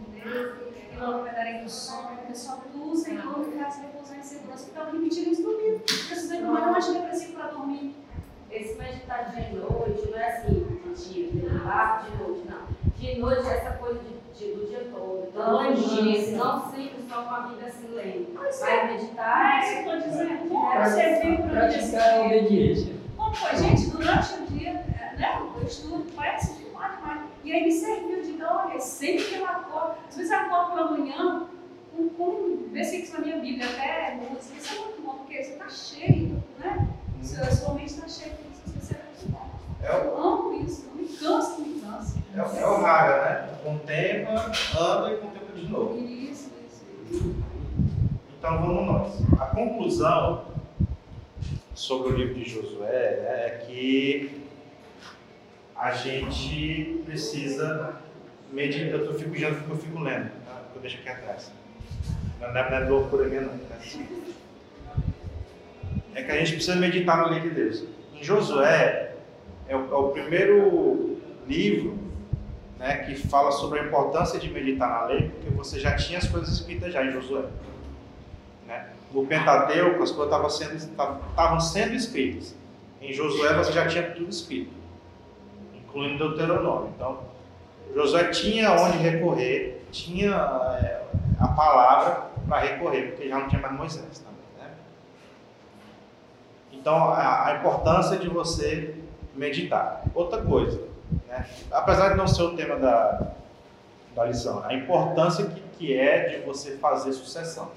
E 1.02 1.24
me 1.24 1.30
darei 1.32 1.60
do 1.64 1.70
sono, 1.70 2.10
porque 2.18 2.36
só 2.36 2.58
tu, 2.72 2.96
Senhor, 2.96 3.40
me 3.40 3.58
faz 3.58 3.78
repousar 3.80 4.18
em 4.18 4.24
segurança. 4.24 4.64
Eu 4.64 4.68
ficava 4.68 4.92
repetindo 4.92 5.32
isso 5.32 5.44
dormindo. 5.44 5.80
Precisei 5.80 6.42
tomar 6.42 6.70
um 6.72 6.76
antidepressivo 6.76 7.34
para 7.34 7.48
dormir. 7.48 7.96
Esse 8.52 8.78
meditar 8.78 9.30
de 9.30 9.56
noite 9.56 10.10
não 10.10 10.18
é 10.20 10.28
assim, 10.28 10.80
de 10.96 11.10
dia, 11.14 11.32
de 11.32 11.60
tarde, 11.64 12.10
de 12.12 12.18
noite, 12.24 12.42
não. 12.50 12.92
De 12.98 13.20
noite 13.20 13.48
é 13.48 13.58
essa 13.58 13.72
coisa 13.78 14.00
de, 14.00 14.40
de- 14.40 14.54
do 14.56 14.68
dia 14.68 14.88
todo. 14.92 15.28
Então, 15.30 15.60
Ah, 15.60 15.76
sim. 15.76 16.04
dias, 16.04 16.32
não 16.32 16.60
simples 16.72 17.08
só 17.08 17.24
com 17.24 17.30
a 17.36 17.40
vida 17.48 17.66
assim 17.68 17.88
lendo. 17.94 18.34
Mas 18.34 18.60
Vai 18.60 18.88
meditar. 18.92 19.64
é 19.64 19.72
isso 19.74 19.84
que 19.84 19.90
eu 19.90 19.98
estou 19.98 20.12
dizendo. 20.12 20.50
Como 20.50 20.74
É, 20.74 20.90
você 20.90 21.20
viu 21.22 21.38
para 21.48 21.64
a 21.66 21.68
dia? 21.68 22.26
obediência. 22.26 22.94
Como 23.16 23.36
foi, 23.36 23.56
gente, 23.58 23.90
durante 23.92 24.34
o 24.34 24.46
dia, 24.48 24.70
é, 24.70 25.16
né, 25.18 25.42
eu 25.56 25.64
estudo, 25.64 26.06
parece. 26.16 26.59
E 27.50 27.52
aí 27.52 27.64
me 27.64 27.72
serviu 27.72 28.22
de 28.22 28.34
dar, 28.34 28.68
olha, 28.68 28.80
sempre 28.80 29.26
que 29.26 29.36
eu 29.38 29.44
acordo, 29.44 29.96
às 30.08 30.16
vezes 30.16 30.32
eu 30.32 30.38
acordo 30.38 30.72
pela 30.72 30.92
manhã 30.92 31.48
com, 31.98 32.08
com 32.10 32.68
versículos 32.72 33.12
na 33.12 33.20
minha 33.22 33.40
Bíblia, 33.40 33.68
até 33.68 34.18
música, 34.18 34.56
isso 34.56 34.76
é 34.76 34.86
muito 34.86 35.02
bom, 35.02 35.14
porque 35.16 35.44
você 35.44 35.54
está 35.54 35.68
cheio, 35.68 36.44
né? 36.60 36.88
Seu, 37.24 37.44
sua 37.52 37.74
mente 37.74 37.88
está 37.88 38.08
cheia 38.08 38.36
isso 38.68 38.94
é 38.94 38.98
muito 38.98 39.32
bom. 39.32 39.50
É 39.82 39.90
Eu 39.90 40.24
amo 40.24 40.64
isso, 40.64 40.92
não 40.94 41.02
me 41.02 41.08
canso, 41.08 41.62
não 41.62 41.68
me 41.68 41.82
canso. 41.82 42.20
é 42.36 42.40
o, 42.40 42.46
é 42.46 42.68
o 42.70 42.82
raga, 42.84 43.26
né? 43.26 43.50
Contempla, 43.64 44.52
anda 44.80 45.12
e 45.12 45.18
contempla 45.18 45.56
de 45.56 45.68
novo. 45.68 45.98
Isso, 45.98 46.52
isso, 46.68 46.86
isso. 47.10 47.36
Então 48.38 48.62
vamos 48.62 48.86
nós. 48.86 49.42
A 49.42 49.48
conclusão 49.48 50.46
sobre 51.74 52.14
o 52.14 52.16
livro 52.16 52.36
de 52.36 52.48
Josué 52.48 52.86
é 52.92 53.64
que 53.66 54.40
a 55.80 55.92
gente 55.92 57.02
precisa 57.06 57.96
meditar. 58.52 59.00
Eu 59.00 59.14
fico 59.18 59.36
já 59.36 59.48
eu 59.48 59.78
fico 59.78 60.00
lendo, 60.00 60.30
tá? 60.46 60.62
eu 60.76 60.82
deixo 60.82 60.98
aqui 60.98 61.10
atrás. 61.10 61.52
Não 62.40 62.48
é, 62.48 62.70
não 62.70 62.78
é 62.78 62.90
loucura 62.90 63.28
minha 63.28 63.42
não. 63.42 63.58
Tá? 63.58 63.78
É 66.16 66.24
que 66.24 66.32
a 66.32 66.38
gente 66.38 66.54
precisa 66.54 66.76
meditar 66.76 67.18
na 67.18 67.28
lei 67.28 67.40
de 67.40 67.50
Deus. 67.52 67.86
Em 68.14 68.24
Josué 68.24 69.16
é 69.68 69.76
o, 69.76 69.80
é 69.90 69.96
o 69.96 70.10
primeiro 70.10 71.18
livro 71.48 71.98
né, 72.78 72.98
que 72.98 73.16
fala 73.16 73.52
sobre 73.52 73.80
a 73.80 73.84
importância 73.84 74.40
de 74.40 74.50
meditar 74.50 74.90
na 74.90 75.06
lei, 75.06 75.30
porque 75.30 75.50
você 75.50 75.80
já 75.80 75.96
tinha 75.96 76.18
as 76.18 76.28
coisas 76.28 76.50
escritas 76.50 76.94
já 76.94 77.06
em 77.06 77.12
Josué. 77.12 77.46
Né? 78.68 78.90
No 79.14 79.26
Pentateuco, 79.26 80.04
as 80.04 80.12
coisas 80.12 80.26
estavam 80.26 80.50
sendo, 80.50 80.76
estavam 80.76 81.60
sendo 81.60 81.94
escritas. 81.94 82.56
Em 83.02 83.14
Josué, 83.14 83.54
você 83.54 83.72
já 83.72 83.88
tinha 83.88 84.12
tudo 84.12 84.30
escrito, 84.30 84.72
incluindo 85.90 86.30
Deuteronômio. 86.30 86.92
Então, 86.96 87.20
Josué 87.94 88.26
tinha 88.26 88.72
onde 88.74 88.98
recorrer, 88.98 89.84
tinha 89.92 90.32
é, 90.82 91.04
a 91.40 91.48
palavra 91.48 92.30
para 92.48 92.60
recorrer, 92.60 93.12
porque 93.12 93.28
já 93.28 93.40
não 93.40 93.48
tinha 93.48 93.62
mais 93.62 93.74
Moisés 93.76 94.20
também. 94.20 94.40
Né? 94.60 94.74
Então, 96.72 96.96
a, 96.96 97.48
a 97.48 97.56
importância 97.58 98.18
de 98.18 98.30
você 98.30 98.96
meditar. 99.36 100.04
Outra 100.14 100.42
coisa, 100.42 100.82
né? 101.28 101.46
apesar 101.72 102.10
de 102.10 102.18
não 102.18 102.28
ser 102.28 102.44
o 102.44 102.56
tema 102.56 102.76
da, 102.76 103.32
da 104.16 104.26
lição, 104.26 104.64
a 104.64 104.74
importância 104.74 105.46
que, 105.46 105.62
que 105.78 105.98
é 105.98 106.30
de 106.30 106.46
você 106.46 106.78
fazer 106.78 107.14
sucessão. 107.14 107.72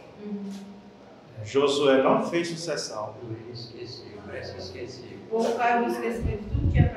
Josué 1.44 2.02
não 2.02 2.24
fez 2.28 2.48
sucessão. 2.48 3.14
Eu 3.22 3.52
esqueci, 3.52 4.04
parece 4.24 4.52
que 4.52 4.60
esqueci. 4.60 5.18
O 5.26 5.30
povo 5.30 5.56
caiu 5.56 5.82
no 5.82 5.88
esquecimento 5.88 6.42
de 6.42 6.50
tudo 6.50 6.66
que 6.66 6.72
tinha 6.72 6.88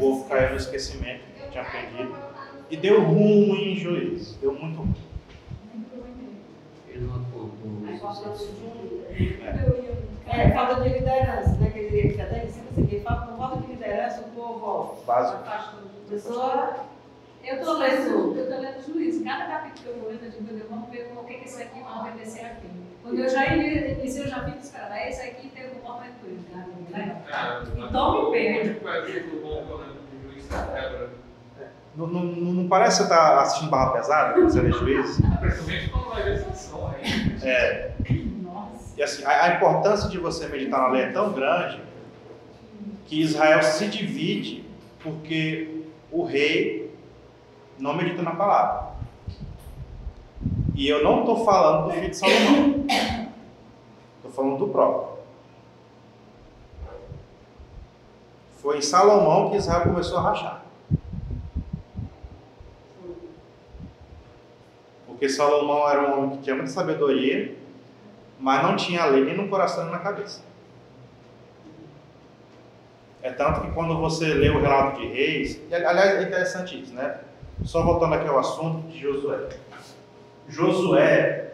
povo 0.00 0.28
caiu 0.28 0.50
no 0.50 0.56
esquecimento 0.56 1.20
que 1.36 1.50
tinha 1.50 1.62
aprendido. 1.62 2.14
E 2.70 2.76
deu 2.76 3.02
ruim 3.02 3.72
em 3.72 3.76
juiz. 3.76 4.36
Deu 4.40 4.52
muito 4.54 4.78
ruim. 4.78 4.94
Ele 6.88 7.06
não 7.06 7.16
acordou. 7.16 7.50
Um. 7.64 7.88
É. 7.88 7.90
É, 10.32 10.50
falta 10.52 10.80
de 10.82 10.88
liderança, 10.90 11.56
né? 11.56 11.70
Quer 11.70 11.86
dizer, 11.86 12.14
que 12.14 12.20
até 12.22 12.44
ensina 12.44 12.66
assim, 12.70 12.86
que 12.86 13.00
falta, 13.00 13.26
por 13.26 13.36
falta 13.36 13.60
de 13.62 13.66
liderança, 13.72 14.20
o 14.20 14.24
povo, 14.30 14.64
ó, 14.64 14.94
Básico. 15.04 15.42
a 15.44 15.74
pessoa 16.08 16.76
Eu 17.42 17.56
estou 17.56 17.78
lendo, 17.78 18.36
eu 18.38 18.48
tô 18.48 18.60
lendo 18.60 18.86
Juízes. 18.86 19.24
Cada 19.24 19.46
capítulo 19.46 19.82
que 19.82 19.88
eu 19.88 19.94
vou 20.02 20.10
lendo, 20.10 20.24
eu 20.24 20.30
digo, 20.30 20.44
meu 20.44 20.54
Deus, 20.54 20.68
vamos 20.70 20.88
ver 20.90 21.12
o 21.16 21.24
que 21.24 21.34
que 21.34 21.44
esse 21.46 21.62
aqui 21.62 21.80
vai 21.82 21.98
obedecer 22.00 22.44
aqui. 22.44 22.68
Quando 23.02 23.18
eu 23.18 23.28
já 23.28 23.44
iniciei, 23.46 24.24
eu 24.24 24.28
já 24.28 24.48
esperando. 24.48 24.92
Aí 24.92 25.08
esse 25.08 25.22
aqui 25.22 25.48
tem 25.48 25.66
o 25.66 25.70
comportamento 25.70 26.14
político. 26.20 26.50
né? 26.90 27.22
Então 27.76 28.24
me 28.26 28.30
perde. 28.30 28.74
Tipo, 28.74 28.88
é 28.88 29.02
tipo 29.02 29.36
bom 29.40 29.64
que 29.64 29.70
eu 29.70 29.76
lembro 29.78 29.94
do 29.94 30.32
juiz 30.32 30.46
da 30.48 30.62
quebra. 30.66 31.10
Não, 31.96 32.06
não, 32.06 32.22
não 32.22 32.68
parece 32.68 33.02
que 33.02 33.08
você 33.08 33.12
está 33.12 33.40
assistindo 33.40 33.70
Barra 33.70 33.90
Pesada 33.90 34.34
quando 34.34 34.50
você 34.50 34.60
lê 34.60 34.72
juízes? 34.72 35.20
Principalmente 35.40 35.90
quando 35.90 36.08
vai 36.08 36.22
ver 36.22 36.38
sanção 36.38 36.88
aí. 36.88 37.36
É. 37.42 37.92
Nossa. 38.42 38.94
E 38.96 39.02
assim, 39.02 39.24
a, 39.24 39.44
a 39.44 39.54
importância 39.56 40.08
de 40.08 40.18
você 40.18 40.46
meditar 40.46 40.80
na 40.80 40.88
lei 40.88 41.02
é 41.02 41.12
tão 41.12 41.32
grande 41.32 41.80
que 43.06 43.20
Israel 43.20 43.62
se 43.62 43.88
divide 43.88 44.64
porque 45.02 45.82
o 46.12 46.24
rei 46.24 46.94
não 47.78 47.96
medita 47.96 48.22
na 48.22 48.32
palavra. 48.36 48.90
E 50.74 50.88
eu 50.88 51.02
não 51.02 51.20
estou 51.20 51.44
falando 51.44 51.86
do 51.86 51.90
filho 51.90 52.08
de 52.08 52.16
Salomão. 52.16 52.86
Estou 54.16 54.30
falando 54.30 54.58
do 54.58 54.68
próprio. 54.68 55.18
Foi 58.58 58.78
em 58.78 58.82
Salomão 58.82 59.50
que 59.50 59.56
Israel 59.56 59.82
começou 59.82 60.18
a 60.18 60.22
rachar. 60.22 60.59
Porque 65.20 65.34
Salomão 65.34 65.86
era 65.86 66.00
um 66.00 66.18
homem 66.18 66.30
que 66.38 66.44
tinha 66.44 66.56
muita 66.56 66.70
sabedoria, 66.70 67.54
mas 68.38 68.62
não 68.62 68.74
tinha 68.74 69.02
a 69.02 69.04
lei 69.04 69.22
nem 69.22 69.36
no 69.36 69.48
coração 69.48 69.84
nem 69.84 69.92
na 69.92 69.98
cabeça. 69.98 70.40
É 73.22 73.30
tanto 73.30 73.60
que 73.60 73.70
quando 73.72 73.98
você 73.98 74.32
lê 74.32 74.48
o 74.48 74.58
relato 74.58 74.98
de 74.98 75.08
reis, 75.08 75.60
e, 75.68 75.74
aliás 75.74 76.22
é 76.22 76.22
interessante 76.22 76.80
isso, 76.80 76.94
né? 76.94 77.18
Só 77.64 77.82
voltando 77.82 78.14
aqui 78.14 78.26
ao 78.26 78.38
assunto 78.38 78.88
de 78.88 78.98
Josué. 78.98 79.50
Josué, 80.48 81.52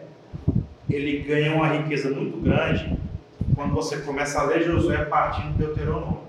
ele 0.89 1.19
ganha 1.23 1.53
uma 1.53 1.67
riqueza 1.67 2.09
muito 2.09 2.37
grande 2.37 2.97
quando 3.53 3.73
você 3.73 3.97
começa 3.97 4.39
a 4.39 4.43
ler 4.43 4.63
Josué 4.63 5.03
partindo 5.03 5.57
do 5.57 5.65
Deuteronômio. 5.65 6.21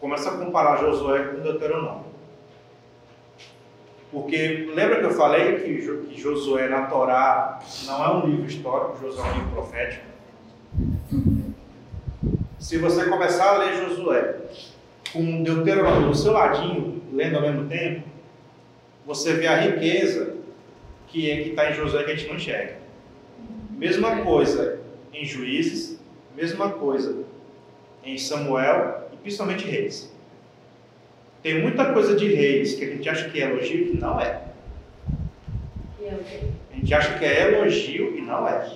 Começa 0.00 0.30
a 0.30 0.38
comparar 0.38 0.76
Josué 0.76 1.18
com 1.18 1.42
Deuteronômio. 1.42 2.07
Porque 4.10 4.70
lembra 4.74 5.00
que 5.00 5.04
eu 5.04 5.10
falei 5.10 5.56
que, 5.56 6.06
que 6.06 6.20
Josué 6.20 6.68
na 6.68 6.86
Torá 6.86 7.60
não 7.86 8.04
é 8.04 8.14
um 8.14 8.26
livro 8.26 8.46
histórico, 8.46 8.98
Josué 9.00 9.26
é 9.26 9.30
um 9.30 9.34
livro 9.34 9.50
profético? 9.50 10.04
Se 12.58 12.78
você 12.78 13.04
começar 13.04 13.54
a 13.54 13.58
ler 13.58 13.76
Josué 13.76 14.36
com 15.12 15.42
Deuteronômio 15.42 16.08
do 16.08 16.16
seu 16.16 16.32
ladinho, 16.32 17.02
lendo 17.12 17.36
ao 17.36 17.42
mesmo 17.42 17.68
tempo, 17.68 18.02
você 19.06 19.34
vê 19.34 19.46
a 19.46 19.56
riqueza 19.56 20.36
que 21.06 21.30
é 21.30 21.40
está 21.48 21.70
em 21.70 21.74
Josué 21.74 22.04
que 22.04 22.10
a 22.10 22.14
gente 22.14 22.28
não 22.28 22.36
enxerga. 22.36 22.76
Mesma 23.70 24.22
coisa 24.22 24.80
em 25.12 25.24
Juízes, 25.24 25.98
mesma 26.36 26.70
coisa 26.70 27.24
em 28.04 28.16
Samuel 28.18 29.08
e 29.12 29.16
principalmente 29.16 29.66
Reis. 29.66 30.12
Tem 31.48 31.62
muita 31.62 31.94
coisa 31.94 32.14
de 32.14 32.30
reis 32.30 32.74
que 32.74 32.84
a 32.84 32.88
gente 32.88 33.08
acha 33.08 33.30
que 33.30 33.40
é 33.40 33.50
elogio 33.50 33.94
e 33.94 33.96
não 33.96 34.20
é. 34.20 34.48
É? 36.02 36.14
A 36.70 36.76
gente 36.76 36.92
acha 36.92 37.18
que 37.18 37.24
é 37.24 37.54
elogio 37.54 38.18
e 38.18 38.20
não 38.20 38.46
é. 38.46 38.70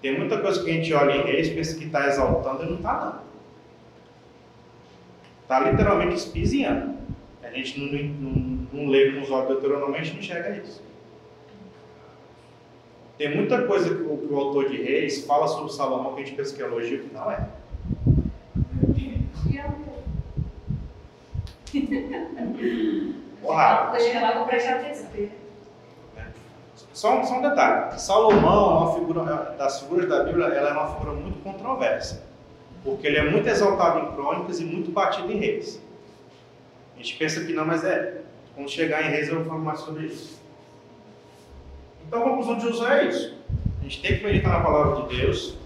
Tem 0.00 0.16
muita 0.16 0.38
coisa 0.38 0.62
que 0.62 0.70
a 0.70 0.74
gente 0.74 0.94
olha 0.94 1.10
em 1.10 1.22
reis, 1.24 1.48
pensa 1.48 1.76
que 1.76 1.86
está 1.86 2.06
exaltando 2.06 2.62
e 2.62 2.66
não 2.66 2.76
está 2.76 3.04
não. 3.04 3.20
Está 5.42 5.68
literalmente 5.68 6.14
espizinhando. 6.14 6.94
A 7.42 7.50
gente 7.50 7.80
não, 7.80 8.30
não, 8.30 8.68
não 8.72 8.88
lê 8.88 9.10
com 9.10 9.22
os 9.22 9.30
olhos 9.32 9.48
do 9.48 9.54
Deuteronômio, 9.54 9.96
a 9.96 10.04
gente 10.04 10.12
não 10.12 10.20
enxerga 10.20 10.62
isso. 10.62 10.84
Tem 13.18 13.34
muita 13.34 13.66
coisa 13.66 13.92
que 13.92 14.02
o, 14.02 14.18
que 14.18 14.32
o 14.32 14.38
autor 14.38 14.68
de 14.68 14.80
reis 14.80 15.24
fala 15.24 15.48
sobre 15.48 15.72
Salomão 15.72 16.14
que 16.14 16.22
a 16.22 16.24
gente 16.24 16.36
pensa 16.36 16.54
que 16.54 16.62
é 16.62 16.64
elogio 16.64 17.08
e 17.10 17.12
não 17.12 17.28
é 17.28 17.48
Porra. 23.42 23.90
Deixa 23.92 24.20
lá, 24.20 24.32
vou 24.38 24.46
prestar 24.46 24.74
atenção. 24.76 25.06
Só, 26.92 27.18
um- 27.20 27.24
só 27.24 27.38
um 27.38 27.42
detalhe. 27.42 27.98
Salomão 28.00 28.70
é 28.70 28.74
uma 28.84 28.94
figura, 28.94 29.50
é, 29.52 29.56
das 29.56 29.80
figuras 29.80 30.08
da 30.08 30.24
Bíblia, 30.24 30.46
ela 30.46 30.70
é 30.70 30.72
uma 30.72 30.88
figura 30.94 31.12
muito 31.12 31.42
controversa. 31.42 32.24
Porque 32.82 33.06
ele 33.06 33.18
é 33.18 33.30
muito 33.30 33.46
exaltado 33.48 33.98
em 34.00 34.12
crônicas 34.12 34.60
e 34.60 34.64
muito 34.64 34.90
batido 34.90 35.30
em 35.30 35.36
reis. 35.36 35.82
A 36.94 36.98
gente 36.98 37.16
pensa 37.18 37.44
que 37.44 37.52
não, 37.52 37.64
mas 37.66 37.84
é. 37.84 38.22
Quando 38.54 38.70
chegar 38.70 39.02
em 39.04 39.10
reis 39.10 39.28
eu 39.28 39.36
vou 39.36 39.44
falar 39.44 39.58
mais 39.58 39.80
sobre 39.80 40.06
isso. 40.06 40.40
Então 42.06 42.20
a 42.22 42.24
conclusão 42.30 42.56
de 42.56 42.62
Josué 42.62 43.04
é 43.04 43.08
isso. 43.08 43.34
A 43.80 43.82
gente 43.82 44.00
tem 44.00 44.16
que 44.18 44.24
meditar 44.24 44.52
na 44.52 44.60
palavra 44.64 45.02
de 45.06 45.16
Deus. 45.16 45.58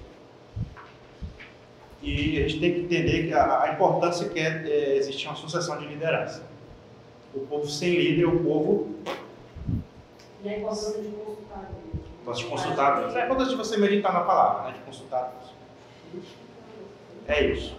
E 2.03 2.43
a 2.43 2.49
gente 2.49 2.61
tem 2.61 2.73
que 2.73 2.81
entender 2.81 3.27
que 3.27 3.35
a, 3.35 3.63
a 3.63 3.73
importância 3.75 4.29
que 4.29 4.39
é, 4.39 4.67
é 4.67 4.97
existir 4.97 5.27
uma 5.27 5.37
sucessão 5.37 5.79
de 5.79 5.87
liderança. 5.87 6.43
O 7.35 7.41
povo 7.41 7.69
sem 7.69 7.95
líder 7.95 8.25
é 8.25 8.27
o 8.27 8.41
povo 8.43 8.97
E 10.43 10.49
a 10.49 10.59
importância 10.59 11.03
de 11.03 11.09
consultar 11.09 11.71
Deus. 12.25 12.39
De 12.39 12.45
consultar 12.47 13.01
Deus. 13.01 13.17
É 13.17 13.25
importante 13.25 13.55
você 13.55 13.77
meditar 13.77 14.13
na 14.13 14.21
palavra, 14.21 14.71
né? 14.71 14.79
De 14.79 14.85
consultar 14.85 15.33
Deus. 16.13 16.25
É 17.29 17.47
isso. 17.47 17.77